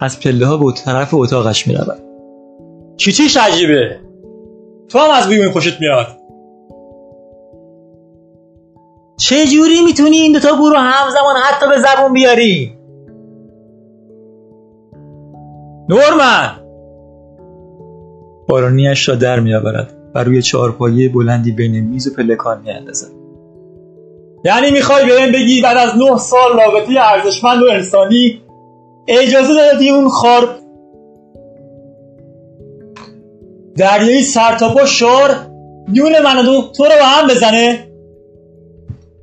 [0.00, 2.02] از پله ها به طرف اتاقش می‌رود
[2.96, 4.00] چی چیش عجیبه؟
[4.88, 6.06] تو هم از بوی خوشت میاد.
[9.16, 12.78] چه جوری می‌تونی این دوتا بو رو همزمان حتی به زبون بیاری؟
[15.88, 16.50] نورمن!
[18.48, 23.15] بارانیش را در میآورد و روی چهارپایه بلندی بین میز و پلکان میاندازد.
[24.44, 28.40] یعنی می‌خوای به بگی بعد از نه سال رابطه ارزشمند و انسانی
[29.08, 30.48] اجازه دادی اون خار
[33.76, 35.36] دریایی سر تا پا شار
[35.92, 37.86] یون من و تو رو به هم بزنه؟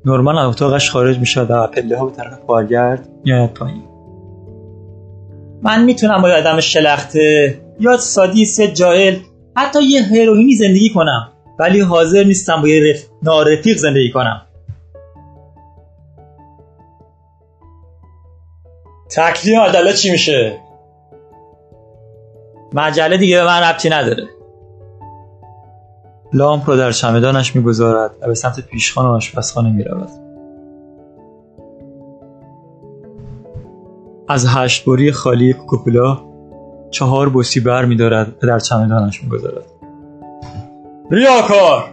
[0.04, 3.82] نورمال از اتاقش خارج میشه و پله ها به طرف بارگرد میاد پایین.
[5.62, 9.16] من می‌تونم با آدم شلخته یا سادیس جاهل
[9.56, 11.28] حتی یه هروئینی زندگی کنم
[11.58, 13.04] ولی حاضر نیستم با یه رف...
[13.22, 14.42] نارفیق زندگی کنم.
[19.16, 20.58] تکلیف مجله چی میشه؟
[22.72, 24.28] مجله دیگه به من ربطی نداره.
[26.32, 30.08] لامپ رو در چمدانش می‌گذارد و به سمت پیشخان و آشپزخانه می‌رود.
[34.28, 36.20] از هشت بری خالی کوکوکولا
[36.90, 39.64] چهار بوسی بر میدارد و در چمدانش می‌گذارد.
[41.10, 41.84] ریاکار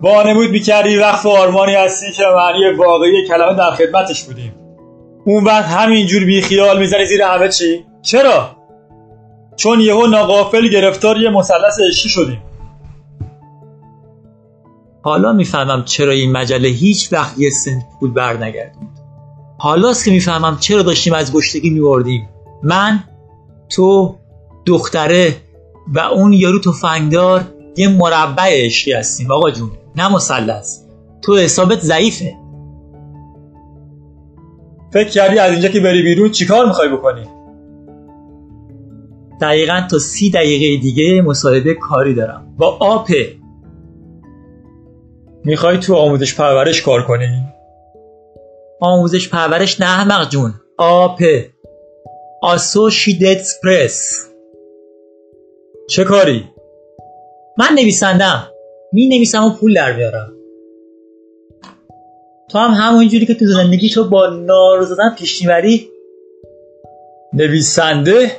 [0.00, 4.61] وانمود می‌کردی وقت آرمانی هستی که معنی واقعی کلمه در خدمتش بودیم.
[5.24, 8.56] اون وقت همینجور بیخیال می‌زنی زیر همه چی؟ چرا؟
[9.56, 12.42] چون یهو ناقافل گرفتار یه مثلث عشقی شدیم.
[15.02, 18.88] حالا می‌فهمم چرا این مجله هیچ وقت یه سنت پول بر نگردید.
[19.58, 22.28] حالاست که می‌فهمم چرا داشتیم از گشتگی میوردیم
[22.62, 23.04] من
[23.68, 24.16] تو
[24.66, 25.36] دختره
[25.94, 27.44] و اون یارو تفنگدار
[27.76, 29.30] یه مربع عشقی هستیم.
[29.30, 30.78] آقا جون نه مثلث.
[31.22, 32.41] تو حسابت ضعیفه.
[34.92, 37.28] فکر کردی از اینجا که بری بیرون چیکار می‌خوای بکنی؟
[39.40, 42.54] دقیقا تا سی دقیقه دیگه مصاحبه کاری دارم.
[42.58, 43.34] با آپه
[45.44, 47.44] می‌خوای تو آموزش پرورش کار کنی؟
[48.80, 50.54] آموزش پرورش نه احمق جون.
[50.78, 51.50] آپه
[52.42, 54.28] آسوشیدت پرس
[55.88, 56.44] چه کاری؟
[57.58, 58.48] من نویسندم
[58.92, 60.32] می نویسم و پول در بیارم.
[62.52, 65.88] تو هم همونجوری که تو زندگی تو با نارو زدن پیش می‌بری
[67.32, 68.30] نویسنده.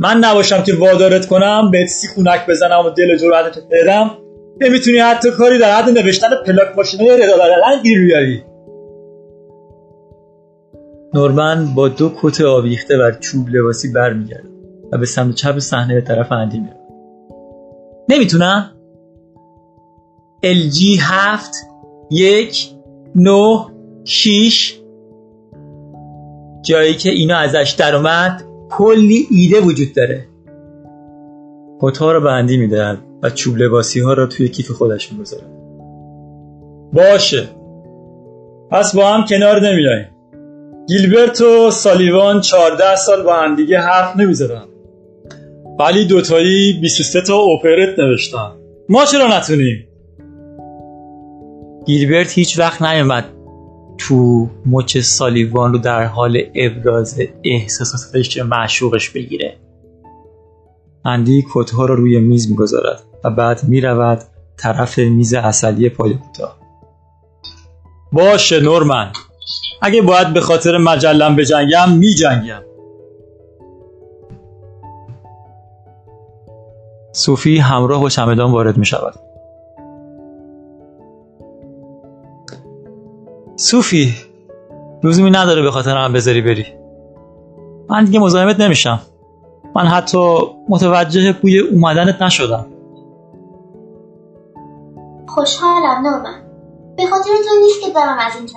[0.00, 4.10] من نباشم که وادارت کنم به سی خونک بزنم و دل جرأتت بدم.
[4.60, 8.44] نمی‌تونی حتی کاری در حد نوشتن پلاک ماشینای ردا دادن گیر بیاری.
[11.14, 14.48] نورمن با دو کت آویخته و چوب لباسی برمیگرده
[14.92, 16.76] و به سمت چپ صحنه به طرف اندی میره
[18.08, 18.70] نمی‌تونم؟
[20.44, 21.71] LG هفت
[22.12, 22.68] یک
[23.14, 23.64] نو
[24.04, 24.78] شیش.
[26.62, 30.26] جایی که اینا ازش در اومد کلی ایده وجود داره.
[31.80, 35.50] کتها رو بندی می‌دهد و چوب لباسی ها را توی کیف خودش می‌گذارد
[36.92, 37.48] باشه.
[38.70, 40.08] پس با هم کنار نمیاییم
[40.88, 44.64] گیلبرت و سالیوان 14 سال با هم دیگه حرف نمی‌زدن.
[45.80, 48.50] ولی دوتایی 23 تا اوپرت نوشتن.
[48.88, 49.88] ما چرا نتونیم؟
[51.86, 53.24] گیلبرت هیچ وقت نیومد
[53.98, 59.56] تو مچ سالیوان رو در حال ابراز احساساتش معشوقش بگیره.
[61.04, 64.22] اندی کتها رو روی میز می‌گذارد و بعد می‌رود
[64.56, 66.58] طرف میز اصلی پای کوتاه.
[68.12, 69.12] باشه نورمن.
[69.82, 72.62] اگه باید به خاطر مجلم بجنگم میجنگم.
[77.12, 79.14] صوفی همراه با چمدان وارد می شود
[83.56, 84.14] صوفی
[85.04, 86.66] لزومی نداره به خاطر هم بذاری بری.
[87.88, 89.00] من دیگه مزاحمت نمیشم.
[89.76, 90.38] من حتی
[90.68, 92.66] متوجه بوی اومدنت نشدم.
[95.28, 96.42] خوشحالم نورمن.
[96.96, 98.54] به خاطر تو نیست که دارم از اینجا.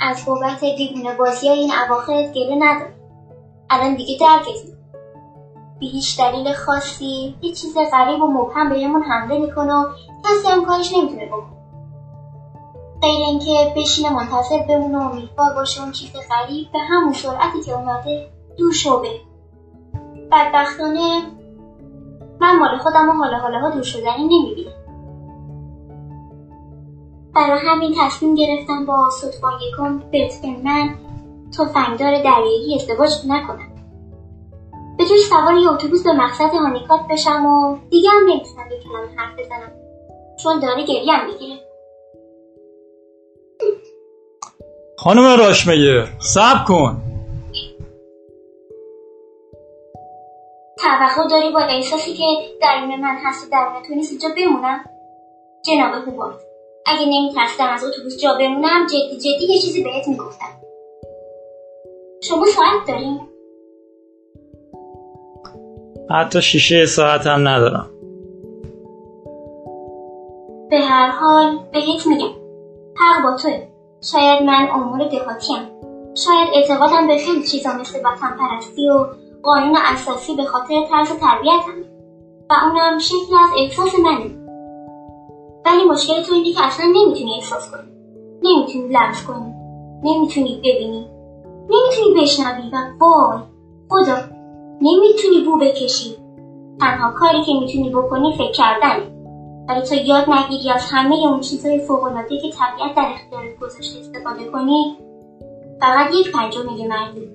[0.00, 2.94] از بابت دیوونه بازی این اواخرت گله ندارم.
[3.70, 4.60] الان دیگه درکت
[5.80, 9.84] به هیچ دلیل خاصی یه چیز غریب و مبهم بهمون حمله می‌کنه و
[10.24, 11.53] کسی هم کارش نمی‌تونه بکنه.
[13.04, 17.72] غیر اینکه بشینه منتظر بمونه و امیدوار باشه اون چیز غریب به همون سرعتی که
[17.72, 18.28] اومده
[18.58, 19.02] دور شو
[20.32, 21.22] بدبختانه
[22.40, 24.72] من مال خودم و حالا حالا ها دور شدنی نمی‌بینم.
[27.34, 30.02] برای همین تصمیم گرفتم با صدفان یکم
[30.64, 30.94] من
[31.58, 33.70] تفنگدار دریایی ازدواج نکنم.
[34.98, 39.38] به جوش سوار یه اتوبوس به مقصد هانیکات بشم و دیگه هم نمی‌تونم کلمه حرف
[39.38, 39.72] بزنم.
[40.42, 41.63] چون داره گریم می‌گیره.
[45.04, 47.02] خانم راشمیر سب کن.
[50.78, 52.24] توقع داری با احساسی که
[52.62, 54.84] درون من هست و درون تو نیست اینجا بمونم؟
[55.66, 56.40] جناب هوبارد
[56.86, 60.60] اگه نمیترسیدم از اتوبوس جا بمونم جدی جدی یه چیزی بهت می‌گفتم.
[62.22, 63.20] شما ساعت داریم
[66.10, 67.90] حتی شیشه ساعت هم ندارم.
[70.70, 72.34] به هر حال بهت میگم
[72.96, 73.73] حق با توی
[74.12, 75.70] شاید من امور دهاتیم.
[76.14, 79.06] شاید اعتقادم به خیلی چیزا مثل وطن پرستی و
[79.42, 81.84] قانون اساسی به خاطر طرز تربیتم.
[82.50, 84.30] و اونم شکل از احساس منه.
[85.66, 87.90] ولی مشکل تو اینه که اصلا نمی‌تونی احساس کنی.
[88.42, 89.54] نمی‌تونی لمس کنی.
[90.02, 91.08] نمی‌تونی ببینی.
[91.70, 93.38] نمی‌تونی بشنوی و وای.
[93.90, 94.16] خدا.
[94.80, 96.16] نمی‌تونی بو بکشی.
[96.80, 99.13] تنها کاری که می‌تونی بکنی فکر کردنه
[99.68, 104.44] ولی تا یاد نگیری از همه اون چیزهای فوقالعاده که طبیعت در اختیارت گذاشته استفاده
[104.44, 104.96] کنی
[105.80, 107.30] فقط یک پنجم مردی.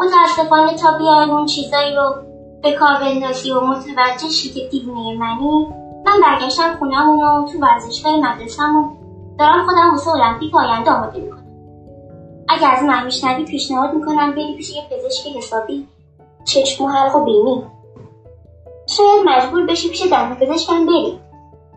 [0.00, 2.14] متاسفانه تا بیای اون چیزایی رو
[2.62, 5.66] به کار بندازی و متوجه شی که دیوونه منی
[6.06, 8.96] من برگشتم خونهمون و تو ورزشگاه مدرسهمون
[9.38, 11.46] دارم خودم واسه المپیک آینده آماده می‌کنم.
[12.48, 15.88] اگر از من میشنوی پیشنهاد می‌کنم بری پیش یه پزشک حسابی
[16.44, 17.64] چشم و حلق و بینی.
[18.96, 21.20] شاید مجبور بشی پیش دندون پزشکم بری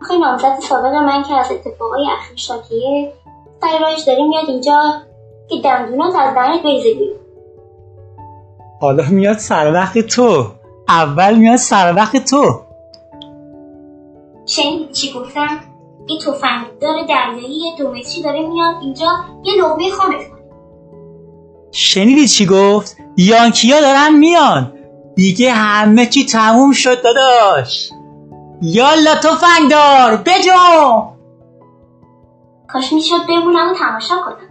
[0.02, 3.14] آخه نامزد سابق من که از اتفاقای اخیر شاکیه
[3.61, 4.94] سر راهش داری میاد اینجا
[5.49, 7.19] که دندونات از دهنت بریزه بیرون.
[8.81, 10.45] حالا میاد سر وقت تو.
[10.88, 12.60] اول میاد سر وقت تو.
[14.45, 15.60] شنیدی چی گفتم؟
[16.07, 19.07] این تفنگدار دریایی دو متری داره میاد اینجا
[19.44, 20.41] یه لقمه خامت کنه
[21.72, 24.73] شنیدی چی گفت؟ یانکیا دارن میان.
[25.15, 27.90] دیگه همه چی تموم شد داداش.
[28.61, 31.14] یالا تفنگدار بجو!
[32.68, 34.49] کاش می‌شد بمونم و تماشا کنم.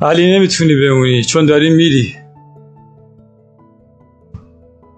[0.00, 2.14] ولی نمی‌تونی بمونی چون داری میری.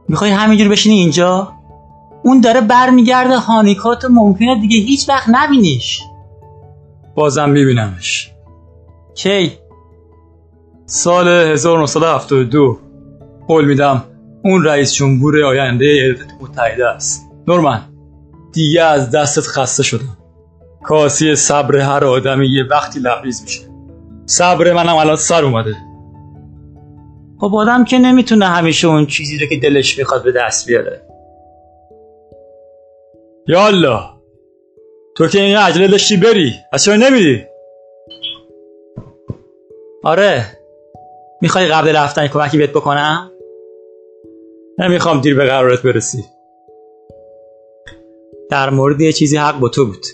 [0.08, 1.52] می‌خوای همینجور بشینی اینجا؟
[2.22, 6.02] اون داره برمیگرده هانیکات ممکنه دیگه هیچ وقت نبینیش.
[7.14, 8.30] بازم میبینمش.
[9.14, 9.52] کی؟
[10.86, 12.78] سال 1972
[13.50, 14.04] قول میدم
[14.44, 17.30] اون رئیس جمهور آینده ایالات متحده است.
[17.48, 17.80] نورمن
[18.52, 20.16] دیگه از دستت خسته شدم.
[20.82, 23.60] کاسی صبر هر آدمی یه وقتی لبریز میشه.
[24.26, 25.74] صبر منم الان سر اومده.
[27.40, 31.02] خب آدم که نمی‌تونه همیشه اون چیزی رو که دلش می‌خواد به دست بیاره.
[33.46, 34.10] یالا
[35.16, 37.44] تو که این عجله داشتی بری از چرا نمیری؟
[40.04, 40.44] آره
[41.42, 43.30] می‌خوای قبل رفتن کمکی بهت بکنم؟
[44.80, 46.24] نمی‌خوام دیر به قرارت برسی.
[48.50, 50.06] در مورد یه چیزی حق با تو بود.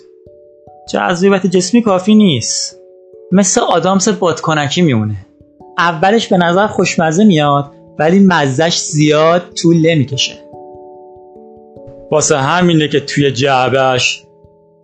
[0.89, 2.79] جذابیت جسمی کافی نیست؟
[3.31, 5.15] مثل آدامس بادکنکی میمونه.
[5.77, 10.33] اولش به نظر خوشمزه میاد ولی مزش زیاد طول نمی‌کشه.
[12.11, 14.23] واسه همینه که توی جعبش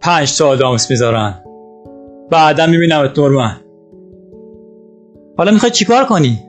[0.01, 1.43] پنج تا آدامس می‌ذارن.
[2.31, 3.57] بعدا می‌بینم نورمن
[5.37, 6.39] حالا می‌خوای چیکار کنی؟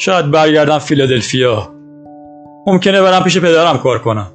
[0.00, 1.68] شاید برگردم فیلادلفیا.
[2.66, 4.26] ممکنه برم پیش پدرم کار کنم.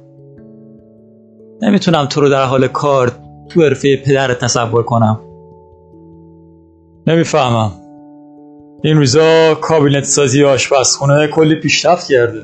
[1.62, 3.12] نمی‌تونم تو رو در حال کار
[3.48, 5.20] تو حرفه پدرت تصور کنم.
[7.06, 7.72] نمی‌فهمم.
[8.82, 12.40] این روزا کابینت سازی آشپزخونه کلی پیشرفت کرده.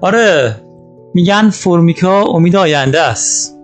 [0.00, 0.56] آره
[1.14, 3.58] میگن فرمیکا امید آینده است.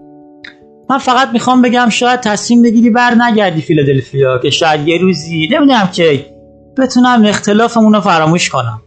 [0.90, 5.88] من فقط می‌خوام بگم شاید تصمیم بگیری بر نگردی فیلادلفیا که شاید یه روزی نمی‌دونم
[5.92, 6.31] که
[6.78, 8.82] بتونم اختلافمون رو فراموش کنم.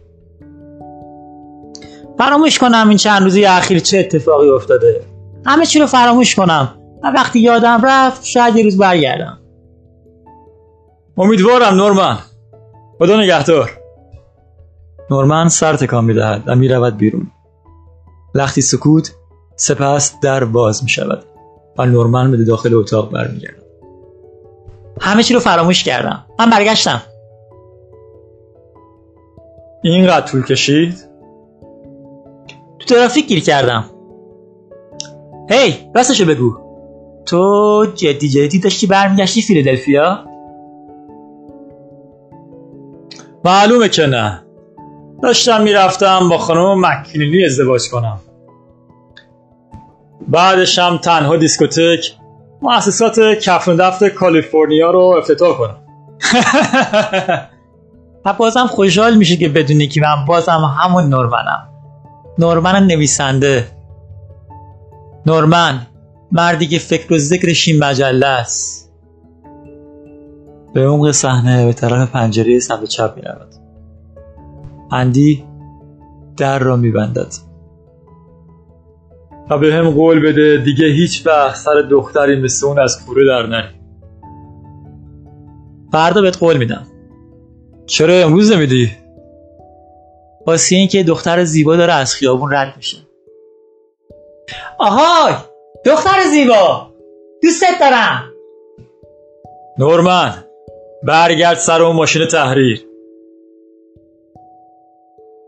[2.18, 5.02] فراموش کنم این چند روزی اخیر چه اتفاقی افتاده.
[5.46, 6.74] همه چی رو فراموش کنم.
[7.02, 9.38] و وقتی یادم رفت شاید یه روز برگردم.
[11.18, 12.18] امیدوارم نورمن.
[12.98, 13.70] خدا نگهدار.
[15.10, 17.30] نورمن سر تکان می‌دهد و می‌رود بیرون.
[18.34, 19.12] لختی سکوت
[19.56, 21.24] سپس در باز می شود
[21.78, 23.66] و نورمن به داخل اتاق برمیگردد.
[25.00, 26.24] همه چی رو فراموش کردم.
[26.38, 27.02] من برگشتم.
[29.82, 30.94] اینقدر طول کشید؟
[32.78, 33.84] تو ترافیک گیر کردم.
[35.50, 36.56] هی راستشو بگو.
[37.26, 40.24] تو جدی جدی داشتی برمیگشتی فیلادلفیا؟
[43.44, 44.42] معلومه که نه.
[45.22, 48.20] داشتم می‌رفتم با خانم مکینلی ازدواج کنم.
[50.28, 52.12] بعدش هم تنها دیسکوتک
[52.62, 55.76] مؤسسات کفن دفت کالیفرنیا رو افتتاح کنم.
[58.26, 61.68] و بازم خوشحال میشه که بدونی که من بازم همون نورمنم.
[62.38, 63.68] نورمن نویسنده.
[65.26, 65.86] نورمن
[66.32, 68.92] مردی که فکر و ذکرش این مجله است.
[70.74, 73.54] به عمق صحنه به طرف پنجره سمت چپ می‌رود.
[74.92, 75.44] اندی
[76.36, 77.34] در را میبندد.
[79.50, 83.46] و به هم قول بده دیگه هیچ وقت سر دختری مثل اون از کوره در
[83.46, 83.74] نری
[85.92, 86.86] فردا بهت قول میدم.
[87.86, 88.90] چرا امروز نمیدی؟
[90.46, 92.96] واسه این که دختر زیبا داره از خیابون رد میشه.
[94.78, 95.34] آهای!
[95.84, 96.90] دختر زیبا!
[97.42, 98.32] دوستت دارم!
[99.78, 100.44] نورمن
[101.02, 102.86] برگرد سر اون ماشین تحریر.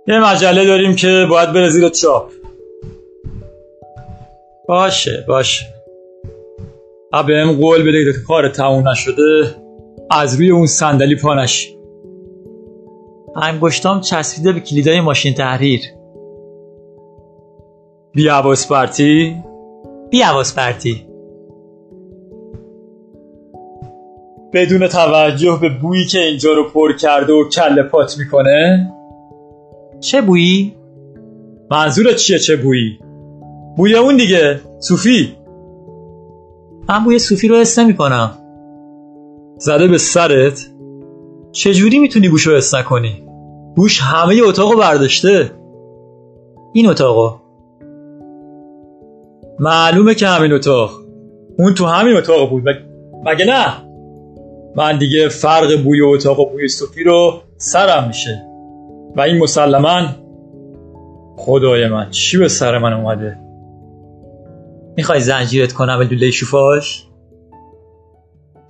[0.07, 2.33] یه مجله داریم که باید بره زیر چاپ.
[4.69, 5.67] باشه باشه.
[7.13, 9.55] ام قول بده که کار تموم نشده
[10.11, 11.78] از روی اون صندلی پانش
[13.43, 15.81] انگشتام چسبیده به کلیدای ماشین تحریر.
[18.13, 19.37] بی عباس پرتی؟
[20.11, 21.07] بی عباس پرتی.
[24.53, 28.93] بدون توجه به بویی که اینجا رو پر کرده و کله پات می‌کنه؟
[30.01, 30.75] چه بویی؟
[31.71, 32.99] منظورت چیه چه بویی؟
[33.77, 35.37] بوی اون دیگه صوفی.
[36.89, 38.31] من بوی صوفی رو حس کنم
[39.59, 40.67] زده به سرت؟
[41.53, 43.28] چجوری می‌تونی بوش رو حس نکنی؟
[43.79, 45.51] بوش همه اتاقو برداشته.
[46.73, 47.37] این اتاقو
[49.59, 50.91] معلومه که همین اتاق.
[51.59, 52.63] اون تو همین اتاق بود.
[53.25, 53.67] مگه نه؟
[54.77, 58.43] من دیگه فرق بوی اتاق و بوی صوفی رو سرم میشه.
[59.17, 60.03] و این مسلما
[61.37, 63.39] خدای من چی به سر من اومده؟
[64.97, 67.07] می‌خوای زنجیرت کنم لوله شوفاش؟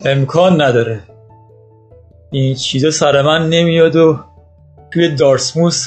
[0.05, 1.01] امکان نداره.
[2.31, 4.19] این چیزا سر من نمیاد و
[4.93, 5.87] توی دارسموس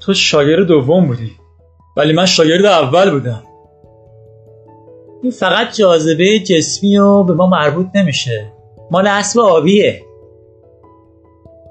[0.00, 1.32] تو شاگرد دوم بودی.
[1.96, 3.42] ولی من شاگرد اول بودم.
[5.22, 8.52] این فقط جاذبه جسمی و به ما مربوط نمیشه.
[8.90, 10.02] مال اسب آبیه.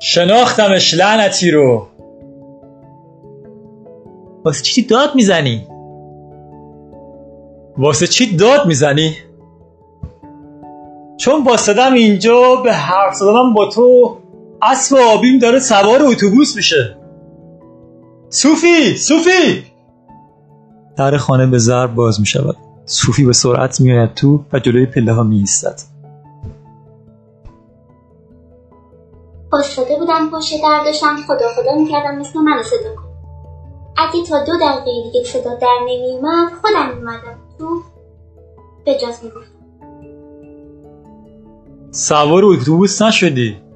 [0.01, 1.87] شناختمش لعنتی رو.
[4.45, 5.67] واسه چی داد می‌زنی؟
[7.77, 9.15] واسه چی داد می‌زنی؟
[11.17, 14.17] چون باستدم اینجا به حرف زدنم با تو
[14.61, 16.98] اسب آبیم داره سوار اتوبوس میشه.
[18.30, 19.64] صوفی صوفی!
[20.98, 22.57] در خانه به ضرب باز می‌شود.
[22.86, 25.80] صوفی به سرعت میآید تو و جلوی پله ها می ایستد
[29.53, 33.10] استاده بودم پشت در داشتم خدا خدا می‌کردم مثل منو صدا کن.
[33.98, 37.81] اگه تا دو دقیقه دیگه صدا در نمیومد خودم میومدم تو
[38.86, 39.60] به جاز می‌گفتم.
[41.91, 43.68] سوار اتوبوس نشدی؟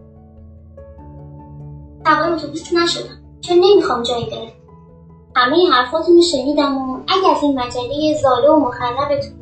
[2.05, 4.53] سوار اتوبوس نشدم چون نمی‌خوام جایی بره
[5.35, 9.39] همه حرفاتون رو شنیدم و اگه از این مجله زاله و مخربتون.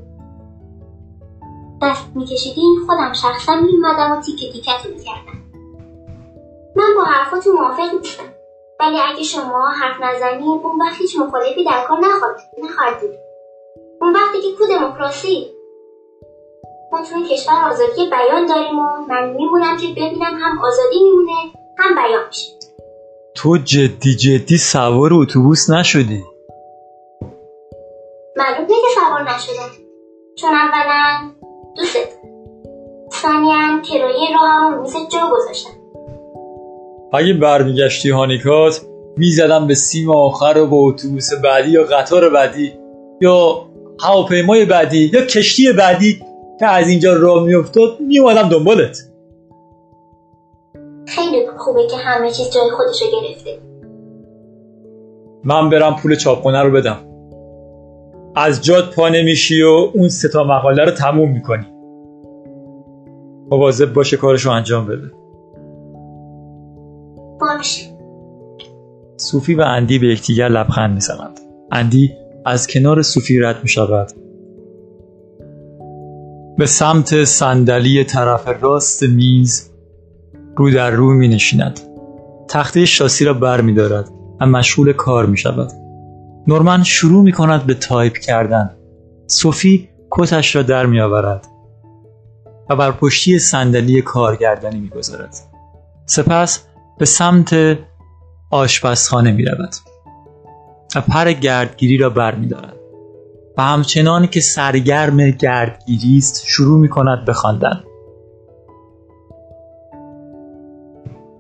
[1.82, 5.42] دست میکشیدین خودم شخصا میومدم و تیکه تیکتون می‌کردم.
[6.76, 8.24] من با حرفاتون موافق نیستم.
[8.80, 13.02] ولی اگه شما حرف نزنید اون وقت هیچ مخالفی در کار نخواهد نخواهد
[14.02, 15.48] اون وقتی که کو دموکراسی.
[16.92, 21.96] ما توی کشور آزادی بیان داریم و من میمونم که ببینم هم آزادی میمونه هم
[21.96, 22.48] بیان میشه.
[23.36, 26.24] تو جدی جدی سوار اتوبوس نشدی؟
[28.36, 29.72] معلوم که سوار نشدم.
[30.36, 31.32] چون اولا
[31.76, 31.98] دوست
[33.14, 35.70] ثانیا کرایه راهم رو میز جا گذاشتم
[37.14, 38.82] اگه برمیگشتی هانیکات
[39.18, 42.74] می‌زدم به سیم آخر و با اتوبوس بعدی یا قطار بعدی
[43.22, 43.66] یا
[44.04, 46.22] هواپیمای بعدی یا کشتی بعدی
[46.60, 48.98] که از اینجا راه میافتاد میومدم دنبالت.
[51.16, 53.60] خیلی خوبه که همه چیز جای خودشو گرفته.
[55.44, 56.98] من برم پول چاپخونه رو بدم.
[58.36, 61.66] از جاد پا نمیشی و اون ستا مقاله رو تموم می‌کنی.
[63.52, 65.12] مواظب باشه کارشو انجام بده.
[67.42, 67.86] باشه.
[69.18, 71.40] صوفی و اندی به یکدیگر لبخند می‌زنند.
[71.72, 72.12] اندی
[72.46, 74.12] از کنار صوفی رد می شود
[76.58, 79.71] به سمت صندلی طرف راست میز
[80.58, 81.80] رو در رو می نشیند
[82.50, 84.10] تخته شاسی را بر می دارد
[84.42, 85.72] و مشغول کار می شود
[86.48, 88.70] نورمن شروع می کند به تایپ کردن
[89.28, 91.48] صوفی کتش را در می آورد
[92.70, 95.36] و بر پشتی صندلی کارگردانی می گذارد.
[96.06, 96.64] سپس
[97.00, 97.78] به سمت
[98.52, 99.76] آشپزخانه می رود
[100.96, 102.76] و پر گردگیری را بر می دارد
[103.58, 107.84] و همچنان که سرگرم گردگیری است شروع می کند به خواندن.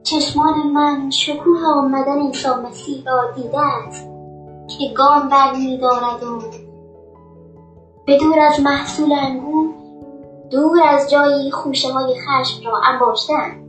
[0.03, 4.07] چشمان من شکوه آمدن عیسی مسیح را دیده است
[4.68, 6.41] که گام بر دارد و
[8.06, 9.69] به دور از محصول انگور
[10.52, 13.61] دور از جایی خوشه های خشم را انباشتن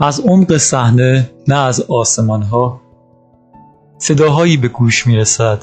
[0.00, 2.80] از عمق صحنه نه از آسمان ها
[3.98, 5.58] صداهایی به گوش می رسد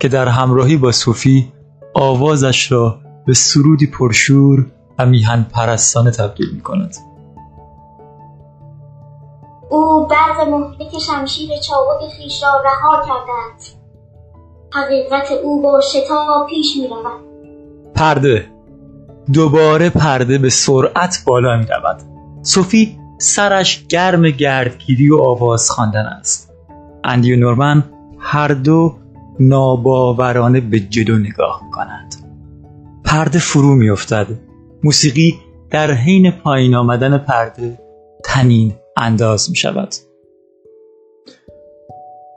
[0.00, 1.52] که در همراهی با صوفی
[1.94, 4.66] آوازش را به سرودی پرشور
[4.98, 6.96] و میهن پرستانه تبدیل می کند
[9.70, 13.78] او برق مهلک شمشیر چابک خیش را رها کرده است
[14.72, 17.20] حقیقت او با شتاب پیش می رود
[17.94, 18.46] پرده.
[19.32, 22.02] دوباره پرده به سرعت بالا می رود
[22.42, 26.52] صوفی سرش گرم گردگیری و آواز خواندن است.
[27.04, 27.84] اندی و نورمن
[28.18, 28.94] هر دو
[29.40, 32.14] ناباورانه به جلو نگاه کنند
[33.04, 34.26] پرده فرو می افتد
[34.84, 35.40] موسیقی
[35.70, 37.78] در حین پایین آمدن پرده
[38.24, 39.94] تنین انداز می شود.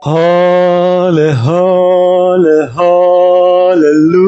[0.02, 2.46] حال حال
[2.76, 4.20] هاللویا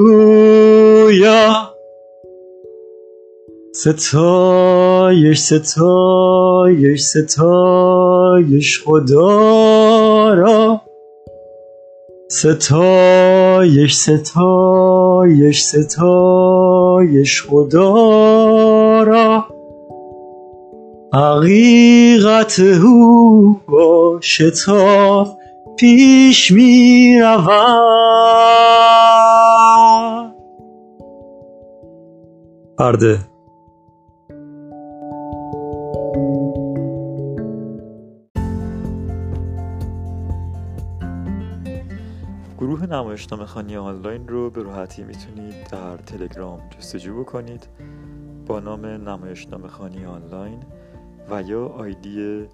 [3.75, 10.81] ستایش ستایش ستایش خدا را.
[12.29, 18.72] ستایش ستایش ستایش خدا
[21.15, 25.39] حقیقت او با شتاب
[25.79, 27.21] پیش می
[32.79, 33.19] پرده.
[42.59, 47.69] گروه نمایشنامه آنلاین رو به راحتی می‌تونید در تلگرام جستجو بکنید.
[48.47, 50.61] با نام نمایشنامه خانی آنلاین
[51.33, 52.47] و یا آیدی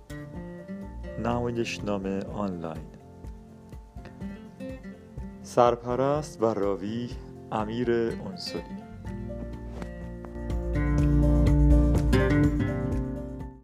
[1.25, 2.87] نمایشنامه آنلاین.
[5.43, 7.11] سرپرست و راوی
[7.53, 8.88] امیر انصلی